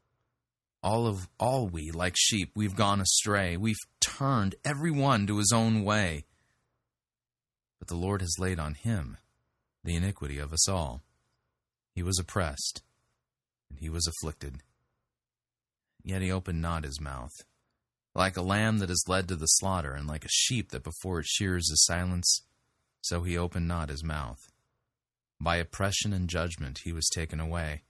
All 0.83 1.07
of 1.07 1.29
all 1.39 1.69
we, 1.69 1.91
like 1.91 2.17
sheep, 2.17 2.51
we've 2.57 2.75
gone 2.75 3.01
astray. 3.01 3.57
We've 3.57 3.77
turned 4.01 4.57
every 4.65 4.91
one 4.91 5.27
to 5.27 5.39
his 5.39 5.53
own 5.55 5.85
way. 5.85 6.25
But 7.79 7.89
the 7.89 7.97
Lord 7.97 8.23
has 8.23 8.39
laid 8.39 8.59
on 8.59 8.75
him 8.75 9.19
the 9.85 9.95
iniquity 9.95 10.39
of 10.39 10.53
us 10.53 10.69
all. 10.69 11.03
He 11.95 12.03
was 12.03 12.19
oppressed, 12.19 12.83
and 13.69 13.79
he 13.79 13.89
was 13.89 14.07
afflicted. 14.07 14.63
Yet 16.03 16.23
he 16.23 16.33
opened 16.33 16.61
not 16.61 16.85
his 16.85 17.01
mouth. 17.01 17.33
Like 18.15 18.37
a 18.37 18.43
lamb 18.43 18.79
that 18.79 18.91
is 18.91 19.05
led 19.07 19.29
to 19.29 19.37
the 19.37 19.47
slaughter, 19.47 19.95
and 19.95 20.09
like 20.09 20.25
a 20.25 20.31
sheep 20.31 20.71
that 20.71 20.83
before 20.83 21.21
its 21.21 21.31
shears 21.31 21.69
is 21.71 21.85
silenced, 21.85 22.45
so 23.01 23.23
he 23.23 23.37
opened 23.37 23.69
not 23.69 23.89
his 23.89 24.05
mouth. 24.05 24.51
By 25.41 25.57
oppression 25.57 26.13
and 26.13 26.29
judgment 26.29 26.81
he 26.85 26.93
was 26.93 27.09
taken 27.09 27.41
away. 27.41 27.83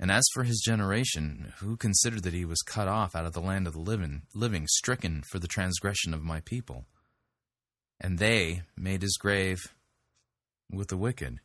And 0.00 0.10
as 0.10 0.24
for 0.32 0.42
his 0.44 0.62
generation, 0.64 1.52
who 1.58 1.76
considered 1.76 2.24
that 2.24 2.34
he 2.34 2.44
was 2.44 2.62
cut 2.62 2.88
off 2.88 3.14
out 3.14 3.26
of 3.26 3.32
the 3.32 3.40
land 3.40 3.66
of 3.66 3.74
the 3.74 3.80
living, 3.80 4.22
living, 4.34 4.66
stricken 4.66 5.22
for 5.22 5.38
the 5.38 5.46
transgression 5.46 6.12
of 6.12 6.22
my 6.22 6.40
people? 6.40 6.86
And 8.00 8.18
they 8.18 8.62
made 8.76 9.02
his 9.02 9.16
grave 9.16 9.60
with 10.70 10.88
the 10.88 10.96
wicked, 10.96 11.38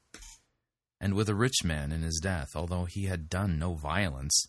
and 1.00 1.14
with 1.14 1.30
a 1.30 1.36
rich 1.36 1.64
man 1.64 1.92
in 1.92 2.02
his 2.02 2.20
death, 2.22 2.56
although 2.56 2.86
he 2.86 3.06
had 3.06 3.30
done 3.30 3.60
no 3.60 3.74
violence, 3.74 4.48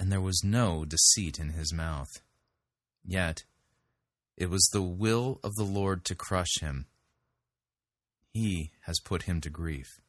and 0.00 0.10
there 0.10 0.20
was 0.20 0.42
no 0.42 0.84
deceit 0.84 1.38
in 1.38 1.50
his 1.50 1.72
mouth. 1.72 2.10
Yet 3.04 3.44
it 4.36 4.48
was 4.48 4.66
the 4.72 4.82
will 4.82 5.40
of 5.42 5.54
the 5.56 5.64
Lord 5.64 6.04
to 6.06 6.14
crush 6.14 6.60
him. 6.60 6.86
He 8.38 8.70
has 8.82 9.00
put 9.00 9.24
him 9.24 9.40
to 9.40 9.50
grief. 9.50 10.00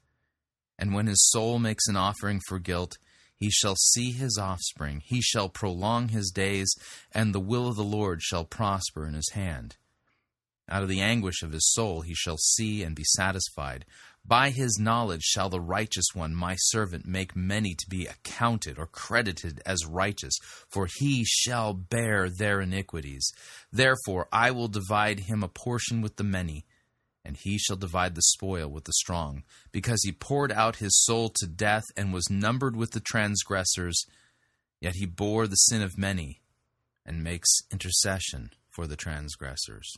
And 0.78 0.94
when 0.94 1.08
his 1.08 1.28
soul 1.32 1.58
makes 1.58 1.88
an 1.88 1.96
offering 1.96 2.40
for 2.48 2.60
guilt, 2.60 3.00
he 3.36 3.50
shall 3.50 3.76
see 3.76 4.12
his 4.12 4.38
offspring, 4.38 5.02
he 5.04 5.20
shall 5.20 5.50
prolong 5.50 6.10
his 6.10 6.30
days, 6.30 6.72
and 7.12 7.34
the 7.34 7.40
will 7.40 7.68
of 7.68 7.76
the 7.76 7.84
Lord 7.84 8.22
shall 8.22 8.46
prosper 8.46 9.08
in 9.08 9.16
his 9.16 9.32
hand. 9.32 9.78
Out 10.70 10.84
of 10.84 10.90
the 10.90 11.02
anguish 11.02 11.42
of 11.42 11.54
his 11.54 11.72
soul 11.74 12.02
he 12.02 12.14
shall 12.14 12.38
see 12.38 12.84
and 12.84 12.96
be 12.96 13.04
satisfied. 13.04 13.84
By 14.24 14.52
his 14.52 14.78
knowledge 14.80 15.24
shall 15.24 15.50
the 15.50 15.60
righteous 15.60 16.06
one, 16.14 16.36
my 16.36 16.56
servant, 16.56 17.08
make 17.08 17.36
many 17.36 17.74
to 17.74 17.90
be 17.90 18.06
accounted 18.06 18.78
or 18.78 18.86
credited 18.86 19.60
as 19.66 19.88
righteous, 19.88 20.38
for 20.68 20.88
he 21.00 21.26
shall 21.26 21.74
bear 21.74 22.30
their 22.30 22.62
iniquities. 22.62 23.28
Therefore 23.72 24.28
I 24.32 24.52
will 24.52 24.68
divide 24.68 25.22
him 25.22 25.42
a 25.42 25.48
portion 25.48 26.02
with 26.02 26.18
the 26.18 26.24
many, 26.24 26.66
and 27.24 27.38
he 27.38 27.58
shall 27.58 27.76
divide 27.76 28.16
the 28.16 28.22
spoil 28.22 28.70
with 28.70 28.86
the 28.86 28.94
strong, 28.94 29.44
because 29.72 30.02
he 30.04 30.12
poured 30.12 30.52
out 30.52 30.78
his 30.78 31.04
soul 31.04 31.30
to 31.36 31.48
death 31.48 31.84
and 31.96 32.14
was 32.14 32.30
numbered 32.30 32.76
with 32.76 32.92
the 32.92 33.00
transgressors, 33.00 34.06
yet 34.80 34.96
he 34.96 35.06
bore 35.06 35.48
the 35.48 35.56
sin 35.56 35.82
of 35.82 35.98
many 35.98 36.42
and 37.06 37.24
makes 37.24 37.50
intercession 37.72 38.52
for 38.70 38.88
the 38.88 38.96
transgressors. 38.96 39.92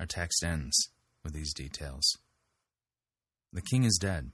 Our 0.00 0.06
text 0.06 0.42
ends 0.44 0.90
with 1.22 1.32
these 1.32 1.54
details. 1.54 2.04
The 3.52 3.62
king 3.62 3.84
is 3.84 3.98
dead. 4.00 4.32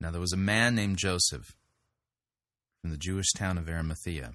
Now 0.00 0.10
there 0.10 0.20
was 0.20 0.32
a 0.32 0.38
man 0.38 0.74
named 0.74 0.98
Joseph 0.98 1.54
from 2.80 2.90
the 2.90 2.96
Jewish 2.96 3.32
town 3.32 3.58
of 3.58 3.68
Arimathea. 3.68 4.32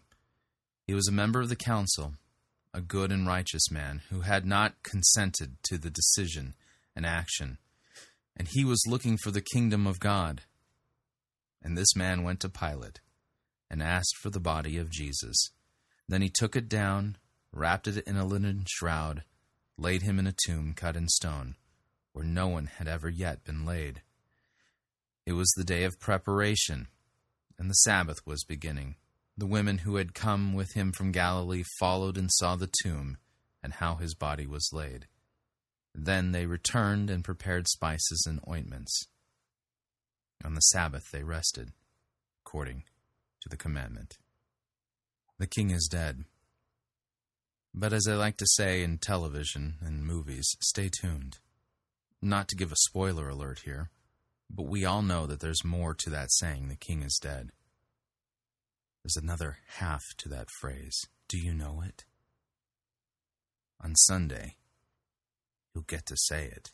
He 0.85 0.93
was 0.93 1.07
a 1.07 1.11
member 1.11 1.41
of 1.41 1.49
the 1.49 1.55
council, 1.55 2.13
a 2.77 2.81
good 2.81 3.11
and 3.11 3.25
righteous 3.25 3.71
man 3.71 4.03
who 4.11 4.21
had 4.21 4.45
not 4.45 4.83
consented 4.83 5.57
to 5.63 5.79
the 5.79 5.89
decision 5.89 6.53
and 6.95 7.07
action, 7.07 7.57
and 8.35 8.47
he 8.47 8.63
was 8.63 8.85
looking 8.87 9.17
for 9.17 9.31
the 9.31 9.41
kingdom 9.41 9.87
of 9.87 9.99
God. 9.99 10.43
And 11.63 11.75
this 11.75 11.95
man 11.95 12.21
went 12.21 12.39
to 12.41 12.49
Pilate 12.49 12.99
and 13.67 13.81
asked 13.81 14.15
for 14.21 14.29
the 14.29 14.39
body 14.39 14.77
of 14.77 14.91
Jesus. 14.91 15.49
Then 16.07 16.21
he 16.21 16.29
took 16.31 16.55
it 16.55 16.69
down, 16.69 17.17
wrapped 17.51 17.87
it 17.87 18.05
in 18.05 18.15
a 18.15 18.27
linen 18.27 18.65
shroud, 18.69 19.23
laid 19.75 20.03
him 20.03 20.19
in 20.19 20.27
a 20.27 20.35
tomb 20.45 20.75
cut 20.75 20.95
in 20.95 21.07
stone, 21.07 21.55
where 22.13 22.25
no 22.25 22.47
one 22.47 22.67
had 22.67 22.87
ever 22.87 23.09
yet 23.09 23.43
been 23.43 23.65
laid. 23.65 24.03
It 25.25 25.33
was 25.33 25.51
the 25.57 25.63
day 25.63 25.83
of 25.83 25.99
preparation, 25.99 26.89
and 27.57 27.71
the 27.71 27.73
Sabbath 27.73 28.19
was 28.23 28.43
beginning. 28.43 28.97
The 29.37 29.45
women 29.45 29.79
who 29.79 29.97
had 29.97 30.15
come 30.15 30.53
with 30.53 30.73
him 30.73 30.91
from 30.91 31.11
Galilee 31.11 31.63
followed 31.79 32.17
and 32.17 32.31
saw 32.31 32.55
the 32.55 32.71
tomb 32.81 33.17
and 33.61 33.73
how 33.73 33.95
his 33.95 34.15
body 34.15 34.47
was 34.47 34.71
laid. 34.73 35.07
Then 35.93 36.31
they 36.31 36.45
returned 36.45 37.09
and 37.09 37.23
prepared 37.23 37.67
spices 37.67 38.25
and 38.27 38.39
ointments. 38.49 39.07
On 40.43 40.55
the 40.55 40.61
Sabbath 40.61 41.03
they 41.11 41.23
rested, 41.23 41.71
according 42.45 42.83
to 43.41 43.49
the 43.49 43.57
commandment. 43.57 44.17
The 45.37 45.47
king 45.47 45.69
is 45.69 45.87
dead. 45.87 46.23
But 47.73 47.93
as 47.93 48.07
I 48.07 48.15
like 48.15 48.37
to 48.37 48.47
say 48.47 48.81
in 48.81 48.97
television 48.97 49.75
and 49.85 50.03
movies, 50.03 50.47
stay 50.61 50.89
tuned. 50.89 51.37
Not 52.21 52.47
to 52.47 52.55
give 52.55 52.71
a 52.71 52.75
spoiler 52.87 53.29
alert 53.29 53.59
here, 53.65 53.91
but 54.49 54.67
we 54.67 54.83
all 54.83 55.03
know 55.03 55.27
that 55.27 55.41
there's 55.41 55.63
more 55.63 55.93
to 55.93 56.09
that 56.09 56.31
saying, 56.31 56.69
the 56.69 56.75
king 56.75 57.03
is 57.03 57.19
dead. 57.21 57.51
There's 59.07 59.23
another 59.23 59.59
half 59.77 60.03
to 60.17 60.27
that 60.27 60.49
phrase. 60.59 61.07
Do 61.29 61.37
you 61.37 61.53
know 61.53 61.81
it? 61.81 62.03
On 63.81 63.95
Sunday, 63.95 64.57
you'll 65.73 65.85
get 65.85 66.05
to 66.07 66.17
say 66.17 66.43
it. 66.43 66.71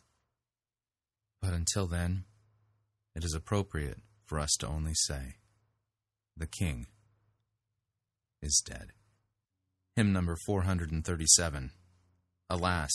But 1.40 1.52
until 1.52 1.86
then, 1.86 2.24
it 3.14 3.22
is 3.22 3.34
appropriate 3.34 3.98
for 4.26 4.40
us 4.40 4.50
to 4.58 4.66
only 4.66 4.94
say, 4.94 5.36
The 6.36 6.48
King 6.48 6.88
is 8.42 8.60
dead. 8.66 8.94
Hymn 9.94 10.12
number 10.12 10.36
437 10.44 11.70
Alas, 12.50 12.90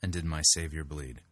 and 0.00 0.12
did 0.12 0.24
my 0.24 0.42
Savior 0.42 0.84
bleed? 0.84 1.22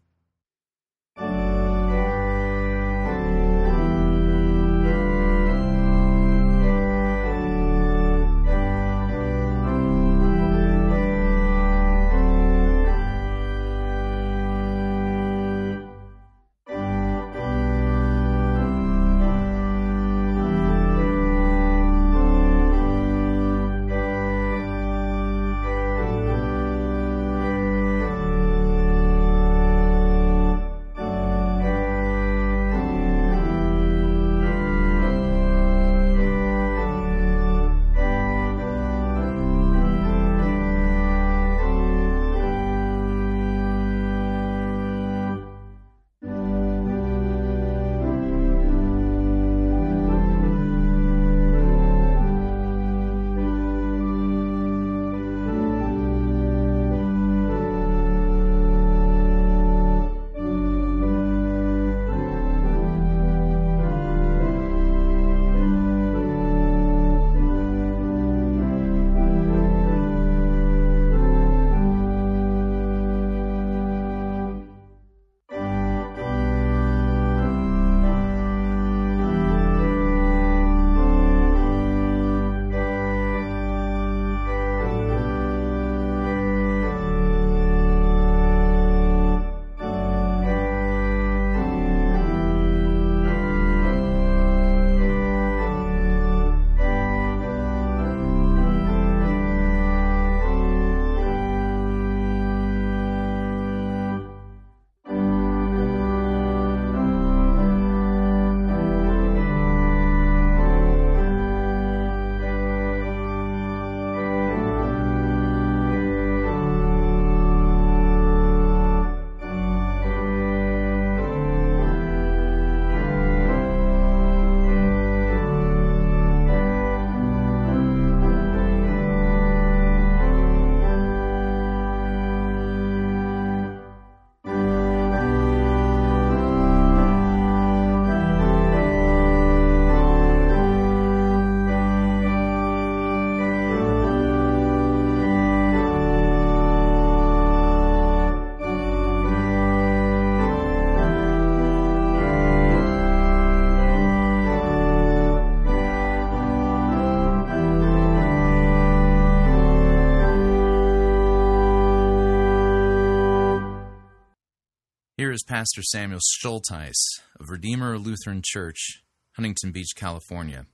Is 165.37 165.43
Pastor 165.43 165.82
Samuel 165.82 166.20
Schuldheisz 166.41 167.20
of 167.39 167.51
Redeemer 167.51 167.99
Lutheran 167.99 168.41
Church, 168.43 169.03
Huntington 169.32 169.70
Beach, 169.70 169.91
California, 169.95 170.64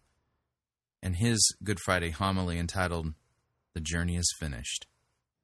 and 1.02 1.16
his 1.16 1.56
Good 1.64 1.80
Friday 1.80 2.10
homily 2.10 2.60
entitled, 2.60 3.12
The 3.74 3.80
Journey 3.80 4.14
is 4.14 4.32
Finished. 4.38 4.86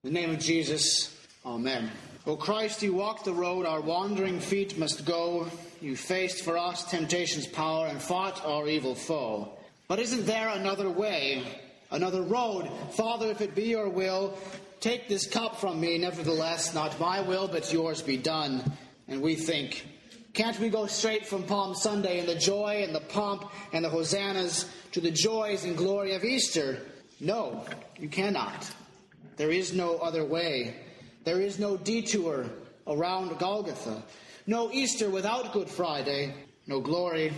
In 0.04 0.14
the 0.14 0.20
name 0.20 0.30
of 0.30 0.38
Jesus, 0.38 1.12
Amen. 1.44 1.90
O 2.28 2.36
Christ, 2.36 2.80
you 2.80 2.94
walked 2.94 3.24
the 3.24 3.32
road 3.32 3.66
our 3.66 3.80
wandering 3.80 4.38
feet 4.38 4.78
must 4.78 5.04
go. 5.04 5.48
You 5.80 5.96
faced 5.96 6.44
for 6.44 6.56
us 6.56 6.88
temptation's 6.88 7.48
power 7.48 7.88
and 7.88 8.00
fought 8.00 8.44
our 8.44 8.68
evil 8.68 8.94
foe. 8.94 9.50
But 9.88 9.98
isn't 9.98 10.26
there 10.26 10.50
another 10.50 10.90
way, 10.90 11.42
another 11.90 12.22
road? 12.22 12.70
Father, 12.92 13.32
if 13.32 13.40
it 13.40 13.56
be 13.56 13.64
your 13.64 13.88
will, 13.88 14.38
take 14.78 15.08
this 15.08 15.26
cup 15.26 15.56
from 15.56 15.80
me. 15.80 15.98
Nevertheless, 15.98 16.72
not 16.72 17.00
my 17.00 17.20
will, 17.20 17.48
but 17.48 17.72
yours 17.72 18.00
be 18.00 18.16
done. 18.16 18.62
And 19.08 19.22
we 19.22 19.34
think, 19.34 19.86
can't 20.34 20.58
we 20.60 20.68
go 20.68 20.86
straight 20.86 21.26
from 21.26 21.42
Palm 21.42 21.74
Sunday 21.74 22.20
and 22.20 22.28
the 22.28 22.34
joy 22.34 22.82
and 22.84 22.94
the 22.94 23.00
pomp 23.00 23.50
and 23.72 23.84
the 23.84 23.88
hosannas 23.88 24.68
to 24.92 25.00
the 25.00 25.10
joys 25.10 25.64
and 25.64 25.76
glory 25.76 26.14
of 26.14 26.24
Easter? 26.24 26.78
No, 27.20 27.64
you 27.98 28.08
cannot. 28.08 28.70
There 29.36 29.50
is 29.50 29.72
no 29.72 29.96
other 29.96 30.24
way. 30.24 30.76
There 31.24 31.40
is 31.40 31.58
no 31.58 31.76
detour 31.76 32.46
around 32.86 33.38
Golgotha, 33.38 34.02
no 34.46 34.70
Easter 34.72 35.10
without 35.10 35.52
Good 35.52 35.68
Friday, 35.68 36.34
no 36.66 36.80
glory 36.80 37.32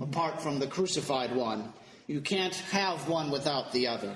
apart 0.00 0.40
from 0.40 0.58
the 0.58 0.66
crucified 0.66 1.34
one. 1.34 1.72
You 2.06 2.20
can't 2.20 2.54
have 2.54 3.08
one 3.08 3.30
without 3.30 3.72
the 3.72 3.86
other. 3.86 4.14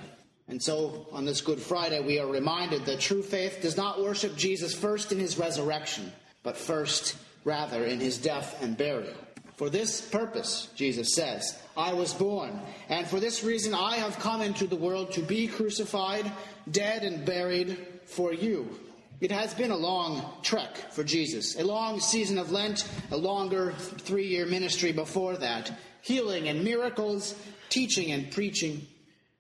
And 0.49 0.63
so, 0.63 1.07
on 1.13 1.27
this 1.27 1.43
Good 1.43 1.61
Friday, 1.61 2.01
we 2.01 2.19
are 2.19 2.27
reminded 2.27 2.87
that 2.87 3.01
true 3.01 3.23
faith 3.23 3.59
does 3.61 3.77
not 3.77 4.03
worship 4.03 4.35
Jesus 4.37 4.75
first 4.75 5.13
in 5.13 5.19
his 5.19 5.39
resurrection, 5.39 6.11
but 6.43 6.57
first, 6.57 7.17
rather, 7.45 7.85
in 7.85 8.01
his 8.01 8.19
death 8.19 8.63
and 8.63 8.77
burial. 8.77 9.15
For 9.57 9.69
this 9.69 10.01
purpose, 10.01 10.69
Jesus 10.77 11.15
says, 11.15 11.61
I 11.77 11.93
was 11.93 12.15
born, 12.15 12.61
and 12.89 13.07
for 13.09 13.19
this 13.19 13.43
reason 13.43 13.75
I 13.75 13.97
have 13.97 14.19
come 14.21 14.41
into 14.41 14.69
the 14.69 14.77
world 14.77 15.13
to 15.13 15.23
be 15.23 15.49
crucified, 15.49 16.31
dead, 16.71 17.03
and 17.03 17.25
buried 17.25 17.77
for 18.05 18.33
you. 18.33 18.79
It 19.21 19.33
has 19.33 19.53
been 19.55 19.73
a 19.73 19.77
long 19.77 20.23
trek 20.43 20.77
for 20.93 21.03
Jesus, 21.03 21.59
a 21.59 21.65
long 21.65 21.99
season 21.99 22.39
of 22.39 22.53
Lent, 22.53 22.89
a 23.11 23.17
longer 23.17 23.73
three 23.73 24.29
year 24.29 24.47
ministry 24.47 24.93
before 24.93 25.37
that, 25.39 25.73
healing 26.03 26.47
and 26.47 26.63
miracles, 26.63 27.35
teaching 27.69 28.13
and 28.13 28.31
preaching, 28.31 28.87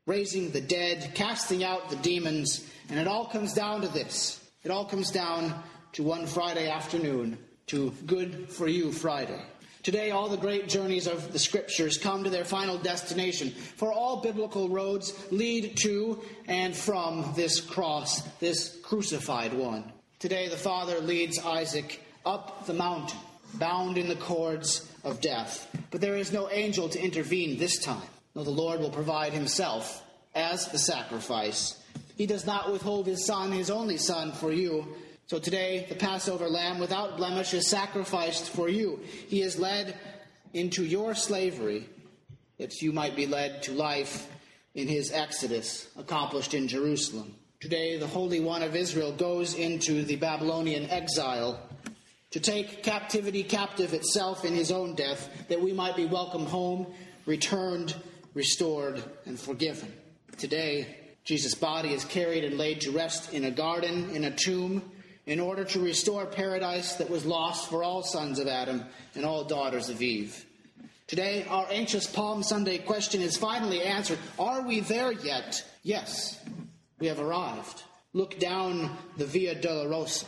raising 0.04 0.50
the 0.50 0.60
dead, 0.60 1.12
casting 1.14 1.62
out 1.62 1.90
the 1.90 1.96
demons, 1.96 2.68
and 2.90 2.98
it 2.98 3.06
all 3.06 3.26
comes 3.26 3.54
down 3.54 3.82
to 3.82 3.88
this. 3.88 4.44
It 4.64 4.72
all 4.72 4.84
comes 4.84 5.12
down 5.12 5.54
to 5.92 6.02
one 6.02 6.26
Friday 6.26 6.68
afternoon, 6.68 7.38
to 7.68 7.90
Good 8.06 8.50
for 8.50 8.68
You 8.68 8.92
Friday. 8.92 9.40
Today, 9.82 10.10
all 10.10 10.28
the 10.28 10.36
great 10.36 10.68
journeys 10.68 11.06
of 11.06 11.32
the 11.32 11.38
scriptures 11.38 11.96
come 11.96 12.24
to 12.24 12.30
their 12.30 12.44
final 12.44 12.76
destination, 12.76 13.50
for 13.50 13.92
all 13.92 14.20
biblical 14.20 14.68
roads 14.68 15.14
lead 15.30 15.76
to 15.78 16.20
and 16.46 16.76
from 16.76 17.32
this 17.36 17.60
cross, 17.60 18.20
this 18.38 18.78
crucified 18.82 19.54
one. 19.54 19.84
Today, 20.18 20.48
the 20.48 20.56
Father 20.56 20.98
leads 21.00 21.38
Isaac 21.38 22.02
up 22.26 22.66
the 22.66 22.74
mountain, 22.74 23.18
bound 23.54 23.96
in 23.96 24.08
the 24.08 24.16
cords 24.16 24.90
of 25.04 25.20
death. 25.20 25.74
But 25.90 26.00
there 26.00 26.16
is 26.16 26.32
no 26.32 26.50
angel 26.50 26.88
to 26.90 27.02
intervene 27.02 27.58
this 27.58 27.78
time. 27.78 28.08
No, 28.34 28.44
the 28.44 28.50
Lord 28.50 28.80
will 28.80 28.90
provide 28.90 29.32
himself 29.32 30.04
as 30.34 30.68
the 30.68 30.78
sacrifice. 30.78 31.80
He 32.16 32.26
does 32.26 32.44
not 32.44 32.70
withhold 32.70 33.06
his 33.06 33.24
Son, 33.24 33.52
his 33.52 33.70
only 33.70 33.96
Son, 33.96 34.32
for 34.32 34.52
you 34.52 34.86
so 35.28 35.38
today, 35.38 35.84
the 35.90 35.94
Passover 35.94 36.48
lamb 36.48 36.78
without 36.78 37.18
blemish 37.18 37.52
is 37.52 37.68
sacrificed 37.68 38.48
for 38.48 38.66
you. 38.66 39.00
He 39.28 39.42
is 39.42 39.58
led 39.58 39.94
into 40.54 40.86
your 40.86 41.14
slavery 41.14 41.86
that 42.58 42.80
you 42.80 42.92
might 42.92 43.14
be 43.14 43.26
led 43.26 43.62
to 43.64 43.72
life 43.72 44.26
in 44.74 44.88
his 44.88 45.12
exodus 45.12 45.86
accomplished 45.98 46.54
in 46.54 46.66
Jerusalem. 46.66 47.34
Today, 47.60 47.98
the 47.98 48.06
Holy 48.06 48.40
One 48.40 48.62
of 48.62 48.74
Israel 48.74 49.12
goes 49.12 49.52
into 49.52 50.02
the 50.02 50.16
Babylonian 50.16 50.88
exile 50.88 51.60
to 52.30 52.40
take 52.40 52.82
captivity 52.82 53.42
captive 53.42 53.92
itself 53.92 54.46
in 54.46 54.54
his 54.54 54.72
own 54.72 54.94
death, 54.94 55.28
that 55.48 55.60
we 55.60 55.74
might 55.74 55.94
be 55.94 56.06
welcomed 56.06 56.48
home, 56.48 56.86
returned, 57.26 57.94
restored, 58.32 59.02
and 59.26 59.38
forgiven. 59.38 59.92
Today, 60.38 60.96
Jesus' 61.24 61.54
body 61.54 61.92
is 61.92 62.06
carried 62.06 62.44
and 62.44 62.56
laid 62.56 62.80
to 62.80 62.92
rest 62.92 63.34
in 63.34 63.44
a 63.44 63.50
garden, 63.50 64.08
in 64.16 64.24
a 64.24 64.30
tomb, 64.30 64.90
in 65.28 65.40
order 65.40 65.62
to 65.62 65.78
restore 65.78 66.24
paradise 66.24 66.94
that 66.94 67.10
was 67.10 67.26
lost 67.26 67.68
for 67.68 67.84
all 67.84 68.02
sons 68.02 68.38
of 68.38 68.48
Adam 68.48 68.82
and 69.14 69.26
all 69.26 69.44
daughters 69.44 69.90
of 69.90 70.00
Eve. 70.00 70.46
Today, 71.06 71.44
our 71.50 71.66
anxious 71.70 72.06
Palm 72.06 72.42
Sunday 72.42 72.78
question 72.78 73.20
is 73.20 73.36
finally 73.36 73.82
answered. 73.82 74.18
Are 74.38 74.62
we 74.62 74.80
there 74.80 75.12
yet? 75.12 75.62
Yes, 75.82 76.40
we 76.98 77.08
have 77.08 77.20
arrived. 77.20 77.82
Look 78.14 78.38
down 78.38 78.96
the 79.18 79.26
Via 79.26 79.54
Dolorosa, 79.54 80.24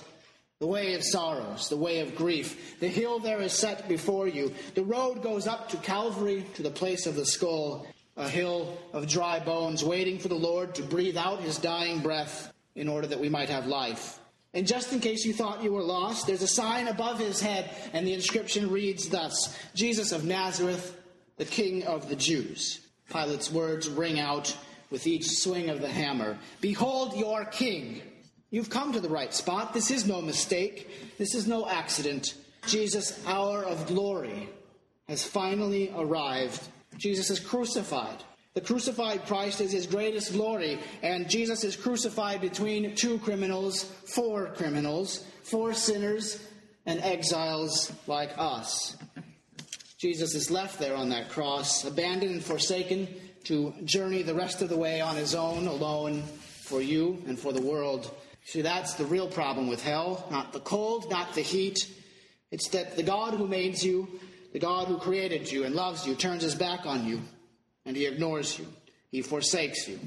the 0.59 0.67
way 0.67 0.93
of 0.93 1.03
sorrows, 1.03 1.71
the 1.71 1.79
way 1.79 2.01
of 2.01 2.15
grief. 2.15 2.79
The 2.79 2.89
hill 2.89 3.21
there 3.21 3.41
is 3.41 3.55
set 3.55 3.89
before 3.89 4.29
you. 4.29 4.53
The 4.75 4.85
road 4.85 5.23
goes 5.23 5.47
up 5.47 5.71
to 5.71 5.79
Calvary, 5.79 6.45
to 6.57 6.63
the 6.63 6.71
place 6.71 7.07
of 7.07 7.15
the 7.15 7.25
skull, 7.25 7.87
a 8.19 8.29
hill 8.29 8.77
of 8.93 9.09
dry 9.09 9.41
bones, 9.41 9.83
waiting 9.83 10.19
for 10.19 10.29
the 10.29 10.35
Lord 10.35 10.75
to 10.75 10.83
breathe 10.83 11.17
out 11.17 11.41
his 11.41 11.57
dying 11.57 12.01
breath 12.01 12.53
in 12.75 12.87
order 12.87 13.07
that 13.07 13.21
we 13.21 13.31
might 13.31 13.49
have 13.49 13.67
life. 13.67 14.20
And 14.53 14.67
just 14.67 14.93
in 14.93 15.01
case 15.01 15.25
you 15.25 15.33
thought 15.33 15.63
you 15.63 15.73
were 15.73 15.83
lost, 15.83 16.27
there's 16.27 16.43
a 16.43 16.49
sign 16.49 16.89
above 16.89 17.21
his 17.21 17.41
head, 17.41 17.71
and 17.93 18.07
the 18.07 18.15
inscription 18.15 18.71
reads 18.71 19.09
thus 19.09 19.57
Jesus 19.75 20.11
of 20.11 20.25
Nazareth, 20.25 20.97
the 21.37 21.45
King 21.45 21.85
of 21.85 22.09
the 22.09 22.17
Jews. 22.17 22.81
Pilate's 23.11 23.51
words 23.51 23.89
ring 23.89 24.19
out 24.19 24.57
with 24.91 25.07
each 25.07 25.29
swing 25.29 25.71
of 25.71 25.81
the 25.81 25.89
hammer 25.89 26.37
Behold 26.61 27.17
your 27.17 27.45
King! 27.45 28.03
You've 28.51 28.71
come 28.71 28.93
to 28.93 29.01
the 29.01 29.09
right 29.09 29.33
spot. 29.33 29.73
This 29.73 29.93
is 29.93 30.07
no 30.07 30.21
mistake, 30.21 30.91
this 31.19 31.35
is 31.35 31.47
no 31.47 31.69
accident. 31.69 32.35
Jesus' 32.67 33.25
hour 33.27 33.63
of 33.65 33.87
glory 33.87 34.49
has 35.09 35.25
finally 35.25 35.93
arrived. 35.97 36.61
Jesus 36.99 37.31
is 37.31 37.41
crucified. 37.41 38.23
The 38.55 38.61
crucified 38.61 39.27
Christ 39.27 39.61
is 39.61 39.71
his 39.71 39.87
greatest 39.87 40.33
glory, 40.33 40.81
and 41.03 41.31
Jesus 41.31 41.63
is 41.63 41.77
crucified 41.77 42.41
between 42.41 42.97
two 42.97 43.19
criminals, 43.21 43.85
for 43.85 44.47
criminals, 44.55 45.25
for 45.45 45.73
sinners, 45.73 46.45
and 46.85 47.01
exiles 47.01 47.93
like 48.09 48.33
us. 48.37 48.97
Jesus 49.99 50.35
is 50.35 50.51
left 50.51 50.81
there 50.81 50.97
on 50.97 51.11
that 51.11 51.29
cross, 51.29 51.85
abandoned 51.85 52.33
and 52.33 52.43
forsaken 52.43 53.07
to 53.45 53.73
journey 53.85 54.23
the 54.23 54.35
rest 54.35 54.63
of 54.63 54.69
the 54.69 54.77
way 54.77 55.01
on 55.01 55.15
his 55.15 55.37
own, 55.37 55.69
alone, 55.69 56.25
for 56.63 56.81
you 56.81 57.23
and 57.29 57.39
for 57.39 57.53
the 57.53 57.63
world. 57.63 58.13
See, 58.47 58.63
that's 58.63 58.95
the 58.95 59.05
real 59.05 59.29
problem 59.29 59.69
with 59.69 59.85
hell. 59.85 60.27
Not 60.29 60.53
the 60.53 60.61
cold, 60.61 61.09
not 61.09 61.35
the 61.35 61.43
heat. 61.43 61.89
It's 62.51 62.69
that 62.71 62.97
the 62.97 63.05
God 63.05 63.35
who 63.35 63.47
made 63.47 63.81
you, 63.81 64.09
the 64.53 64.59
God 64.59 64.89
who 64.89 64.99
created 64.99 65.53
you 65.53 65.63
and 65.63 65.77
loves 65.77 66.05
you, 66.05 66.17
turns 66.17 66.43
his 66.43 66.57
back 66.57 66.85
on 66.85 67.07
you 67.07 67.21
and 67.87 67.97
he 67.97 68.07
ignores 68.07 68.59
you. 68.59 68.67
He 69.11 69.23
forsakes 69.23 69.89
you. 69.89 69.99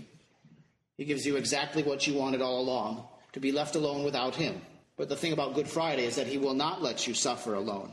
He 0.98 1.06
gives 1.06 1.26
you 1.26 1.36
exactly 1.36 1.84
what 1.84 2.08
you 2.08 2.14
wanted 2.14 2.42
all 2.42 2.62
along 2.62 3.06
to 3.34 3.40
be 3.40 3.52
left 3.52 3.76
alone 3.76 4.04
without 4.04 4.36
him. 4.36 4.62
But 4.96 5.10
the 5.10 5.16
thing 5.16 5.34
about 5.34 5.56
Good 5.56 5.68
Friday 5.68 6.06
is 6.06 6.16
that 6.18 6.28
he 6.28 6.38
will 6.38 6.54
not 6.54 6.82
let 6.82 7.08
you 7.08 7.14
suffer 7.14 7.56
alone. 7.56 7.92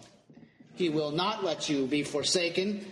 He 0.74 0.90
will 0.90 1.10
not 1.10 1.42
let 1.42 1.68
you 1.68 1.86
be 1.86 2.02
forsaken. 2.02 2.86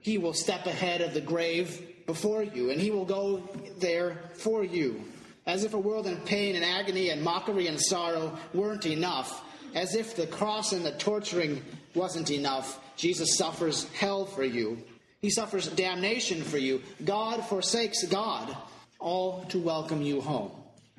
He 0.00 0.18
will 0.18 0.32
step 0.32 0.66
ahead 0.66 1.00
of 1.00 1.14
the 1.14 1.20
grave 1.20 2.06
before 2.06 2.42
you, 2.42 2.70
and 2.70 2.80
he 2.80 2.90
will 2.90 3.04
go 3.04 3.48
there 3.78 4.18
for 4.34 4.64
you. 4.64 5.04
As 5.46 5.64
if 5.64 5.74
a 5.74 5.78
world 5.78 6.06
in 6.06 6.16
pain 6.18 6.56
and 6.56 6.64
agony 6.64 7.10
and 7.10 7.22
mockery 7.22 7.68
and 7.68 7.80
sorrow 7.80 8.36
weren't 8.52 8.86
enough, 8.86 9.44
as 9.74 9.94
if 9.94 10.16
the 10.16 10.26
cross 10.26 10.72
and 10.72 10.84
the 10.84 10.92
torturing 10.92 11.62
wasn't 11.94 12.30
enough, 12.30 12.80
Jesus 12.96 13.36
suffers 13.36 13.88
hell 13.92 14.26
for 14.26 14.44
you 14.44 14.82
he 15.22 15.30
suffers 15.30 15.68
damnation 15.68 16.42
for 16.42 16.58
you. 16.58 16.82
God 17.04 17.44
forsakes 17.46 18.04
God, 18.06 18.54
all 18.98 19.44
to 19.46 19.58
welcome 19.60 20.02
you 20.02 20.20
home. 20.20 20.50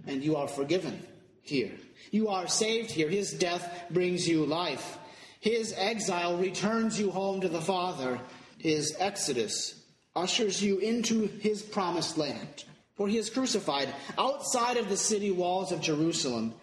And 0.07 0.23
you 0.23 0.37
are 0.37 0.47
forgiven 0.47 1.05
here. 1.41 1.71
You 2.09 2.29
are 2.29 2.47
saved 2.47 2.89
here. 2.89 3.09
His 3.09 3.31
death 3.31 3.85
brings 3.91 4.27
you 4.27 4.45
life. 4.45 4.97
His 5.41 5.73
exile 5.77 6.37
returns 6.37 6.97
you 6.97 7.11
home 7.11 7.41
to 7.41 7.49
the 7.49 7.61
Father. 7.61 8.19
His 8.57 8.95
exodus 8.97 9.75
ushers 10.15 10.63
you 10.63 10.77
into 10.79 11.27
his 11.27 11.61
promised 11.61 12.17
land. 12.17 12.63
For 12.95 13.09
he 13.09 13.17
is 13.17 13.29
crucified 13.29 13.89
outside 14.17 14.77
of 14.77 14.87
the 14.87 14.97
city 14.97 15.31
walls 15.31 15.71
of 15.71 15.81
Jerusalem 15.81 16.53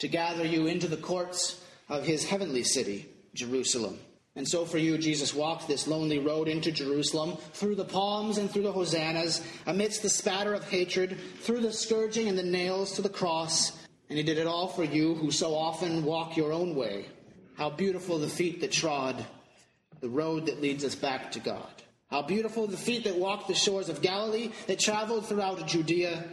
to 0.00 0.08
gather 0.08 0.44
you 0.44 0.66
into 0.66 0.88
the 0.88 0.96
courts 0.96 1.64
of 1.88 2.04
his 2.04 2.28
heavenly 2.28 2.64
city, 2.64 3.06
Jerusalem. 3.32 3.98
And 4.36 4.46
so 4.46 4.66
for 4.66 4.76
you, 4.76 4.98
Jesus 4.98 5.34
walked 5.34 5.66
this 5.66 5.88
lonely 5.88 6.18
road 6.18 6.46
into 6.46 6.70
Jerusalem, 6.70 7.38
through 7.54 7.74
the 7.74 7.86
palms 7.86 8.36
and 8.36 8.50
through 8.50 8.64
the 8.64 8.72
hosannas, 8.72 9.42
amidst 9.66 10.02
the 10.02 10.10
spatter 10.10 10.52
of 10.52 10.68
hatred, 10.68 11.18
through 11.40 11.62
the 11.62 11.72
scourging 11.72 12.28
and 12.28 12.36
the 12.36 12.42
nails 12.42 12.92
to 12.92 13.02
the 13.02 13.08
cross. 13.08 13.72
And 14.10 14.18
he 14.18 14.22
did 14.22 14.36
it 14.36 14.46
all 14.46 14.68
for 14.68 14.84
you 14.84 15.14
who 15.14 15.30
so 15.30 15.54
often 15.54 16.04
walk 16.04 16.36
your 16.36 16.52
own 16.52 16.74
way, 16.74 17.06
How 17.56 17.70
beautiful 17.70 18.18
the 18.18 18.28
feet 18.28 18.60
that 18.60 18.72
trod 18.72 19.24
the 20.00 20.08
road 20.08 20.46
that 20.46 20.60
leads 20.60 20.84
us 20.84 20.94
back 20.94 21.32
to 21.32 21.40
God. 21.40 21.82
How 22.10 22.22
beautiful 22.22 22.66
the 22.66 22.76
feet 22.76 23.04
that 23.04 23.16
walked 23.16 23.48
the 23.48 23.54
shores 23.54 23.88
of 23.88 24.02
Galilee, 24.02 24.52
that 24.66 24.78
traveled 24.78 25.26
throughout 25.26 25.66
Judea, 25.66 26.24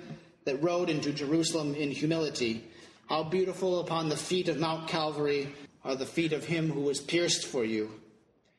that 0.46 0.62
rode 0.62 0.90
into 0.90 1.14
Jerusalem 1.14 1.74
in 1.74 1.90
humility. 1.90 2.64
How 3.08 3.24
beautiful 3.24 3.80
upon 3.80 4.10
the 4.10 4.18
feet 4.18 4.50
of 4.50 4.60
Mount 4.60 4.88
Calvary 4.88 5.54
are 5.84 5.96
the 5.96 6.06
feet 6.06 6.34
of 6.34 6.46
him 6.46 6.70
who 6.70 6.82
was 6.82 7.00
pierced 7.00 7.46
for 7.46 7.66
you. 7.66 7.92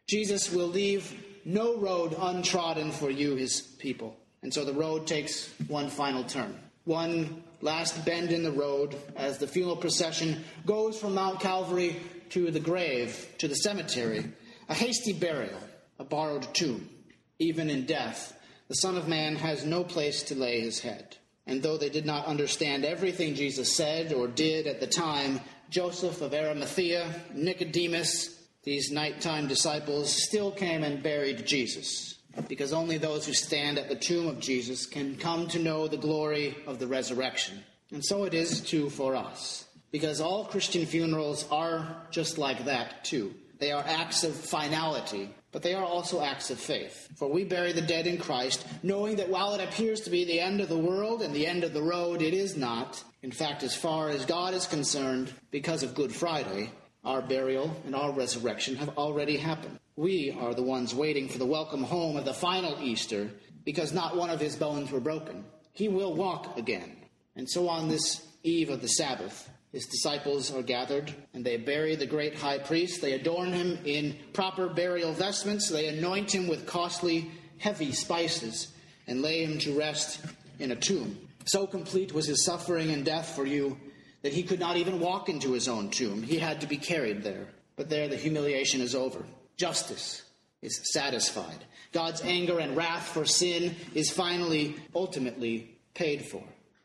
Jesus 0.07 0.53
will 0.53 0.69
leave 0.69 1.23
no 1.45 1.77
road 1.77 2.15
untrodden 2.19 2.91
for 2.91 3.11
you, 3.11 3.37
his 3.37 3.61
people. 3.61 4.17
And 4.43 4.53
so 4.53 4.65
the 4.65 4.73
road 4.73 5.07
takes 5.07 5.49
one 5.69 5.89
final 5.89 6.25
turn. 6.25 6.59
One 6.85 7.43
last 7.63 8.05
bend 8.05 8.31
in 8.31 8.43
the 8.43 8.53
road 8.53 8.95
as 9.17 9.39
the 9.39 9.47
funeral 9.47 9.77
procession 9.77 10.45
goes 10.67 10.99
from 10.99 11.15
Mount 11.15 11.41
Calvary 11.41 11.97
to 12.31 12.51
the 12.51 12.61
grave, 12.61 13.35
to 13.39 13.49
the 13.49 13.55
cemetery. 13.55 14.31
A 14.69 14.75
hasty 14.75 15.13
burial, 15.13 15.59
a 15.99 16.05
borrowed 16.05 16.53
tomb. 16.55 16.91
Even 17.39 17.71
in 17.71 17.87
death, 17.87 18.39
the 18.69 18.75
Son 18.75 18.97
of 18.97 19.09
Man 19.09 19.37
has 19.37 19.65
no 19.65 19.83
place 19.83 20.23
to 20.25 20.35
lay 20.35 20.61
his 20.61 20.81
head. 20.81 21.17
And 21.47 21.63
though 21.63 21.77
they 21.77 21.91
did 21.91 22.07
not 22.07 22.27
understand 22.27 22.85
everything 22.85 23.35
Jesus 23.35 23.77
said 23.77 24.13
or 24.13 24.29
did 24.29 24.67
at 24.67 24.81
the 24.81 24.87
time, 24.87 25.41
Joseph 25.71 26.21
of 26.21 26.35
Arimathea, 26.35 27.09
Nicodemus, 27.35 28.43
these 28.63 28.91
nighttime 28.91 29.47
disciples 29.49 30.11
still 30.11 30.51
came 30.51 30.83
and 30.83 31.03
buried 31.03 31.47
Jesus, 31.47 32.19
because 32.49 32.73
only 32.73 32.99
those 32.99 33.27
who 33.27 33.33
stand 33.33 33.79
at 33.79 33.89
the 33.89 33.95
tomb 33.95 34.27
of 34.27 34.41
Jesus 34.41 34.87
can 34.87 35.17
come 35.17 35.49
to 35.49 35.59
know 35.59 35.87
the 35.87 35.97
glory 35.97 36.57
of 36.67 36.79
the 36.79 36.87
resurrection. 36.87 37.63
And 37.91 38.05
so 38.05 38.25
it 38.25 38.35
is 38.35 38.61
too 38.61 38.89
for 38.91 39.17
us, 39.17 39.67
because 39.91 40.21
all 40.21 40.47
Christian 40.47 40.87
funerals 40.87 41.47
are 41.51 42.07
just 42.11 42.39
like 42.39 42.65
that 42.65 43.05
too. 43.05 43.35
They 43.59 43.71
are 43.71 43.85
acts 43.87 44.25
of 44.25 44.35
finality, 44.35 45.31
but 45.55 45.63
they 45.63 45.73
are 45.73 45.85
also 45.85 46.21
acts 46.21 46.51
of 46.51 46.59
faith. 46.59 47.09
For 47.17 47.31
we 47.31 47.45
bury 47.45 47.71
the 47.71 47.81
dead 47.81 48.09
in 48.09 48.19
Christ, 48.19 48.67
knowing 48.83 49.15
that 49.17 49.31
while 49.31 49.55
it 49.55 49.63
appears 49.63 50.01
to 50.01 50.11
be 50.11 50.25
the 50.25 50.41
end 50.41 50.61
of 50.61 50.69
the 50.69 50.77
world 50.77 51.23
and 51.23 51.33
the 51.33 51.47
end 51.47 51.63
of 51.63 51.73
the 51.73 51.83
road, 51.83 52.23
it 52.23 52.35
is 52.35 52.57
not. 52.57 53.03
In 53.23 53.31
fact, 53.31 53.63
as 53.63 53.77
far 53.77 54.09
as 54.09 54.27
God 54.27 54.53
is 54.53 54.67
concerned, 54.67 55.33
because 55.53 55.85
of 55.85 55.95
Good 55.95 56.13
Friday, 56.13 56.73
our 57.05 57.23
burial 57.23 57.75
and 57.87 57.95
our 57.95 58.11
resurrection 58.11 58.75
have 58.75 58.99
already 58.99 59.37
happened. 59.37 59.79
We 59.95 60.37
are 60.41 60.55
the 60.55 60.65
ones 60.65 60.93
waiting 60.93 61.29
for 61.29 61.39
the 61.39 61.47
welcome 61.47 61.85
home 61.85 62.17
of 62.17 62.25
the 62.25 62.35
final 62.35 62.77
Easter 62.83 63.31
because 63.65 63.93
not 63.93 64.17
one 64.17 64.31
of 64.31 64.41
his 64.41 64.57
bones 64.57 64.91
were 64.91 64.99
broken. 64.99 65.45
He 65.71 65.87
will 65.87 66.15
walk 66.15 66.59
again. 66.59 66.97
And 67.37 67.49
so 67.49 67.69
on 67.69 67.89
this 67.89 68.27
eve 68.43 68.71
of 68.71 68.83
the 68.83 68.89
Sabbath, 68.89 69.49
his 69.75 69.87
disciples 69.87 70.55
are 70.55 70.63
gathered 70.63 71.13
and 71.35 71.45
they 71.45 71.57
bury 71.57 71.97
the 71.97 72.07
great 72.07 72.37
high 72.37 72.59
priest. 72.59 73.03
They 73.03 73.15
adorn 73.15 73.53
him 73.53 73.77
in 73.85 74.17
proper 74.33 74.69
burial 74.69 75.13
vestments. 75.13 75.69
They 75.69 75.89
anoint 75.89 76.33
him 76.33 76.47
with 76.47 76.65
costly, 76.65 77.33
heavy 77.59 77.91
spices 77.91 78.69
and 79.09 79.21
lay 79.21 79.43
him 79.45 79.59
to 79.59 79.77
rest 79.77 80.21
in 80.61 80.71
a 80.71 80.77
tomb. 80.77 81.19
So 81.47 81.67
complete 81.67 82.15
was 82.15 82.27
his 82.27 82.45
suffering 82.45 82.93
and 82.93 83.05
death 83.05 83.35
for 83.35 83.45
you 83.45 83.77
that 84.23 84.33
he 84.33 84.45
could 84.45 84.61
not 84.61 84.77
even 84.77 85.01
walk 85.01 85.29
into 85.29 85.51
his 85.51 85.67
own 85.67 85.91
tomb. 85.91 86.23
He 86.23 86.39
had 86.39 86.61
to 86.61 86.69
be 86.69 86.77
carried 86.77 87.25
there. 87.25 87.49
But 87.75 87.91
there 87.91 88.07
the 88.07 88.15
humiliation 88.15 88.81
is 88.81 88.95
over. 88.95 89.25
Justice 89.57 90.23
is 90.63 90.93
satisfied. 90.93 91.65
God's 91.91 92.23
anger 92.23 92.61
and 92.61 92.77
wrath 92.77 93.09
for 93.09 93.25
sin 93.25 93.75
is 93.93 94.13
finally, 94.13 94.77
ultimately 94.95 95.77
paid 95.95 96.25
for. 96.27 96.45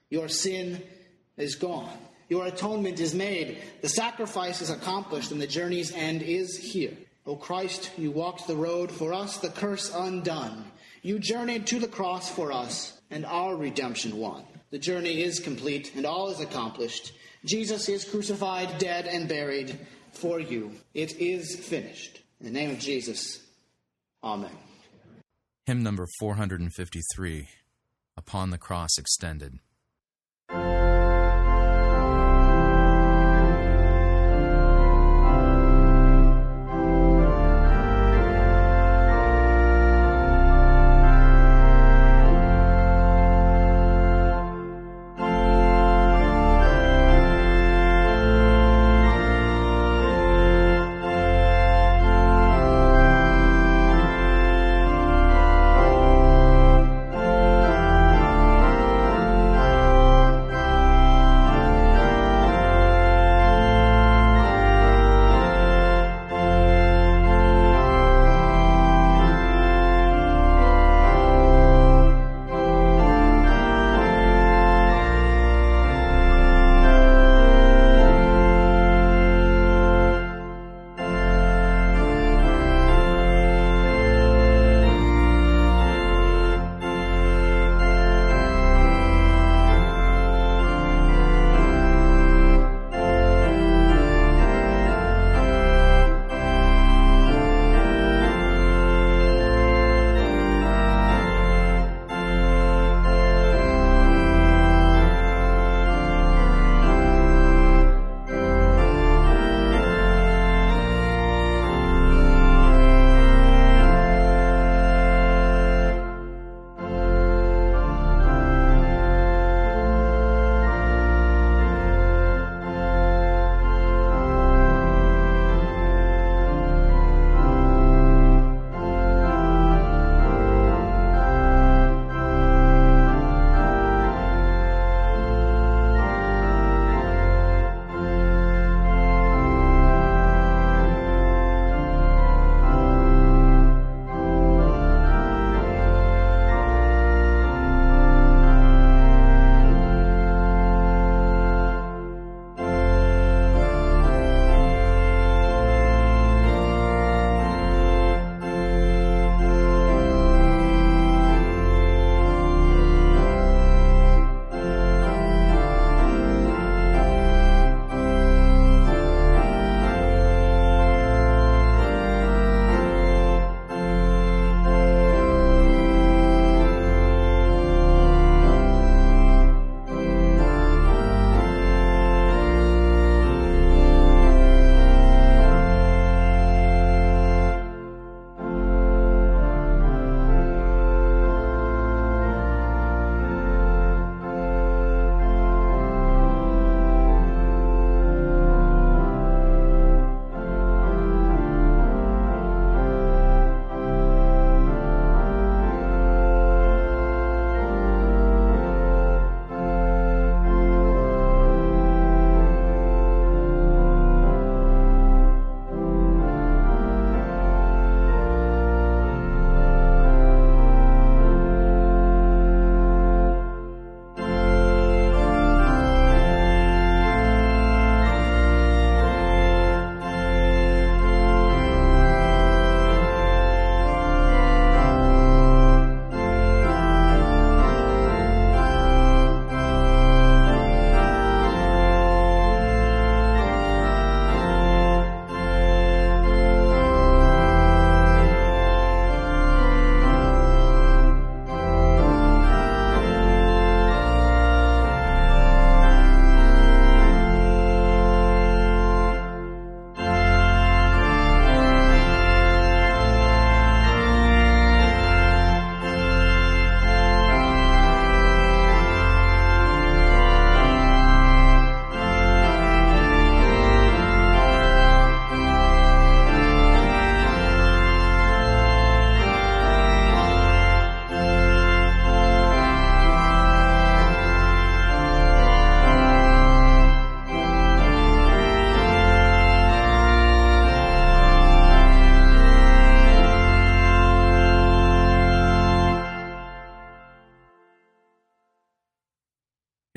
Your 0.10 0.28
sin 0.28 0.82
is 1.38 1.54
gone. 1.54 1.96
Your 2.30 2.46
atonement 2.46 3.00
is 3.00 3.14
made. 3.14 3.58
The 3.82 3.90
sacrifice 3.90 4.62
is 4.62 4.70
accomplished, 4.70 5.32
and 5.32 5.42
the 5.42 5.48
journey's 5.48 5.92
end 5.92 6.22
is 6.22 6.58
here. 6.58 6.94
O 7.26 7.36
Christ, 7.36 7.92
you 7.98 8.12
walked 8.12 8.48
the 8.48 8.56
road 8.56 8.92
for 8.92 9.14
us, 9.14 9.38
the 9.38 9.50
curse 9.50 9.94
undone. 9.94 10.64
You 11.02 11.20
journeyed 11.20 11.68
to 11.68 11.80
the 11.80 11.88
cross 11.88 12.30
for 12.30 12.52
us, 12.52 13.00
and 13.12 13.26
our 13.26 13.56
redemption 13.56 14.18
won. 14.18 14.44
The 14.72 14.80
journey 14.80 15.22
is 15.22 15.40
complete, 15.40 15.96
and 15.96 16.06
all 16.06 16.30
is 16.30 16.40
accomplished. 16.40 17.14
Jesus 17.46 17.90
is 17.90 18.06
crucified, 18.06 18.78
dead, 18.78 19.06
and 19.08 19.28
buried 19.28 19.80
for 20.12 20.40
you. 20.40 20.72
It 20.94 21.20
is 21.20 21.56
finished. 21.56 22.22
In 22.40 22.46
the 22.46 22.52
name 22.52 22.72
of 22.72 22.80
Jesus, 22.80 23.42
Amen. 24.24 24.52
Hymn 25.66 25.84
number 25.84 26.08
453 26.20 27.48
Upon 28.18 28.50
the 28.50 28.58
Cross 28.58 28.98
Extended. 28.98 29.60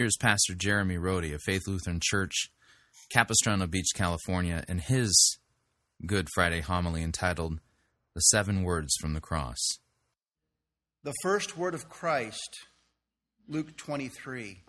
Here's 0.03 0.17
Pastor 0.17 0.57
Jeremy 0.57 0.99
Rhode 0.99 1.27
of 1.27 1.43
Faith 1.43 1.69
Lutheran 1.69 2.01
Church, 2.03 2.51
Capistrano 3.13 3.69
Beach, 3.69 3.87
California, 3.95 4.65
and 4.67 4.81
his 4.81 5.39
Good 6.05 6.27
Friday 6.35 6.61
homily 6.61 7.05
entitled 7.05 7.61
The 8.17 8.21
Seven 8.23 8.65
Words 8.65 8.97
from 9.01 9.15
the 9.15 9.21
Cross. 9.21 9.61
The 11.05 11.15
first 11.23 11.57
word 11.57 11.73
of 11.73 11.89
Christ, 11.89 12.67
Luke 13.47 13.77
23. 13.77 14.63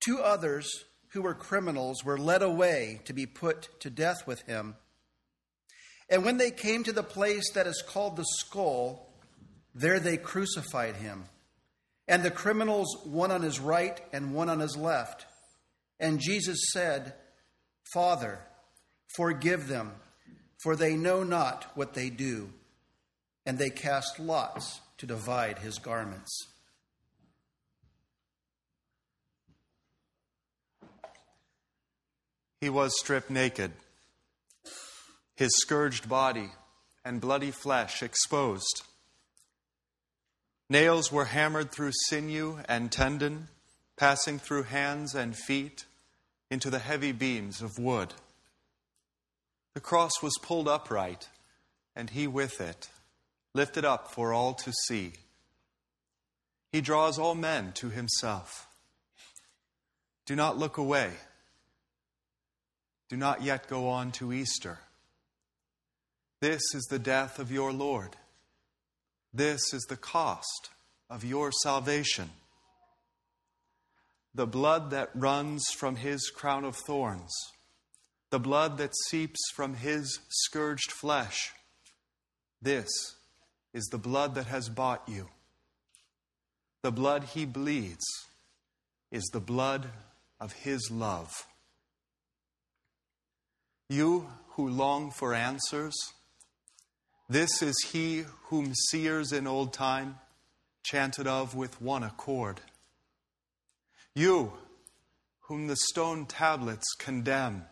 Two 0.00 0.18
others 0.18 0.68
who 1.12 1.22
were 1.22 1.34
criminals 1.34 2.04
were 2.04 2.18
led 2.18 2.42
away 2.42 3.00
to 3.04 3.12
be 3.12 3.26
put 3.26 3.68
to 3.78 3.90
death 3.90 4.26
with 4.26 4.40
him. 4.40 4.74
And 6.10 6.24
when 6.24 6.38
they 6.38 6.50
came 6.50 6.82
to 6.82 6.92
the 6.92 7.04
place 7.04 7.52
that 7.52 7.68
is 7.68 7.80
called 7.86 8.16
the 8.16 8.26
skull, 8.40 9.12
there 9.72 10.00
they 10.00 10.16
crucified 10.16 10.96
him. 10.96 11.26
And 12.08 12.22
the 12.22 12.30
criminals, 12.30 12.96
one 13.04 13.30
on 13.30 13.42
his 13.42 13.60
right 13.60 14.00
and 14.12 14.32
one 14.32 14.48
on 14.48 14.60
his 14.60 14.76
left. 14.76 15.26
And 16.00 16.20
Jesus 16.20 16.70
said, 16.72 17.12
Father, 17.92 18.40
forgive 19.14 19.68
them, 19.68 19.92
for 20.62 20.74
they 20.74 20.96
know 20.96 21.22
not 21.22 21.66
what 21.74 21.92
they 21.92 22.08
do. 22.08 22.50
And 23.44 23.58
they 23.58 23.70
cast 23.70 24.18
lots 24.18 24.80
to 24.98 25.06
divide 25.06 25.58
his 25.58 25.78
garments. 25.78 26.46
He 32.60 32.68
was 32.68 32.98
stripped 32.98 33.30
naked, 33.30 33.70
his 35.36 35.50
scourged 35.58 36.08
body 36.08 36.50
and 37.04 37.20
bloody 37.20 37.52
flesh 37.52 38.02
exposed. 38.02 38.82
Nails 40.70 41.10
were 41.10 41.26
hammered 41.26 41.70
through 41.70 41.92
sinew 42.08 42.58
and 42.68 42.92
tendon, 42.92 43.48
passing 43.96 44.38
through 44.38 44.64
hands 44.64 45.14
and 45.14 45.36
feet 45.36 45.84
into 46.50 46.70
the 46.70 46.78
heavy 46.78 47.12
beams 47.12 47.62
of 47.62 47.78
wood. 47.78 48.14
The 49.74 49.80
cross 49.80 50.22
was 50.22 50.38
pulled 50.42 50.68
upright, 50.68 51.28
and 51.96 52.10
he 52.10 52.26
with 52.26 52.60
it, 52.60 52.88
lifted 53.54 53.84
up 53.84 54.12
for 54.12 54.32
all 54.32 54.54
to 54.54 54.72
see. 54.86 55.12
He 56.72 56.80
draws 56.80 57.18
all 57.18 57.34
men 57.34 57.72
to 57.76 57.88
himself. 57.88 58.66
Do 60.26 60.36
not 60.36 60.58
look 60.58 60.76
away 60.76 61.12
do 63.08 63.16
not 63.16 63.42
yet 63.42 63.68
go 63.68 63.88
on 63.88 64.12
to 64.12 64.32
Easter. 64.32 64.78
This 66.40 66.62
is 66.74 66.84
the 66.84 66.98
death 66.98 67.38
of 67.38 67.50
your 67.50 67.72
Lord. 67.72 68.16
This 69.32 69.72
is 69.72 69.84
the 69.88 69.96
cost 69.96 70.70
of 71.10 71.24
your 71.24 71.52
salvation. 71.62 72.30
The 74.34 74.46
blood 74.46 74.90
that 74.90 75.10
runs 75.14 75.66
from 75.70 75.96
his 75.96 76.30
crown 76.30 76.64
of 76.64 76.76
thorns, 76.76 77.34
the 78.30 78.38
blood 78.38 78.78
that 78.78 78.92
seeps 79.08 79.40
from 79.54 79.74
his 79.74 80.20
scourged 80.28 80.92
flesh, 80.92 81.52
this 82.60 82.88
is 83.72 83.86
the 83.86 83.98
blood 83.98 84.34
that 84.34 84.46
has 84.46 84.68
bought 84.68 85.02
you. 85.06 85.28
The 86.82 86.92
blood 86.92 87.24
he 87.24 87.44
bleeds 87.44 88.04
is 89.10 89.24
the 89.32 89.40
blood 89.40 89.88
of 90.40 90.52
his 90.52 90.90
love. 90.90 91.46
You 93.88 94.28
who 94.50 94.68
long 94.68 95.10
for 95.10 95.34
answers, 95.34 95.94
this 97.28 97.62
is 97.62 97.76
he 97.92 98.24
whom 98.44 98.72
seers 98.74 99.32
in 99.32 99.46
old 99.46 99.72
time 99.72 100.18
chanted 100.82 101.26
of 101.26 101.54
with 101.54 101.80
one 101.82 102.02
accord. 102.02 102.60
You 104.14 104.54
whom 105.42 105.66
the 105.66 105.76
stone 105.76 106.26
tablets 106.26 106.86
condemn, 106.98 107.66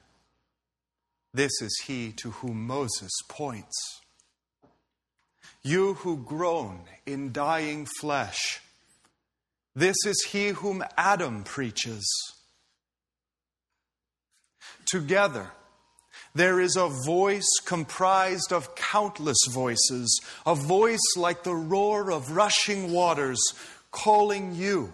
this 1.32 1.52
is 1.60 1.82
he 1.86 2.12
to 2.12 2.30
whom 2.30 2.66
Moses 2.66 3.12
points. 3.28 3.76
You 5.62 5.94
who 5.94 6.18
groan 6.18 6.82
in 7.06 7.32
dying 7.32 7.86
flesh, 8.00 8.60
this 9.74 9.96
is 10.06 10.28
he 10.30 10.48
whom 10.48 10.84
Adam 10.96 11.44
preaches. 11.44 12.06
Together, 14.86 15.50
there 16.36 16.60
is 16.60 16.76
a 16.76 16.88
voice 17.06 17.48
comprised 17.64 18.52
of 18.52 18.74
countless 18.74 19.38
voices, 19.48 20.20
a 20.44 20.54
voice 20.54 21.16
like 21.16 21.42
the 21.42 21.54
roar 21.54 22.12
of 22.12 22.30
rushing 22.32 22.92
waters, 22.92 23.40
calling 23.90 24.54
you 24.54 24.92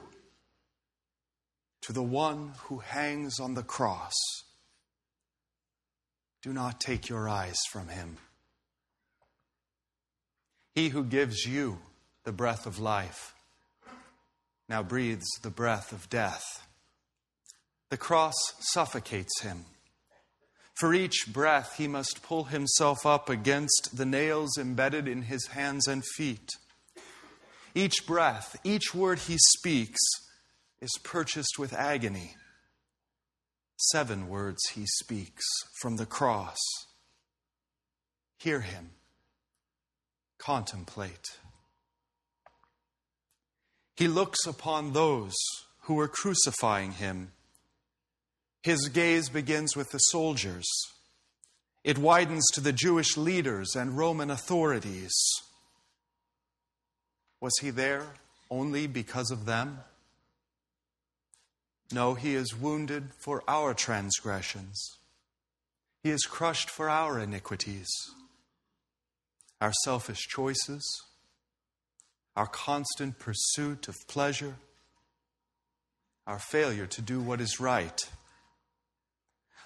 to 1.80 1.92
the 1.92 2.02
one 2.02 2.52
who 2.66 2.78
hangs 2.78 3.40
on 3.40 3.54
the 3.54 3.62
cross. 3.64 4.14
Do 6.42 6.52
not 6.52 6.80
take 6.80 7.08
your 7.08 7.28
eyes 7.28 7.58
from 7.72 7.88
him. 7.88 8.18
He 10.76 10.90
who 10.90 11.02
gives 11.02 11.44
you 11.44 11.78
the 12.24 12.32
breath 12.32 12.66
of 12.66 12.78
life 12.78 13.34
now 14.68 14.84
breathes 14.84 15.28
the 15.42 15.50
breath 15.50 15.90
of 15.90 16.08
death. 16.08 16.44
The 17.90 17.96
cross 17.96 18.34
suffocates 18.60 19.40
him. 19.42 19.64
For 20.82 20.94
each 20.94 21.26
breath, 21.32 21.76
he 21.76 21.86
must 21.86 22.24
pull 22.24 22.42
himself 22.42 23.06
up 23.06 23.28
against 23.28 23.90
the 23.96 24.04
nails 24.04 24.58
embedded 24.58 25.06
in 25.06 25.22
his 25.22 25.46
hands 25.46 25.86
and 25.86 26.04
feet. 26.16 26.48
Each 27.72 28.04
breath, 28.04 28.56
each 28.64 28.92
word 28.92 29.20
he 29.20 29.36
speaks, 29.38 30.00
is 30.80 30.90
purchased 31.04 31.56
with 31.56 31.72
agony. 31.72 32.34
Seven 33.76 34.28
words 34.28 34.60
he 34.74 34.86
speaks 34.86 35.44
from 35.80 35.98
the 35.98 36.04
cross. 36.04 36.58
Hear 38.40 38.62
him. 38.62 38.90
Contemplate. 40.38 41.38
He 43.94 44.08
looks 44.08 44.44
upon 44.48 44.94
those 44.94 45.36
who 45.82 46.00
are 46.00 46.08
crucifying 46.08 46.90
him 46.90 47.30
his 48.62 48.88
gaze 48.88 49.28
begins 49.28 49.76
with 49.76 49.90
the 49.90 49.98
soldiers. 49.98 50.66
It 51.82 51.98
widens 51.98 52.48
to 52.52 52.60
the 52.60 52.72
Jewish 52.72 53.16
leaders 53.16 53.74
and 53.74 53.98
Roman 53.98 54.30
authorities. 54.30 55.12
Was 57.40 57.52
he 57.60 57.70
there 57.70 58.06
only 58.50 58.86
because 58.86 59.32
of 59.32 59.46
them? 59.46 59.80
No, 61.92 62.14
he 62.14 62.34
is 62.34 62.54
wounded 62.54 63.10
for 63.18 63.42
our 63.48 63.74
transgressions. 63.74 64.98
He 66.04 66.10
is 66.10 66.22
crushed 66.22 66.70
for 66.70 66.88
our 66.88 67.18
iniquities, 67.18 67.90
our 69.60 69.72
selfish 69.84 70.28
choices, 70.28 70.82
our 72.36 72.46
constant 72.46 73.18
pursuit 73.18 73.88
of 73.88 73.96
pleasure, 74.08 74.54
our 76.26 76.38
failure 76.38 76.86
to 76.86 77.02
do 77.02 77.20
what 77.20 77.40
is 77.40 77.60
right 77.60 78.08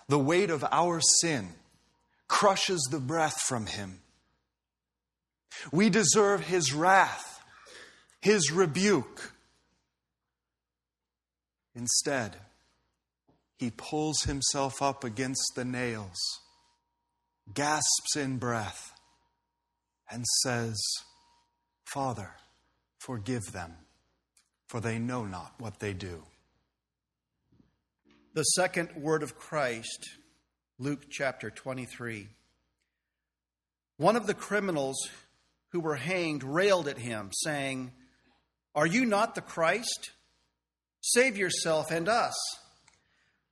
the 0.09 0.19
weight 0.19 0.51
of 0.51 0.65
our 0.71 1.01
sin 1.21 1.49
crushes 2.29 2.87
the 2.91 3.01
breath 3.01 3.41
from 3.43 3.67
him. 3.67 4.01
We 5.73 5.91
deserve 5.91 6.43
his 6.43 6.73
wrath, 6.73 7.43
his 8.21 8.53
rebuke. 8.53 9.33
Instead, 11.75 12.37
he 13.57 13.71
pulls 13.71 14.23
himself 14.23 14.83
up 14.83 15.03
against 15.03 15.53
the 15.55 15.65
nails, 15.65 16.19
gasps 17.53 18.17
in 18.17 18.39
breath, 18.39 18.93
and 20.11 20.25
says, 20.43 20.77
Father, 21.85 22.31
forgive 22.99 23.53
them, 23.53 23.75
for 24.69 24.81
they 24.81 24.99
know 24.99 25.25
not 25.25 25.55
what 25.59 25.81
they 25.81 25.93
do 25.93 26.23
the 28.37 28.43
second 28.43 28.91
word 28.97 29.23
of 29.23 29.39
Christ, 29.39 30.11
Luke 30.79 31.07
chapter 31.09 31.49
23. 31.49 32.29
One 33.97 34.15
of 34.15 34.27
the 34.27 34.35
criminals 34.35 35.09
who 35.73 35.81
were 35.81 35.97
hanged 35.97 36.45
railed 36.45 36.87
at 36.87 36.99
him, 36.99 37.31
saying, 37.33 37.93
Are 38.75 38.87
you 38.87 39.07
not 39.07 39.37
the 39.37 39.41
Christ? 39.41 40.11
Save 41.01 41.39
yourself 41.39 41.91
and 41.91 42.11
us. 42.11 42.35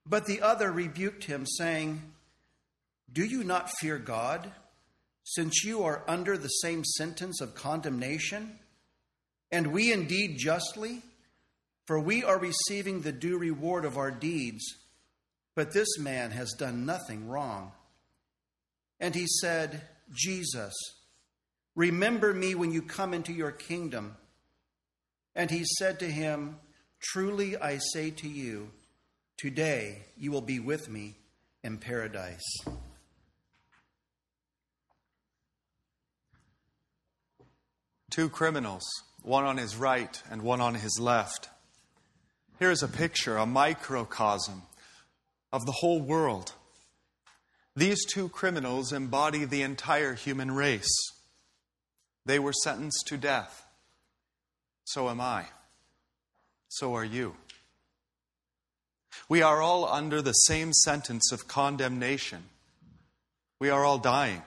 But 0.05 0.27
the 0.27 0.43
other 0.43 0.71
rebuked 0.71 1.25
him, 1.25 1.47
saying, 1.47 2.03
Do 3.11 3.25
you 3.25 3.43
not 3.43 3.71
fear 3.81 3.97
God, 3.97 4.53
since 5.23 5.65
you 5.65 5.83
are 5.85 6.05
under 6.07 6.37
the 6.37 6.49
same 6.49 6.85
sentence 6.85 7.41
of 7.41 7.55
condemnation? 7.55 8.59
And 9.51 9.69
we 9.69 9.95
indeed 9.95 10.37
justly? 10.37 11.01
For 11.87 12.01
we 12.01 12.25
are 12.25 12.39
receiving 12.39 13.01
the 13.01 13.13
due 13.13 13.37
reward 13.37 13.85
of 13.85 13.99
our 13.99 14.11
deeds, 14.11 14.65
but 15.55 15.73
this 15.73 15.99
man 15.99 16.31
has 16.31 16.53
done 16.53 16.87
nothing 16.87 17.29
wrong. 17.29 17.73
And 19.01 19.15
he 19.15 19.27
said, 19.27 19.83
Jesus, 20.13 20.73
remember 21.75 22.33
me 22.33 22.55
when 22.55 22.73
you 22.73 22.81
come 22.81 23.13
into 23.13 23.33
your 23.33 23.53
kingdom. 23.53 24.17
And 25.35 25.51
he 25.51 25.65
said 25.79 25.99
to 25.99 26.11
him, 26.11 26.57
Truly 27.01 27.57
I 27.57 27.79
say 27.93 28.11
to 28.11 28.29
you, 28.29 28.71
today 29.37 30.05
you 30.17 30.31
will 30.31 30.41
be 30.41 30.61
with 30.61 30.89
me 30.89 31.17
in 31.63 31.77
paradise. 31.77 32.43
Two 38.11 38.31
criminals, 38.31 38.85
one 39.23 39.45
on 39.45 39.57
his 39.57 39.77
right 39.77 40.23
and 40.31 40.41
one 40.41 40.61
on 40.61 40.77
his 40.77 40.99
left. 41.01 41.49
Here 42.59 42.71
is 42.71 42.83
a 42.83 42.89
picture, 42.89 43.37
a 43.37 43.47
microcosm 43.47 44.63
of 45.53 45.67
the 45.67 45.73
whole 45.73 46.01
world. 46.01 46.53
These 47.75 48.05
two 48.07 48.29
criminals 48.29 48.93
embody 48.93 49.45
the 49.45 49.63
entire 49.63 50.15
human 50.15 50.53
race. 50.53 50.95
They 52.25 52.39
were 52.39 52.53
sentenced 52.53 53.07
to 53.09 53.17
death. 53.17 53.67
So 54.85 55.09
am 55.09 55.21
I. 55.21 55.47
So 56.69 56.95
are 56.95 57.05
you. 57.05 57.35
We 59.29 59.43
are 59.43 59.61
all 59.61 59.87
under 59.87 60.23
the 60.23 60.33
same 60.33 60.73
sentence 60.73 61.33
of 61.33 61.49
condemnation. 61.49 62.45
We 63.59 63.71
are 63.71 63.85
all 63.85 63.99
dying, 63.99 64.43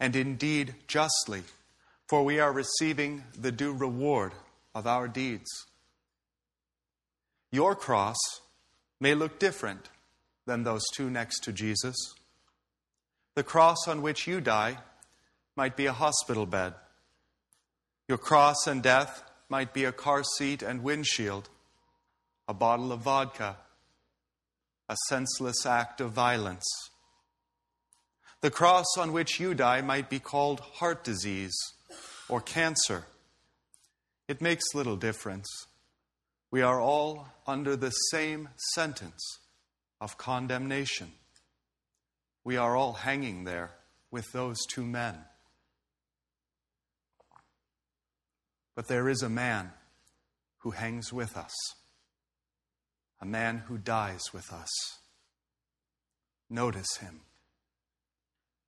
and 0.00 0.16
indeed 0.16 0.74
justly, 0.88 1.42
for 2.08 2.24
we 2.24 2.40
are 2.40 2.52
receiving 2.52 3.24
the 3.38 3.52
due 3.52 3.72
reward 3.72 4.32
of 4.74 4.86
our 4.86 5.06
deeds. 5.06 5.48
Your 7.54 7.76
cross 7.76 8.16
may 8.98 9.14
look 9.14 9.38
different 9.38 9.88
than 10.44 10.64
those 10.64 10.82
two 10.92 11.08
next 11.08 11.44
to 11.44 11.52
Jesus. 11.52 11.94
The 13.36 13.44
cross 13.44 13.86
on 13.86 14.02
which 14.02 14.26
you 14.26 14.40
die 14.40 14.78
might 15.54 15.76
be 15.76 15.86
a 15.86 15.92
hospital 15.92 16.46
bed. 16.46 16.74
Your 18.08 18.18
cross 18.18 18.66
and 18.66 18.82
death 18.82 19.22
might 19.48 19.72
be 19.72 19.84
a 19.84 19.92
car 19.92 20.24
seat 20.36 20.62
and 20.62 20.82
windshield, 20.82 21.48
a 22.48 22.54
bottle 22.54 22.90
of 22.90 23.02
vodka, 23.02 23.58
a 24.88 24.96
senseless 25.08 25.64
act 25.64 26.00
of 26.00 26.10
violence. 26.10 26.66
The 28.40 28.50
cross 28.50 28.98
on 28.98 29.12
which 29.12 29.38
you 29.38 29.54
die 29.54 29.80
might 29.80 30.10
be 30.10 30.18
called 30.18 30.58
heart 30.58 31.04
disease 31.04 31.56
or 32.28 32.40
cancer. 32.40 33.04
It 34.26 34.40
makes 34.40 34.74
little 34.74 34.96
difference. 34.96 35.46
We 36.54 36.62
are 36.62 36.80
all 36.80 37.26
under 37.48 37.74
the 37.74 37.90
same 37.90 38.48
sentence 38.76 39.40
of 40.00 40.16
condemnation. 40.16 41.10
We 42.44 42.56
are 42.56 42.76
all 42.76 42.92
hanging 42.92 43.42
there 43.42 43.72
with 44.12 44.30
those 44.30 44.58
two 44.72 44.84
men. 44.84 45.16
But 48.76 48.86
there 48.86 49.08
is 49.08 49.20
a 49.20 49.28
man 49.28 49.72
who 50.58 50.70
hangs 50.70 51.12
with 51.12 51.36
us, 51.36 51.52
a 53.20 53.26
man 53.26 53.64
who 53.66 53.76
dies 53.76 54.22
with 54.32 54.52
us. 54.52 54.70
Notice 56.48 56.98
him, 56.98 57.22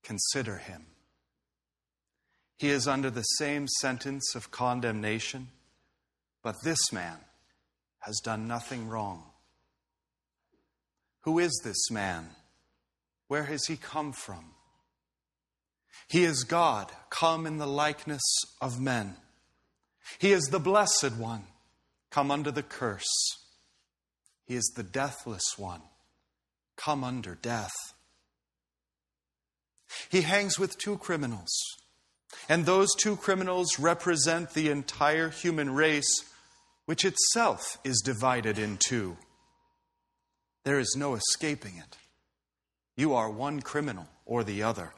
consider 0.03 0.57
him. 0.57 0.87
He 2.59 2.71
is 2.71 2.89
under 2.89 3.11
the 3.11 3.23
same 3.23 3.69
sentence 3.81 4.35
of 4.35 4.51
condemnation, 4.51 5.51
but 6.43 6.57
this 6.65 6.93
man 6.93 7.19
has 8.07 8.21
done 8.21 8.47
nothing 8.47 8.89
wrong. 8.89 9.25
Who 11.23 11.41
is 11.41 11.61
this 11.65 11.91
man? 11.91 12.31
Where 13.27 13.43
has 13.45 13.67
he 13.67 13.77
come 13.77 14.13
from? 14.13 14.53
He 16.09 16.23
is 16.23 16.45
God, 16.45 16.93
come 17.11 17.47
in 17.47 17.59
the 17.59 17.67
likeness 17.67 18.23
of 18.61 18.81
men. 18.81 19.17
He 20.21 20.31
is 20.31 20.45
the 20.45 20.61
blessed 20.61 21.17
one, 21.19 21.43
come 22.11 22.31
under 22.31 22.53
the 22.53 22.63
curse. 22.63 23.03
He 24.45 24.55
is 24.55 24.73
the 24.77 24.85
deathless 24.85 25.59
one, 25.59 25.83
come 26.77 27.03
under 27.03 27.35
death. 27.35 27.75
He 30.09 30.21
hangs 30.21 30.61
with 30.61 30.79
two 30.79 30.97
criminals, 30.99 31.51
and 32.49 32.65
those 32.65 32.95
two 32.95 33.17
criminals 33.17 33.81
represent 33.81 34.51
the 34.55 34.71
entire 34.71 35.31
human 35.31 35.75
race, 35.75 36.07
which 36.87 37.05
itself 37.05 37.79
is 37.85 38.03
divided 38.05 38.59
in 38.59 38.79
two. 38.79 39.17
There 40.65 40.79
is 40.79 40.95
no 40.97 41.15
escaping 41.15 41.77
it. 41.77 41.99
You 42.97 43.15
are 43.15 43.31
one 43.31 43.61
criminal 43.61 44.09
or 44.25 44.43
the 44.43 44.63
other. 44.63 44.93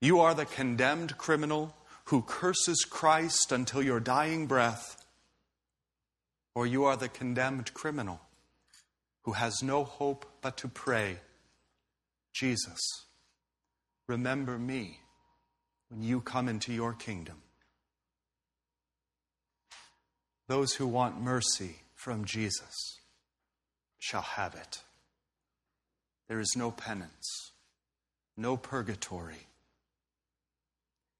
You 0.00 0.18
are 0.20 0.34
the 0.34 0.46
condemned 0.46 1.16
criminal 1.16 1.76
who 2.06 2.22
curses 2.22 2.84
Christ 2.84 3.52
until 3.52 3.82
your 3.82 4.00
dying 4.00 4.46
breath, 4.46 5.06
or 6.54 6.66
you 6.66 6.84
are 6.84 6.96
the 6.96 7.08
condemned 7.08 7.72
criminal 7.72 8.20
who 9.22 9.32
has 9.32 9.62
no 9.62 9.84
hope 9.84 10.26
but 10.40 10.56
to 10.58 10.68
pray, 10.68 11.18
Jesus, 12.32 12.80
remember 14.08 14.58
me 14.58 14.98
when 15.88 16.02
you 16.02 16.20
come 16.20 16.48
into 16.48 16.72
your 16.72 16.92
kingdom. 16.92 17.36
Those 20.52 20.74
who 20.74 20.86
want 20.86 21.18
mercy 21.18 21.76
from 21.94 22.26
Jesus 22.26 22.98
shall 23.98 24.20
have 24.20 24.54
it. 24.54 24.82
There 26.28 26.40
is 26.40 26.52
no 26.54 26.70
penance, 26.70 27.52
no 28.36 28.58
purgatory 28.58 29.46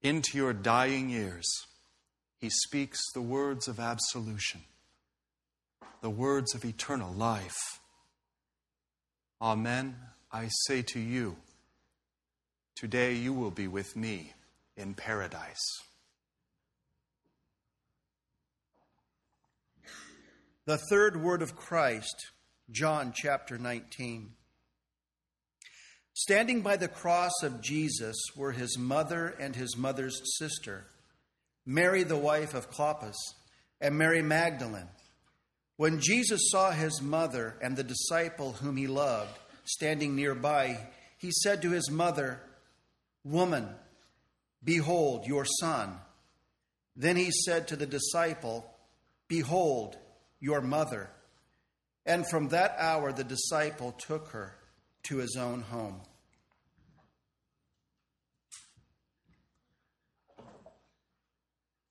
into 0.03 0.37
your 0.37 0.53
dying 0.53 1.09
ears, 1.09 1.47
he 2.37 2.51
speaks 2.51 2.99
the 3.13 3.23
words 3.23 3.67
of 3.67 3.79
absolution, 3.79 4.61
the 6.01 6.11
words 6.11 6.53
of 6.53 6.63
eternal 6.63 7.11
life. 7.11 7.79
Amen, 9.41 9.95
I 10.31 10.49
say 10.67 10.83
to 10.83 10.99
you, 10.99 11.37
today 12.75 13.15
you 13.15 13.33
will 13.33 13.49
be 13.49 13.67
with 13.67 13.95
me 13.95 14.33
in 14.77 14.93
paradise. 14.93 15.81
The 20.65 20.77
third 20.77 21.21
word 21.21 21.41
of 21.41 21.57
Christ, 21.57 22.31
John 22.71 23.11
chapter 23.13 23.57
19. 23.57 24.29
Standing 26.13 26.61
by 26.61 26.77
the 26.77 26.87
cross 26.87 27.33
of 27.43 27.59
Jesus 27.59 28.15
were 28.33 28.53
his 28.53 28.77
mother 28.77 29.35
and 29.41 29.57
his 29.57 29.75
mother's 29.75 30.21
sister, 30.37 30.85
Mary, 31.65 32.03
the 32.03 32.15
wife 32.15 32.53
of 32.53 32.71
Clopas, 32.71 33.17
and 33.81 33.97
Mary 33.97 34.21
Magdalene. 34.21 34.87
When 35.75 35.99
Jesus 35.99 36.49
saw 36.49 36.71
his 36.71 37.01
mother 37.01 37.57
and 37.61 37.75
the 37.75 37.83
disciple 37.83 38.53
whom 38.53 38.77
he 38.77 38.87
loved 38.87 39.37
standing 39.65 40.15
nearby, 40.15 40.79
he 41.17 41.31
said 41.31 41.61
to 41.63 41.71
his 41.71 41.91
mother, 41.91 42.39
Woman, 43.25 43.67
behold 44.63 45.25
your 45.25 45.43
son. 45.59 45.97
Then 46.95 47.17
he 47.17 47.31
said 47.31 47.67
to 47.67 47.75
the 47.75 47.85
disciple, 47.85 48.65
Behold 49.27 49.97
your 50.43 50.59
mother. 50.59 51.09
And 52.05 52.27
from 52.29 52.49
that 52.49 52.75
hour 52.77 53.13
the 53.13 53.23
disciple 53.23 53.93
took 53.93 54.27
her 54.31 54.53
to 55.03 55.17
his 55.17 55.37
own 55.39 55.61
home. 55.61 56.01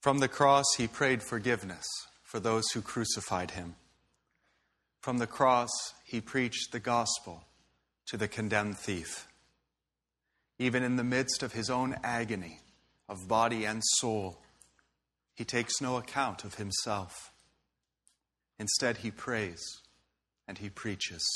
From 0.03 0.19
the 0.19 0.29
cross, 0.29 0.67
he 0.77 0.87
prayed 0.87 1.23
forgiveness 1.23 1.87
for 2.25 2.41
those 2.41 2.65
who 2.75 2.83
crucified 2.83 3.53
him. 3.53 3.77
From 5.01 5.17
the 5.17 5.27
cross, 5.27 5.71
he 6.05 6.21
preached 6.21 6.73
the 6.73 6.81
gospel 6.81 7.45
to 8.09 8.19
the 8.19 8.29
condemned 8.29 8.77
thief. 8.77 9.29
Even 10.59 10.83
in 10.83 10.97
the 10.97 11.05
midst 11.05 11.43
of 11.43 11.55
his 11.55 11.71
own 11.71 11.97
agony 12.05 12.59
of 13.09 13.29
body 13.29 13.65
and 13.65 13.81
soul, 13.83 14.43
he 15.35 15.45
takes 15.45 15.81
no 15.81 15.97
account 15.97 16.45
of 16.45 16.57
himself. 16.57 17.32
Instead, 18.63 18.99
he 18.99 19.11
prays 19.11 19.61
and 20.47 20.59
he 20.59 20.71
preaches. 20.71 21.29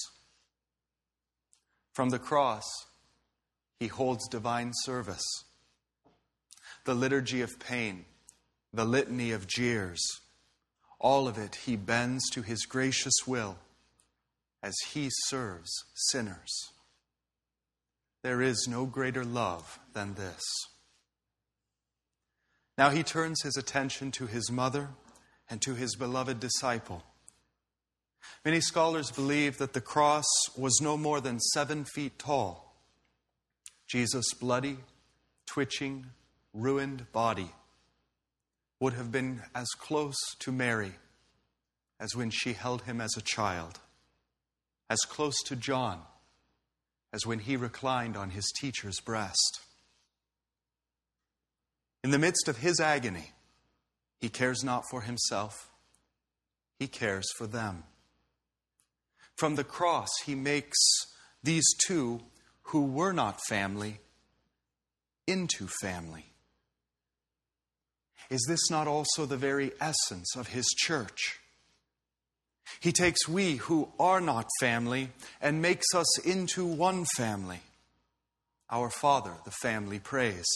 From 1.93 2.11
the 2.11 2.21
cross, 2.21 2.63
he 3.81 3.89
holds 3.89 4.29
divine 4.29 4.71
service. 4.85 5.25
The 6.85 6.95
liturgy 6.95 7.43
of 7.43 7.59
pain, 7.59 8.05
the 8.73 8.85
litany 8.85 9.33
of 9.33 9.49
jeers, 9.49 10.01
all 11.01 11.27
of 11.27 11.37
it 11.37 11.57
he 11.67 11.75
bends 11.75 12.23
to 12.31 12.43
his 12.43 12.65
gracious 12.65 13.17
will 13.27 13.59
as 14.63 14.77
he 14.93 15.09
serves 15.25 15.73
sinners. 16.13 16.53
There 18.23 18.41
is 18.41 18.69
no 18.71 18.87
greater 18.87 19.25
love 19.25 19.81
than 19.95 20.15
this. 20.15 20.45
Now 22.79 22.91
he 22.91 23.03
turns 23.03 23.43
his 23.43 23.57
attention 23.57 24.13
to 24.13 24.27
his 24.29 24.49
mother 24.49 24.91
and 25.51 25.61
to 25.63 25.75
his 25.75 25.97
beloved 25.97 26.39
disciple. 26.39 27.03
Many 28.45 28.61
scholars 28.61 29.11
believe 29.11 29.59
that 29.59 29.73
the 29.73 29.81
cross 29.81 30.25
was 30.57 30.81
no 30.81 30.97
more 30.97 31.21
than 31.21 31.41
seven 31.41 31.85
feet 31.85 32.19
tall. 32.19 32.75
Jesus' 33.87 34.35
bloody, 34.35 34.79
twitching, 35.47 36.07
ruined 36.53 37.11
body 37.13 37.51
would 38.81 38.93
have 38.93 39.11
been 39.11 39.43
as 39.55 39.69
close 39.79 40.17
to 40.41 40.53
Mary 40.53 40.93
as 41.99 42.15
when 42.15 42.31
she 42.31 42.53
held 42.53 42.83
him 42.83 43.01
as 43.01 43.17
a 43.17 43.23
child, 43.23 43.81
as 44.91 45.01
close 45.01 45.37
to 45.47 45.57
John 45.57 46.03
as 47.13 47.27
when 47.27 47.39
he 47.39 47.57
reclined 47.57 48.17
on 48.17 48.31
his 48.31 48.45
teacher's 48.61 49.01
breast. 49.01 49.61
In 52.05 52.11
the 52.11 52.19
midst 52.19 52.47
of 52.47 52.59
his 52.59 52.79
agony, 52.79 53.33
he 54.21 54.29
cares 54.29 54.63
not 54.63 54.85
for 54.91 55.01
himself, 55.01 55.71
he 56.79 56.87
cares 56.87 57.25
for 57.39 57.47
them. 57.47 57.85
From 59.37 59.55
the 59.55 59.65
cross, 59.65 60.09
he 60.25 60.35
makes 60.35 60.79
these 61.43 61.67
two 61.87 62.23
who 62.63 62.85
were 62.85 63.13
not 63.13 63.41
family 63.49 64.01
into 65.27 65.69
family. 65.81 66.27
Is 68.31 68.45
this 68.49 68.71
not 68.71 68.89
also 68.89 69.27
the 69.27 69.37
very 69.37 69.73
essence 69.81 70.35
of 70.37 70.49
his 70.49 70.67
church? 70.67 71.39
He 72.81 72.93
takes 72.93 73.29
we 73.29 73.57
who 73.57 73.93
are 74.01 74.21
not 74.21 74.49
family 74.61 75.11
and 75.41 75.63
makes 75.63 75.95
us 75.95 76.19
into 76.21 76.67
one 76.67 77.05
family. 77.17 77.61
Our 78.71 78.91
Father, 78.91 79.33
the 79.45 79.53
family 79.63 80.01
prays. 80.01 80.47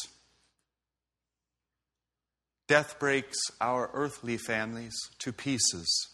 Death 2.67 2.99
breaks 2.99 3.39
our 3.61 3.91
earthly 3.93 4.37
families 4.37 4.95
to 5.21 5.33
pieces. 5.33 6.09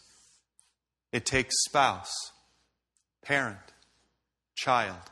It 1.11 1.25
takes 1.25 1.55
spouse, 1.65 2.13
parent, 3.27 3.73
child, 4.55 5.11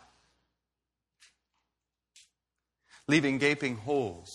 leaving 3.10 3.38
gaping 3.38 3.76
holes, 3.76 4.30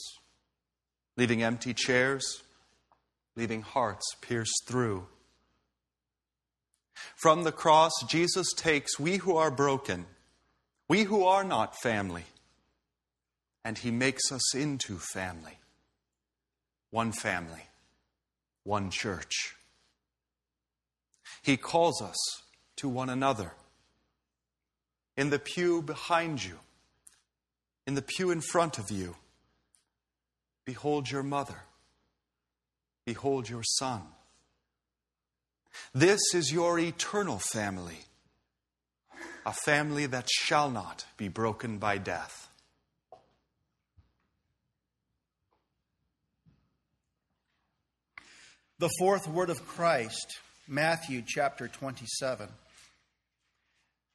leaving 1.17 1.43
empty 1.43 1.73
chairs, 1.73 2.43
leaving 3.37 3.63
hearts 3.63 4.05
pierced 4.21 4.65
through. 4.67 5.07
From 7.17 7.45
the 7.45 7.53
cross, 7.53 7.93
Jesus 8.07 8.53
takes 8.55 9.01
we 9.01 9.17
who 9.17 9.39
are 9.39 9.51
broken, 9.51 10.05
we 10.87 11.05
who 11.05 11.25
are 11.25 11.43
not 11.43 11.75
family, 11.81 12.25
and 13.65 13.79
he 13.79 13.91
makes 13.91 14.31
us 14.31 14.55
into 14.55 14.99
family. 14.99 15.59
One 16.91 17.13
family, 17.13 17.69
one 18.63 18.91
church. 18.91 19.57
He 21.43 21.57
calls 21.57 22.03
us 22.03 22.19
to 22.77 22.87
one 22.87 23.09
another. 23.09 23.53
In 25.21 25.29
the 25.29 25.39
pew 25.39 25.83
behind 25.83 26.43
you, 26.43 26.59
in 27.87 27.95
the 27.95 28.01
pew 28.01 28.31
in 28.31 28.41
front 28.41 28.79
of 28.79 28.91
you, 28.91 29.17
behold 30.65 31.11
your 31.11 31.23
mother, 31.23 31.59
behold 33.05 33.47
your 33.47 33.63
son. 33.63 34.01
This 35.93 36.23
is 36.33 36.51
your 36.51 36.79
eternal 36.79 37.39
family, 37.39 37.99
a 39.45 39.53
family 39.67 40.07
that 40.07 40.27
shall 40.31 40.71
not 40.71 41.05
be 41.19 41.29
broken 41.29 41.77
by 41.77 41.99
death. 41.99 42.49
The 48.79 48.89
fourth 48.99 49.29
word 49.29 49.51
of 49.51 49.67
Christ, 49.67 50.39
Matthew 50.67 51.23
chapter 51.27 51.69
27. 51.69 52.49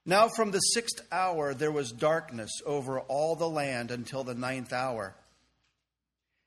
Now 0.06 0.28
from 0.28 0.52
the 0.52 0.60
sixth 0.60 1.02
hour 1.12 1.54
there 1.54 1.72
was 1.72 1.92
darkness 1.92 2.52
over 2.66 3.00
all 3.00 3.36
the 3.36 3.50
land 3.50 3.90
until 3.92 4.24
the 4.24 4.36
ninth 4.36 4.72
hour. 4.72 5.16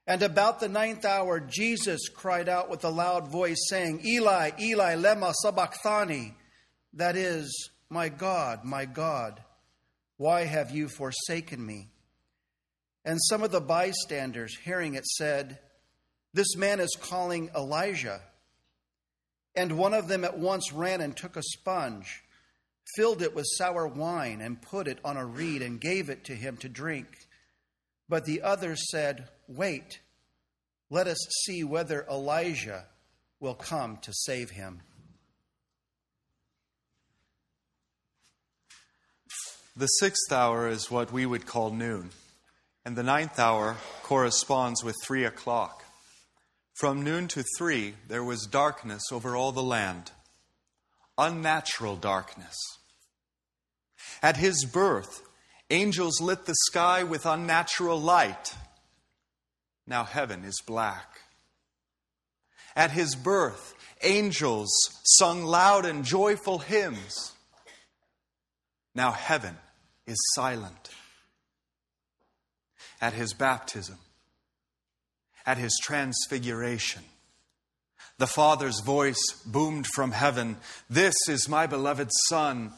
And 0.06 0.22
about 0.22 0.59
the 0.59 0.70
ninth 0.70 1.05
hour, 1.05 1.39
Jesus 1.39 2.09
cried 2.09 2.48
out 2.48 2.70
with 2.70 2.82
a 2.82 2.89
loud 2.89 3.28
voice, 3.28 3.66
saying, 3.68 4.01
Eli, 4.06 4.52
Eli, 4.59 4.94
lema 4.94 5.35
sabachthani. 5.35 6.35
That 6.94 7.14
is, 7.14 7.70
my 7.90 8.09
God, 8.09 8.64
my 8.64 8.86
God, 8.86 9.43
why 10.16 10.44
have 10.44 10.70
you 10.70 10.89
forsaken 10.89 11.64
me? 11.64 11.90
And 13.05 13.18
some 13.22 13.43
of 13.43 13.51
the 13.51 13.60
bystanders, 13.60 14.56
hearing 14.56 14.94
it, 14.94 15.05
said, 15.05 15.59
This 16.32 16.56
man 16.56 16.80
is 16.80 16.97
calling 16.98 17.51
Elijah. 17.55 18.22
And 19.55 19.76
one 19.76 19.93
of 19.93 20.09
them 20.09 20.24
at 20.24 20.39
once 20.39 20.72
ran 20.72 21.02
and 21.02 21.14
took 21.14 21.36
a 21.36 21.43
sponge, 21.43 22.22
filled 22.97 23.23
it 23.23 23.35
with 23.35 23.47
sour 23.56 23.86
wine, 23.86 24.40
and 24.40 24.62
put 24.62 24.89
it 24.89 24.98
on 25.05 25.16
a 25.16 25.24
reed, 25.27 25.62
and 25.62 25.81
gave 25.81 26.09
it 26.09 26.24
to 26.24 26.35
him 26.35 26.56
to 26.59 26.69
drink. 26.69 27.06
But 28.09 28.24
the 28.24 28.43
others 28.43 28.90
said, 28.90 29.28
Wait, 29.47 30.01
let 30.90 31.06
us 31.06 31.19
see 31.44 31.65
whether 31.65 32.06
Elijah 32.10 32.86
will 33.40 33.55
come 33.55 33.98
to 33.98 34.12
save 34.12 34.51
him. 34.51 34.81
The 39.77 39.86
sixth 39.86 40.32
hour 40.32 40.69
is 40.69 40.90
what 40.90 41.12
we 41.12 41.24
would 41.24 41.47
call 41.47 41.70
noon, 41.70 42.10
and 42.85 42.97
the 42.97 43.05
ninth 43.05 43.39
hour 43.39 43.77
corresponds 44.02 44.82
with 44.82 44.97
three 45.05 45.24
o'clock. 45.24 45.85
From 46.74 47.05
noon 47.05 47.28
to 47.28 47.44
three, 47.56 47.94
there 48.09 48.24
was 48.24 48.47
darkness 48.47 49.02
over 49.12 49.36
all 49.36 49.52
the 49.52 49.62
land, 49.62 50.10
unnatural 51.16 51.94
darkness. 51.94 52.56
At 54.23 54.36
his 54.36 54.65
birth, 54.65 55.23
angels 55.70 56.20
lit 56.20 56.47
the 56.47 56.55
sky 56.66 57.05
with 57.05 57.27
unnatural 57.27 58.01
light. 58.01 58.55
Now 59.86 60.05
heaven 60.05 60.45
is 60.45 60.61
black. 60.66 61.20
At 62.74 62.90
his 62.93 63.15
birth, 63.15 63.74
angels 64.03 64.70
sung 65.05 65.45
loud 65.45 65.85
and 65.85 66.05
joyful 66.05 66.59
hymns. 66.59 67.32
Now 68.95 69.12
heaven 69.12 69.57
is 70.07 70.19
silent. 70.35 70.90
At 73.01 73.12
his 73.12 73.32
baptism, 73.32 73.99
at 75.47 75.57
his 75.59 75.78
transfiguration, 75.82 77.03
the 78.19 78.27
Father's 78.27 78.81
voice 78.81 79.23
boomed 79.47 79.86
from 79.95 80.11
heaven 80.11 80.57
This 80.90 81.15
is 81.28 81.49
my 81.49 81.66
beloved 81.66 82.11
Son, 82.28 82.73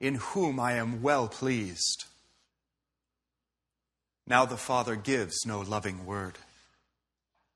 in 0.00 0.16
whom 0.16 0.60
I 0.60 0.74
am 0.74 1.02
well 1.02 1.28
pleased. 1.28 2.04
Now 4.26 4.44
the 4.44 4.56
Father 4.56 4.96
gives 4.96 5.46
no 5.46 5.60
loving 5.60 6.04
word. 6.04 6.38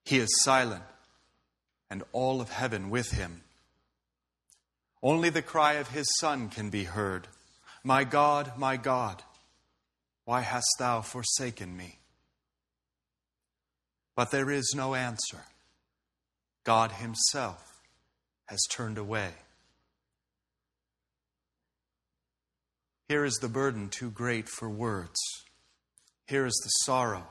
He 0.05 0.19
is 0.19 0.29
silent, 0.43 0.85
and 1.91 2.03
all 2.13 2.41
of 2.41 2.51
heaven 2.51 2.91
with 2.91 3.11
him. 3.11 3.43
Only 5.03 5.31
the 5.31 5.43
cry 5.43 5.75
of 5.75 5.89
his 5.89 6.07
Son 6.21 6.49
can 6.49 6.71
be 6.71 6.85
heard 6.85 7.29
My 7.83 8.05
God, 8.05 8.53
my 8.59 8.77
God, 8.77 9.23
why 10.25 10.43
hast 10.43 10.69
thou 10.79 11.01
forsaken 11.01 11.77
me? 11.77 11.99
But 14.15 14.31
there 14.31 14.51
is 14.51 14.75
no 14.77 14.95
answer. 14.95 15.45
God 16.65 16.93
Himself 16.93 17.81
has 18.47 18.61
turned 18.71 18.99
away. 18.99 19.31
Here 23.11 23.25
is 23.25 23.39
the 23.41 23.49
burden 23.49 23.89
too 23.89 24.13
great 24.13 24.49
for 24.49 24.71
words. 24.71 25.19
Here 26.29 26.47
is 26.47 26.55
the 26.63 26.85
sorrow 26.85 27.27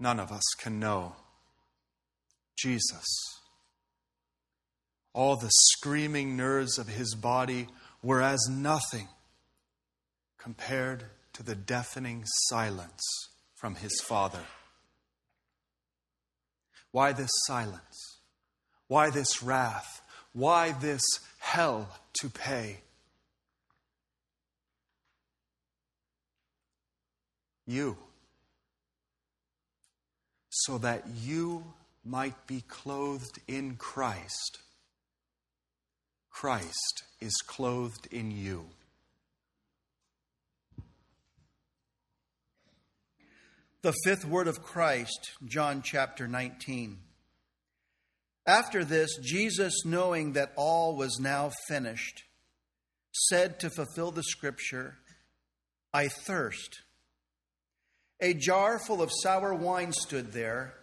none 0.00 0.18
of 0.18 0.32
us 0.32 0.42
can 0.58 0.80
know. 0.80 1.14
Jesus. 2.58 3.06
All 5.12 5.36
the 5.36 5.52
screaming 5.52 6.36
nerves 6.36 6.76
of 6.76 6.88
his 6.88 7.14
body 7.14 7.68
were 8.02 8.20
as 8.20 8.40
nothing 8.50 9.06
compared 10.38 11.04
to 11.34 11.44
the 11.44 11.54
deafening 11.54 12.24
silence 12.48 13.00
from 13.54 13.76
his 13.76 14.00
Father. 14.00 14.42
Why 16.90 17.12
this 17.12 17.30
silence? 17.46 18.18
Why 18.88 19.10
this 19.10 19.40
wrath? 19.40 20.02
Why 20.32 20.72
this 20.72 21.04
hell 21.38 21.96
to 22.14 22.28
pay? 22.28 22.78
You. 27.70 27.96
So 30.48 30.78
that 30.78 31.04
you 31.22 31.64
might 32.04 32.46
be 32.48 32.62
clothed 32.66 33.38
in 33.46 33.76
Christ. 33.76 34.58
Christ 36.30 37.04
is 37.20 37.36
clothed 37.46 38.08
in 38.10 38.32
you. 38.32 38.66
The 43.82 43.94
fifth 44.04 44.24
word 44.24 44.48
of 44.48 44.62
Christ, 44.62 45.30
John 45.46 45.82
chapter 45.82 46.26
19. 46.26 46.98
After 48.46 48.84
this, 48.84 49.16
Jesus, 49.22 49.84
knowing 49.84 50.32
that 50.32 50.52
all 50.56 50.96
was 50.96 51.20
now 51.20 51.52
finished, 51.68 52.24
said 53.12 53.60
to 53.60 53.70
fulfill 53.70 54.10
the 54.10 54.24
scripture, 54.24 54.96
I 55.94 56.08
thirst. 56.08 56.80
A 58.20 58.34
jar 58.34 58.78
full 58.78 59.02
of 59.02 59.10
sour 59.22 59.54
wine 59.54 59.92
stood 59.92 60.32
there 60.32 60.74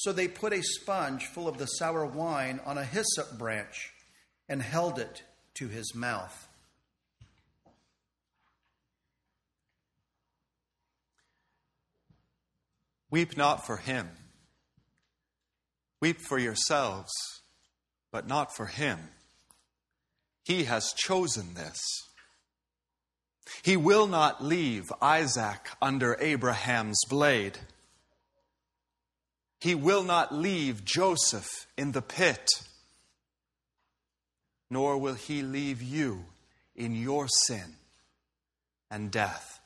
so 0.00 0.12
they 0.12 0.28
put 0.28 0.54
a 0.54 0.62
sponge 0.62 1.26
full 1.26 1.46
of 1.46 1.58
the 1.58 1.66
sour 1.66 2.06
wine 2.06 2.58
on 2.64 2.78
a 2.78 2.84
hyssop 2.86 3.36
branch 3.36 3.92
and 4.48 4.62
held 4.62 4.98
it 4.98 5.22
to 5.52 5.68
his 5.68 5.94
mouth. 5.94 6.48
Weep 13.10 13.36
not 13.36 13.66
for 13.66 13.76
him. 13.76 14.08
Weep 16.00 16.18
for 16.18 16.38
yourselves, 16.38 17.12
but 18.10 18.26
not 18.26 18.56
for 18.56 18.64
him. 18.64 18.98
He 20.44 20.64
has 20.64 20.94
chosen 20.96 21.52
this. 21.52 21.78
He 23.62 23.76
will 23.76 24.06
not 24.06 24.42
leave 24.44 24.92
Isaac 25.00 25.70
under 25.82 26.16
Abraham's 26.20 27.00
blade. 27.08 27.58
He 29.60 29.74
will 29.74 30.02
not 30.02 30.34
leave 30.34 30.84
Joseph 30.84 31.66
in 31.76 31.92
the 31.92 32.02
pit, 32.02 32.48
nor 34.70 34.96
will 34.96 35.14
he 35.14 35.42
leave 35.42 35.82
you 35.82 36.24
in 36.74 36.94
your 36.94 37.28
sin 37.46 37.76
and 38.90 39.10
death. 39.10 39.60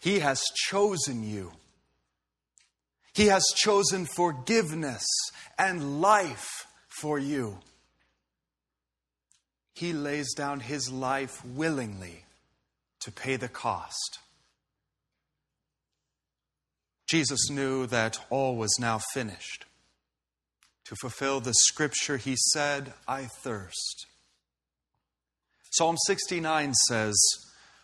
He 0.00 0.18
has 0.20 0.42
chosen 0.54 1.22
you. 1.22 1.52
He 3.14 3.26
has 3.26 3.44
chosen 3.54 4.06
forgiveness 4.06 5.06
and 5.58 6.00
life 6.00 6.66
for 6.88 7.18
you. 7.18 7.58
He 9.80 9.94
lays 9.94 10.34
down 10.34 10.60
his 10.60 10.92
life 10.92 11.42
willingly 11.42 12.26
to 13.00 13.10
pay 13.10 13.36
the 13.36 13.48
cost. 13.48 14.18
Jesus 17.08 17.48
knew 17.48 17.86
that 17.86 18.18
all 18.28 18.56
was 18.56 18.76
now 18.78 19.00
finished. 19.14 19.64
To 20.84 20.96
fulfill 21.00 21.40
the 21.40 21.54
scripture, 21.54 22.18
he 22.18 22.36
said, 22.52 22.92
I 23.08 23.24
thirst. 23.24 24.04
Psalm 25.70 25.96
69 26.06 26.74
says, 26.74 27.16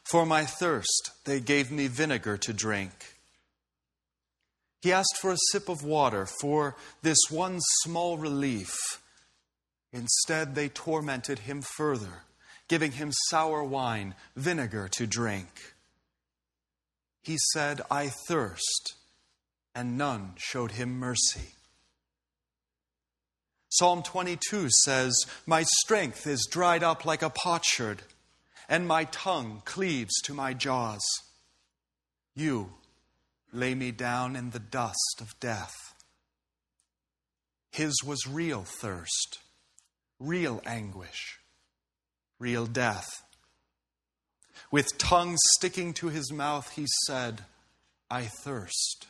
For 0.04 0.26
my 0.26 0.44
thirst 0.44 1.12
they 1.24 1.40
gave 1.40 1.70
me 1.70 1.86
vinegar 1.86 2.36
to 2.36 2.52
drink. 2.52 3.14
He 4.82 4.92
asked 4.92 5.16
for 5.18 5.30
a 5.30 5.38
sip 5.50 5.70
of 5.70 5.82
water 5.82 6.26
for 6.42 6.76
this 7.00 7.30
one 7.30 7.56
small 7.84 8.18
relief. 8.18 8.76
Instead, 9.92 10.54
they 10.54 10.68
tormented 10.68 11.40
him 11.40 11.62
further, 11.76 12.22
giving 12.68 12.92
him 12.92 13.10
sour 13.28 13.64
wine, 13.64 14.14
vinegar 14.34 14.88
to 14.88 15.06
drink. 15.06 15.74
He 17.22 17.36
said, 17.52 17.80
I 17.90 18.10
thirst 18.28 18.96
and 19.76 19.98
none 19.98 20.32
showed 20.38 20.70
him 20.72 20.98
mercy. 20.98 21.52
Psalm 23.68 24.02
22 24.02 24.68
says, 24.84 25.14
My 25.44 25.64
strength 25.82 26.26
is 26.26 26.48
dried 26.50 26.82
up 26.82 27.04
like 27.04 27.20
a 27.20 27.28
potsherd, 27.28 28.00
and 28.70 28.88
my 28.88 29.04
tongue 29.04 29.60
cleaves 29.66 30.14
to 30.22 30.32
my 30.32 30.54
jaws. 30.54 31.04
You 32.34 32.72
lay 33.52 33.74
me 33.74 33.90
down 33.90 34.34
in 34.34 34.50
the 34.50 34.58
dust 34.58 35.18
of 35.20 35.38
death. 35.40 35.74
His 37.70 37.94
was 38.02 38.26
real 38.26 38.64
thirst, 38.64 39.40
real 40.18 40.62
anguish, 40.66 41.38
real 42.38 42.66
death. 42.66 43.08
With 44.70 44.98
tongue 44.98 45.36
sticking 45.54 45.92
to 45.94 46.08
his 46.08 46.32
mouth, 46.32 46.72
he 46.72 46.86
said, 47.06 47.42
I 48.10 48.22
thirst. 48.22 49.06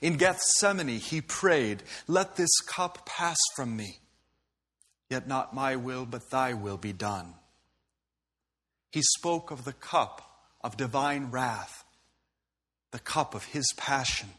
In 0.00 0.16
Gethsemane, 0.16 0.98
he 0.98 1.20
prayed, 1.20 1.82
Let 2.08 2.36
this 2.36 2.60
cup 2.60 3.06
pass 3.06 3.38
from 3.54 3.76
me, 3.76 3.98
yet 5.10 5.28
not 5.28 5.54
my 5.54 5.76
will, 5.76 6.06
but 6.06 6.30
thy 6.30 6.54
will 6.54 6.78
be 6.78 6.92
done. 6.92 7.34
He 8.90 9.02
spoke 9.02 9.50
of 9.50 9.64
the 9.64 9.72
cup 9.72 10.22
of 10.62 10.76
divine 10.76 11.30
wrath, 11.30 11.84
the 12.90 12.98
cup 12.98 13.34
of 13.34 13.44
his 13.46 13.66
passion. 13.76 14.30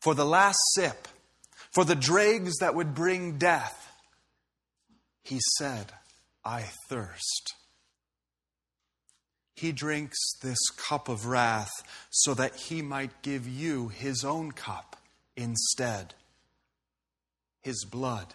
For 0.00 0.14
the 0.14 0.26
last 0.26 0.58
sip, 0.74 1.08
for 1.78 1.84
the 1.84 1.94
dregs 1.94 2.56
that 2.56 2.74
would 2.74 2.92
bring 2.92 3.38
death, 3.38 3.92
he 5.22 5.38
said, 5.58 5.92
I 6.44 6.62
thirst. 6.88 7.54
He 9.54 9.70
drinks 9.70 10.18
this 10.42 10.58
cup 10.70 11.08
of 11.08 11.26
wrath 11.26 11.70
so 12.10 12.34
that 12.34 12.56
he 12.56 12.82
might 12.82 13.22
give 13.22 13.46
you 13.46 13.90
his 13.90 14.24
own 14.24 14.50
cup 14.50 14.96
instead, 15.36 16.14
his 17.60 17.84
blood 17.84 18.34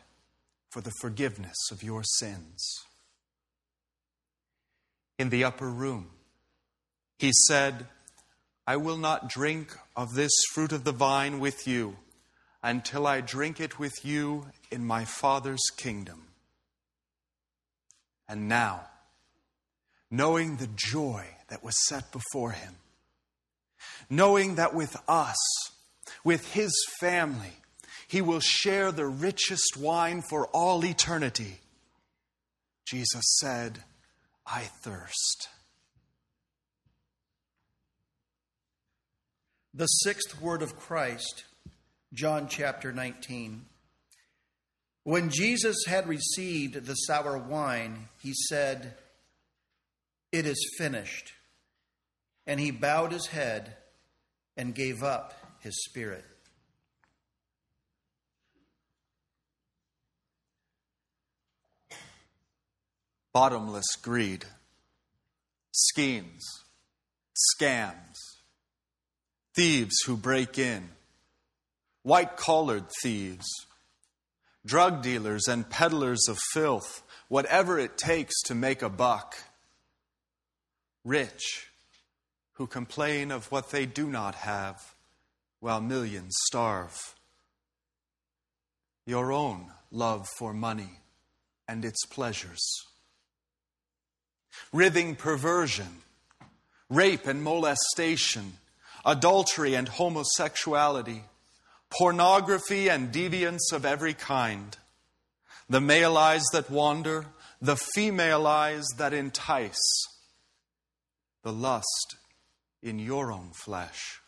for 0.71 0.79
the 0.79 0.93
forgiveness 1.01 1.57
of 1.69 1.83
your 1.83 2.01
sins. 2.01 2.65
In 5.19 5.27
the 5.27 5.43
upper 5.43 5.69
room, 5.69 6.11
he 7.19 7.33
said, 7.49 7.87
I 8.65 8.77
will 8.77 8.95
not 8.95 9.27
drink 9.27 9.75
of 9.97 10.13
this 10.13 10.31
fruit 10.53 10.71
of 10.71 10.85
the 10.85 10.93
vine 10.93 11.41
with 11.41 11.67
you 11.67 11.97
until 12.63 13.05
I 13.05 13.21
drink 13.21 13.59
it 13.59 13.77
with 13.77 13.93
you 14.03 14.47
in 14.71 14.85
my 14.85 15.03
Father's 15.03 15.63
kingdom. 15.75 16.23
And 18.27 18.47
now, 18.47 18.81
knowing 20.09 20.55
the 20.55 20.69
joy 20.75 21.25
that 21.49 21.63
was 21.63 21.75
set 21.87 22.11
before 22.11 22.51
him, 22.51 22.75
knowing 24.09 24.55
that 24.55 24.73
with 24.73 24.95
us, 25.07 25.37
with 26.23 26.53
his 26.53 26.71
family, 26.99 27.53
he 28.07 28.21
will 28.21 28.39
share 28.39 28.91
the 28.91 29.07
richest 29.07 29.75
wine 29.77 30.21
for 30.21 30.47
all 30.47 30.85
eternity. 30.85 31.59
Jesus 32.85 33.37
said, 33.41 33.79
I 34.45 34.61
thirst. 34.61 35.49
The 39.73 39.87
sixth 39.87 40.39
word 40.39 40.61
of 40.61 40.77
Christ, 40.77 41.45
John 42.13 42.47
chapter 42.47 42.91
19. 42.91 43.65
When 45.03 45.29
Jesus 45.29 45.83
had 45.87 46.07
received 46.07 46.85
the 46.85 46.93
sour 46.93 47.37
wine, 47.37 48.07
he 48.21 48.33
said, 48.49 48.95
it 50.33 50.47
is 50.47 50.75
finished. 50.77 51.31
And 52.45 52.59
he 52.59 52.71
bowed 52.71 53.13
his 53.13 53.27
head 53.27 53.77
and 54.57 54.75
gave 54.75 55.03
up 55.03 55.33
his 55.59 55.83
spirit. 55.85 56.25
Bottomless 63.31 63.95
greed, 64.01 64.45
schemes, 65.71 66.43
scams, 67.59 68.17
thieves 69.55 69.95
who 70.05 70.17
break 70.17 70.59
in, 70.59 70.89
white 72.03 72.37
collared 72.37 72.85
thieves, 73.01 73.47
drug 74.65 75.01
dealers 75.01 75.47
and 75.47 75.69
peddlers 75.69 76.27
of 76.29 76.37
filth, 76.53 77.01
whatever 77.27 77.79
it 77.79 77.97
takes 77.97 78.39
to 78.43 78.53
make 78.53 78.81
a 78.81 78.89
buck 78.89 79.35
rich 81.03 81.67
who 82.53 82.67
complain 82.67 83.31
of 83.31 83.51
what 83.51 83.71
they 83.71 83.85
do 83.85 84.07
not 84.07 84.35
have 84.35 84.93
while 85.59 85.81
millions 85.81 86.33
starve. 86.45 87.15
Your 89.05 89.31
own 89.31 89.71
love 89.91 90.27
for 90.37 90.53
money 90.53 90.99
and 91.67 91.83
its 91.83 92.05
pleasures. 92.05 92.63
Writhing 94.71 95.15
perversion, 95.15 96.03
rape 96.89 97.27
and 97.27 97.43
molestation, 97.43 98.53
adultery 99.05 99.73
and 99.73 99.87
homosexuality, 99.87 101.23
pornography 101.97 102.89
and 102.89 103.11
deviance 103.11 103.71
of 103.71 103.85
every 103.85 104.13
kind, 104.13 104.77
the 105.69 105.81
male 105.81 106.17
eyes 106.17 106.43
that 106.51 106.69
wander, 106.69 107.25
the 107.61 107.77
female 107.77 108.47
eyes 108.47 108.83
that 108.97 109.13
entice. 109.13 109.79
The 111.43 111.53
lust 111.53 112.15
in 112.81 112.99
your 112.99 113.31
own 113.31 113.51
flesh. 113.53 114.21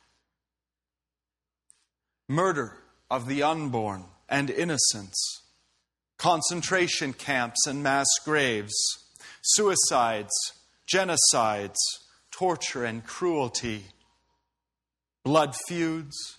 Murder 2.27 2.77
of 3.09 3.27
the 3.27 3.43
unborn 3.43 4.05
and 4.29 4.49
innocents, 4.49 5.41
concentration 6.17 7.13
camps 7.13 7.65
and 7.67 7.81
mass 7.81 8.07
graves, 8.23 8.75
suicides, 9.41 10.33
genocides, 10.91 11.77
torture 12.31 12.83
and 12.83 13.05
cruelty, 13.05 13.85
blood 15.23 15.55
feuds, 15.67 16.37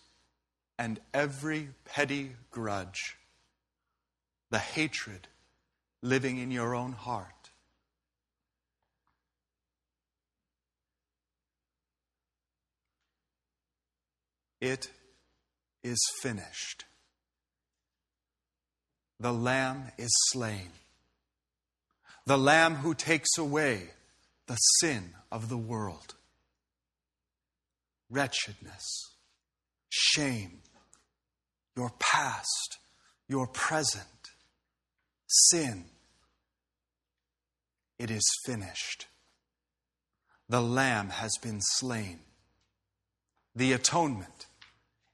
and 0.78 1.00
every 1.14 1.70
petty 1.84 2.32
grudge, 2.50 3.16
the 4.50 4.58
hatred 4.58 5.28
living 6.02 6.38
in 6.38 6.50
your 6.50 6.74
own 6.74 6.92
heart. 6.92 7.50
It 14.60 14.90
is 15.82 15.98
finished. 16.22 16.84
The 19.20 19.32
Lamb 19.32 19.92
is 19.98 20.12
slain. 20.32 20.70
The 22.26 22.38
Lamb 22.38 22.76
who 22.76 22.94
takes 22.94 23.38
away 23.38 23.90
the 24.46 24.56
sin 24.56 25.14
of 25.30 25.48
the 25.48 25.56
world. 25.56 26.14
Wretchedness, 28.10 29.15
shame, 29.96 30.60
your 31.76 31.90
past, 31.98 32.78
your 33.28 33.46
present, 33.46 34.30
sin. 35.26 35.84
It 37.98 38.10
is 38.10 38.24
finished. 38.44 39.06
The 40.48 40.60
Lamb 40.60 41.08
has 41.08 41.32
been 41.42 41.60
slain. 41.60 42.20
The 43.54 43.72
atonement 43.72 44.46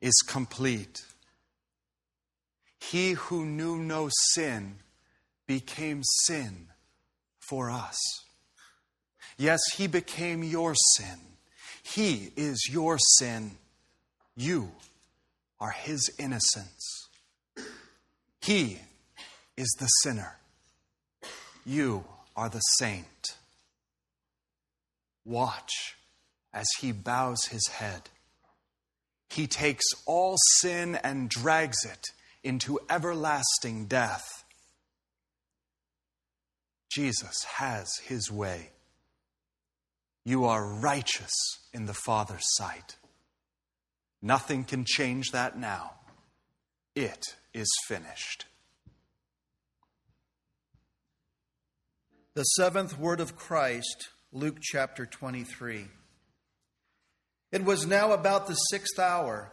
is 0.00 0.14
complete. 0.26 1.04
He 2.80 3.12
who 3.12 3.46
knew 3.46 3.78
no 3.78 4.10
sin 4.32 4.76
became 5.46 6.02
sin 6.24 6.68
for 7.38 7.70
us. 7.70 7.98
Yes, 9.38 9.60
he 9.76 9.86
became 9.86 10.42
your 10.42 10.74
sin. 10.96 11.18
He 11.82 12.32
is 12.36 12.68
your 12.70 12.98
sin. 12.98 13.52
You 14.36 14.72
are 15.60 15.70
his 15.70 16.10
innocence. 16.18 17.08
He 18.40 18.80
is 19.56 19.68
the 19.78 19.86
sinner. 19.86 20.38
You 21.64 22.04
are 22.34 22.48
the 22.48 22.60
saint. 22.78 23.36
Watch 25.24 25.96
as 26.52 26.66
he 26.80 26.92
bows 26.92 27.44
his 27.46 27.66
head. 27.68 28.02
He 29.30 29.46
takes 29.46 29.84
all 30.06 30.36
sin 30.60 30.96
and 30.96 31.28
drags 31.28 31.84
it 31.84 32.08
into 32.42 32.80
everlasting 32.90 33.86
death. 33.86 34.24
Jesus 36.90 37.44
has 37.56 37.88
his 38.04 38.30
way. 38.30 38.70
You 40.24 40.44
are 40.44 40.66
righteous 40.66 41.32
in 41.72 41.86
the 41.86 41.94
Father's 41.94 42.44
sight. 42.56 42.96
Nothing 44.22 44.62
can 44.62 44.84
change 44.84 45.32
that 45.32 45.58
now. 45.58 45.94
It 46.94 47.24
is 47.52 47.68
finished. 47.88 48.46
The 52.34 52.44
seventh 52.44 52.98
word 52.98 53.20
of 53.20 53.36
Christ, 53.36 54.08
Luke 54.32 54.58
chapter 54.62 55.04
23. 55.04 55.88
It 57.50 57.64
was 57.64 57.84
now 57.84 58.12
about 58.12 58.46
the 58.46 58.54
sixth 58.54 58.98
hour, 58.98 59.52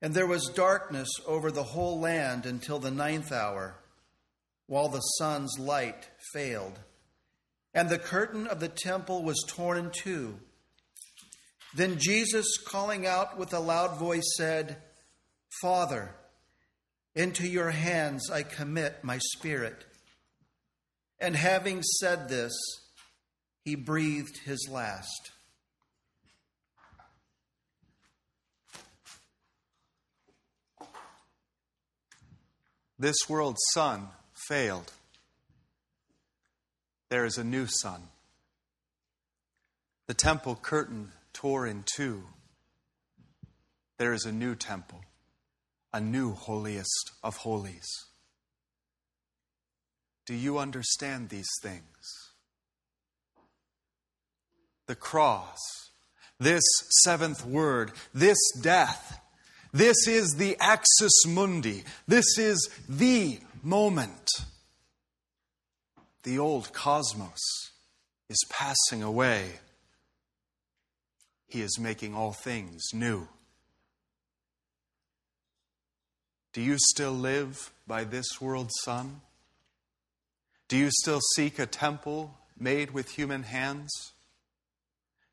and 0.00 0.14
there 0.14 0.26
was 0.26 0.50
darkness 0.54 1.08
over 1.26 1.50
the 1.50 1.62
whole 1.62 2.00
land 2.00 2.46
until 2.46 2.78
the 2.78 2.90
ninth 2.90 3.30
hour, 3.30 3.76
while 4.66 4.88
the 4.88 5.00
sun's 5.00 5.58
light 5.58 6.08
failed. 6.32 6.78
And 7.74 7.88
the 7.88 7.98
curtain 7.98 8.46
of 8.46 8.60
the 8.60 8.68
temple 8.68 9.22
was 9.22 9.44
torn 9.46 9.78
in 9.78 9.90
two. 9.90 10.40
Then 11.74 11.98
Jesus, 11.98 12.56
calling 12.56 13.06
out 13.06 13.38
with 13.38 13.52
a 13.52 13.60
loud 13.60 13.98
voice, 13.98 14.34
said, 14.36 14.78
Father, 15.60 16.14
into 17.14 17.46
your 17.46 17.70
hands 17.70 18.30
I 18.30 18.42
commit 18.42 19.04
my 19.04 19.18
spirit. 19.18 19.84
And 21.20 21.36
having 21.36 21.82
said 21.82 22.28
this, 22.28 22.54
he 23.64 23.74
breathed 23.74 24.38
his 24.44 24.68
last. 24.70 25.32
This 32.98 33.16
world's 33.28 33.62
sun 33.74 34.08
failed. 34.48 34.92
There 37.10 37.24
is 37.24 37.38
a 37.38 37.44
new 37.44 37.66
sun. 37.66 38.02
The 40.06 40.14
temple 40.14 40.58
curtain 40.60 41.12
tore 41.38 41.68
in 41.68 41.84
two. 41.94 42.24
There 43.96 44.12
is 44.12 44.24
a 44.24 44.32
new 44.32 44.56
temple, 44.56 45.00
a 45.92 46.00
new 46.00 46.32
holiest 46.32 47.12
of 47.22 47.36
holies. 47.36 47.86
Do 50.26 50.34
you 50.34 50.58
understand 50.58 51.28
these 51.28 51.48
things? 51.62 52.32
The 54.86 54.96
cross, 54.96 55.58
this 56.40 56.64
seventh 57.04 57.46
word, 57.46 57.92
this 58.12 58.38
death, 58.60 59.20
this 59.72 60.08
is 60.08 60.34
the 60.38 60.56
axis 60.58 61.24
mundi. 61.24 61.84
This 62.08 62.36
is 62.36 62.68
the 62.88 63.38
moment. 63.62 64.28
The 66.24 66.40
old 66.40 66.72
cosmos 66.72 67.70
is 68.28 68.44
passing 68.50 69.04
away. 69.04 69.52
He 71.48 71.62
is 71.62 71.78
making 71.78 72.14
all 72.14 72.32
things 72.32 72.82
new. 72.92 73.26
Do 76.52 76.60
you 76.60 76.76
still 76.78 77.12
live 77.12 77.72
by 77.86 78.04
this 78.04 78.40
world's 78.40 78.74
sun? 78.84 79.22
Do 80.68 80.76
you 80.76 80.90
still 80.90 81.20
seek 81.34 81.58
a 81.58 81.66
temple 81.66 82.36
made 82.58 82.90
with 82.90 83.10
human 83.12 83.44
hands? 83.44 83.90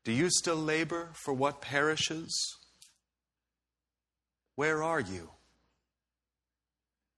Do 0.04 0.12
you 0.12 0.30
still 0.30 0.56
labor 0.56 1.10
for 1.12 1.34
what 1.34 1.60
perishes? 1.60 2.32
Where 4.54 4.82
are 4.82 5.00
you? 5.00 5.30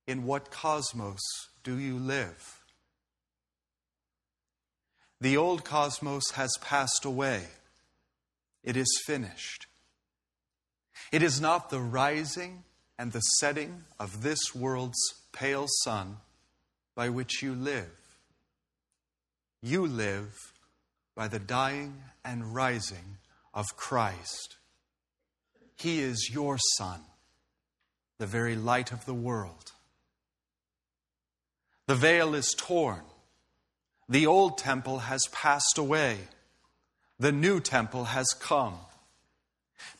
In 0.07 0.25
what 0.25 0.51
cosmos 0.51 1.21
do 1.63 1.79
you 1.79 1.99
live? 1.99 2.63
The 5.21 5.37
old 5.37 5.65
cosmos 5.65 6.31
has 6.33 6.51
passed 6.61 7.05
away. 7.05 7.45
It 8.63 8.77
is 8.77 9.01
finished. 9.07 9.67
It 11.13 11.23
is 11.23 11.41
not 11.41 11.71
the 11.71 11.81
rising 11.81 12.65
and 12.99 13.13
the 13.13 13.21
setting 13.21 13.85
of 13.99 14.23
this 14.23 14.55
world's 14.55 14.99
pale 15.33 15.67
sun 15.85 16.19
by 16.95 17.09
which 17.09 17.43
you 17.43 17.55
live. 17.55 17.91
You 19.63 19.87
live 19.87 20.53
by 21.15 21.29
the 21.29 21.39
dying 21.39 22.03
and 22.25 22.55
rising 22.55 23.19
of 23.55 23.77
Christ. 23.77 24.57
He 25.77 26.01
is 26.01 26.31
your 26.33 26.59
sun 26.77 27.01
the 28.19 28.27
very 28.27 28.57
light 28.57 28.93
of 28.93 29.07
the 29.07 29.15
world. 29.15 29.73
The 31.87 31.95
veil 31.95 32.35
is 32.35 32.55
torn. 32.57 33.03
The 34.09 34.27
old 34.27 34.59
temple 34.59 35.01
has 35.01 35.21
passed 35.33 35.79
away. 35.79 36.19
The 37.19 37.33
new 37.33 37.61
temple 37.61 38.05
has 38.05 38.29
come. 38.39 38.79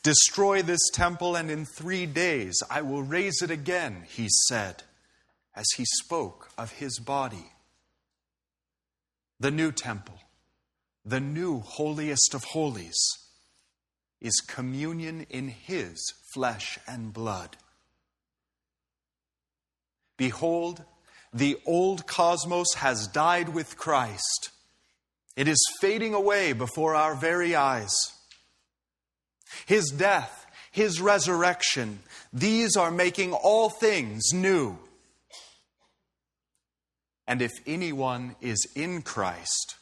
Destroy 0.03 0.61
this 0.61 0.89
temple, 0.93 1.35
and 1.35 1.51
in 1.51 1.65
three 1.65 2.05
days 2.05 2.61
I 2.69 2.81
will 2.81 3.03
raise 3.03 3.41
it 3.41 3.51
again, 3.51 4.05
he 4.07 4.27
said, 4.47 4.83
as 5.55 5.65
he 5.75 5.85
spoke 5.85 6.49
of 6.57 6.71
his 6.71 6.99
body. 6.99 7.51
The 9.39 9.51
new 9.51 9.71
temple, 9.71 10.19
the 11.05 11.19
new 11.19 11.59
holiest 11.59 12.33
of 12.33 12.43
holies, 12.43 12.99
is 14.21 14.41
communion 14.41 15.25
in 15.29 15.47
his 15.47 16.13
flesh 16.33 16.77
and 16.87 17.13
blood. 17.13 17.57
Behold, 20.17 20.83
the 21.33 21.57
old 21.65 22.05
cosmos 22.05 22.73
has 22.77 23.07
died 23.07 23.49
with 23.49 23.77
Christ. 23.77 24.51
It 25.35 25.47
is 25.47 25.63
fading 25.79 26.13
away 26.13 26.53
before 26.53 26.95
our 26.95 27.15
very 27.15 27.55
eyes. 27.55 27.93
His 29.65 29.89
death, 29.89 30.45
His 30.71 30.99
resurrection, 31.01 31.99
these 32.33 32.75
are 32.75 32.91
making 32.91 33.33
all 33.33 33.69
things 33.69 34.33
new. 34.33 34.77
And 37.27 37.41
if 37.41 37.51
anyone 37.67 38.35
is 38.41 38.67
in 38.75 39.01
Christ, 39.01 39.75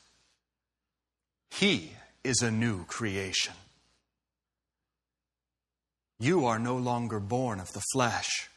he 1.49 1.93
is 2.23 2.41
a 2.41 2.51
new 2.51 2.83
creation. 2.85 3.53
You 6.19 6.45
are 6.45 6.59
no 6.59 6.75
longer 6.75 7.19
born 7.19 7.59
of 7.59 7.71
the 7.71 7.83
flesh 7.93 8.49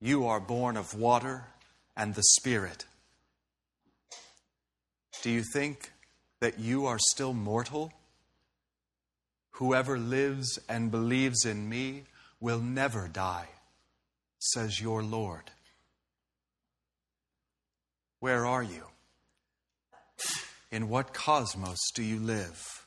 you 0.00 0.26
are 0.26 0.40
born 0.40 0.76
of 0.76 0.94
water 0.94 1.44
and 1.96 2.14
the 2.14 2.22
Spirit. 2.22 2.86
Do 5.22 5.30
you 5.30 5.42
think 5.42 5.92
that 6.40 6.58
you 6.58 6.86
are 6.86 6.98
still 6.98 7.34
mortal? 7.34 7.92
Whoever 9.52 9.98
lives 9.98 10.58
and 10.68 10.90
believes 10.90 11.44
in 11.44 11.68
me 11.68 12.04
will 12.40 12.60
never 12.60 13.08
die, 13.08 13.48
says 14.38 14.80
your 14.80 15.02
Lord. 15.02 15.50
Where 18.20 18.46
are 18.46 18.62
you? 18.62 18.84
In 20.70 20.88
what 20.88 21.12
cosmos 21.12 21.78
do 21.94 22.02
you 22.02 22.18
live? 22.18 22.86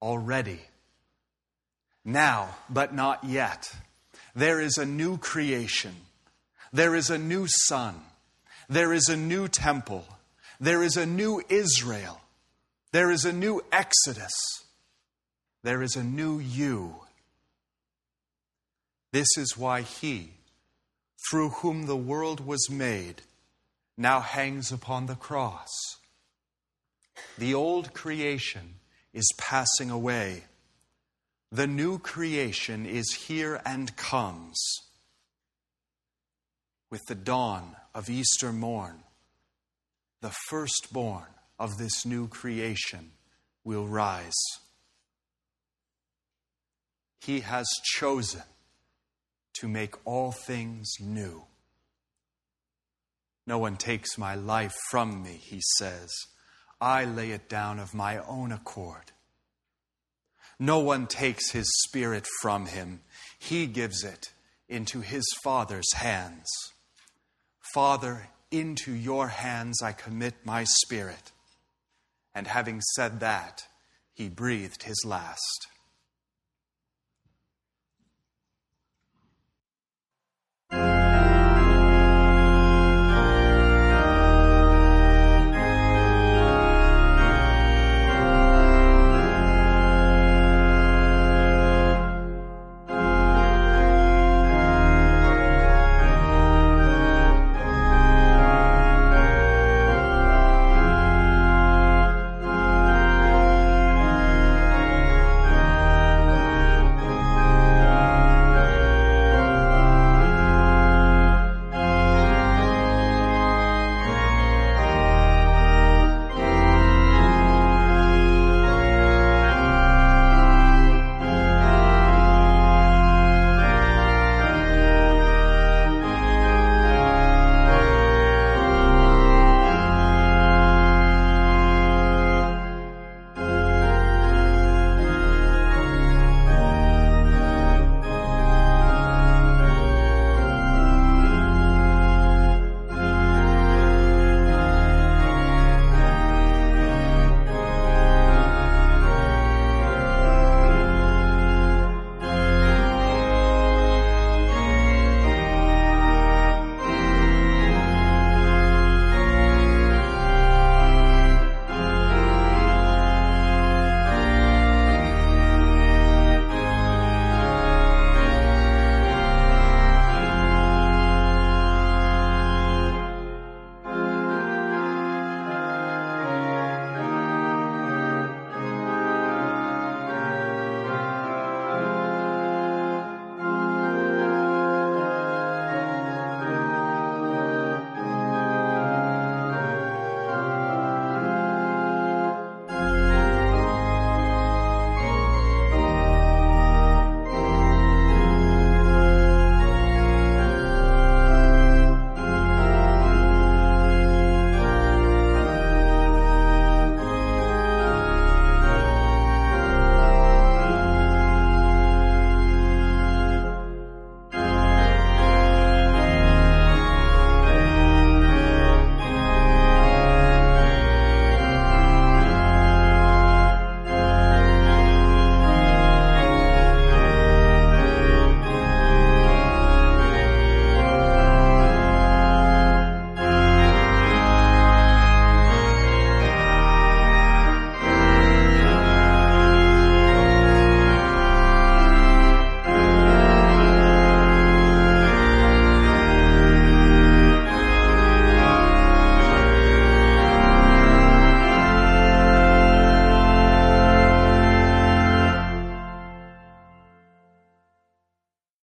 Already. 0.00 0.60
Now, 2.04 2.50
but 2.68 2.94
not 2.94 3.24
yet 3.24 3.74
there 4.34 4.60
is 4.60 4.78
a 4.78 4.86
new 4.86 5.16
creation. 5.16 5.94
There 6.72 6.94
is 6.94 7.08
a 7.08 7.18
new 7.18 7.46
sun. 7.48 8.00
There 8.68 8.92
is 8.92 9.08
a 9.08 9.16
new 9.16 9.46
temple. 9.46 10.04
There 10.60 10.82
is 10.82 10.96
a 10.96 11.06
new 11.06 11.42
Israel. 11.48 12.20
There 12.92 13.10
is 13.10 13.24
a 13.24 13.32
new 13.32 13.62
Exodus. 13.72 14.32
There 15.62 15.82
is 15.82 15.96
a 15.96 16.04
new 16.04 16.38
you. 16.38 16.96
This 19.12 19.28
is 19.36 19.56
why 19.56 19.82
he, 19.82 20.32
through 21.30 21.50
whom 21.50 21.86
the 21.86 21.96
world 21.96 22.44
was 22.44 22.68
made, 22.68 23.22
now 23.96 24.20
hangs 24.20 24.72
upon 24.72 25.06
the 25.06 25.14
cross. 25.14 25.70
The 27.38 27.54
old 27.54 27.94
creation 27.94 28.74
is 29.12 29.32
passing 29.38 29.88
away. 29.88 30.44
The 31.52 31.68
new 31.68 31.98
creation 32.00 32.86
is 32.86 33.12
here 33.28 33.62
and 33.64 33.96
comes. 33.96 34.60
With 36.90 37.02
the 37.06 37.14
dawn 37.14 37.76
of 37.94 38.10
Easter 38.10 38.52
morn, 38.52 39.03
the 40.24 40.32
firstborn 40.48 41.26
of 41.58 41.76
this 41.76 42.06
new 42.06 42.26
creation 42.26 43.10
will 43.62 43.86
rise. 43.86 44.32
He 47.20 47.40
has 47.40 47.66
chosen 47.84 48.44
to 49.60 49.68
make 49.68 49.94
all 50.06 50.32
things 50.32 50.94
new. 50.98 51.44
No 53.46 53.58
one 53.58 53.76
takes 53.76 54.16
my 54.16 54.34
life 54.34 54.72
from 54.90 55.22
me, 55.22 55.38
he 55.42 55.60
says. 55.76 56.10
I 56.80 57.04
lay 57.04 57.32
it 57.32 57.50
down 57.50 57.78
of 57.78 57.92
my 57.92 58.16
own 58.16 58.50
accord. 58.50 59.12
No 60.58 60.78
one 60.78 61.06
takes 61.06 61.50
his 61.50 61.70
spirit 61.84 62.26
from 62.40 62.64
him, 62.64 63.02
he 63.38 63.66
gives 63.66 64.02
it 64.02 64.32
into 64.70 65.02
his 65.02 65.26
Father's 65.42 65.92
hands. 65.92 66.48
Father, 67.74 68.30
into 68.54 68.94
your 68.94 69.28
hands 69.28 69.82
I 69.82 69.92
commit 69.92 70.34
my 70.44 70.64
spirit. 70.64 71.32
And 72.34 72.46
having 72.46 72.80
said 72.80 73.20
that, 73.20 73.66
he 74.12 74.28
breathed 74.28 74.84
his 74.84 75.02
last. 75.04 75.66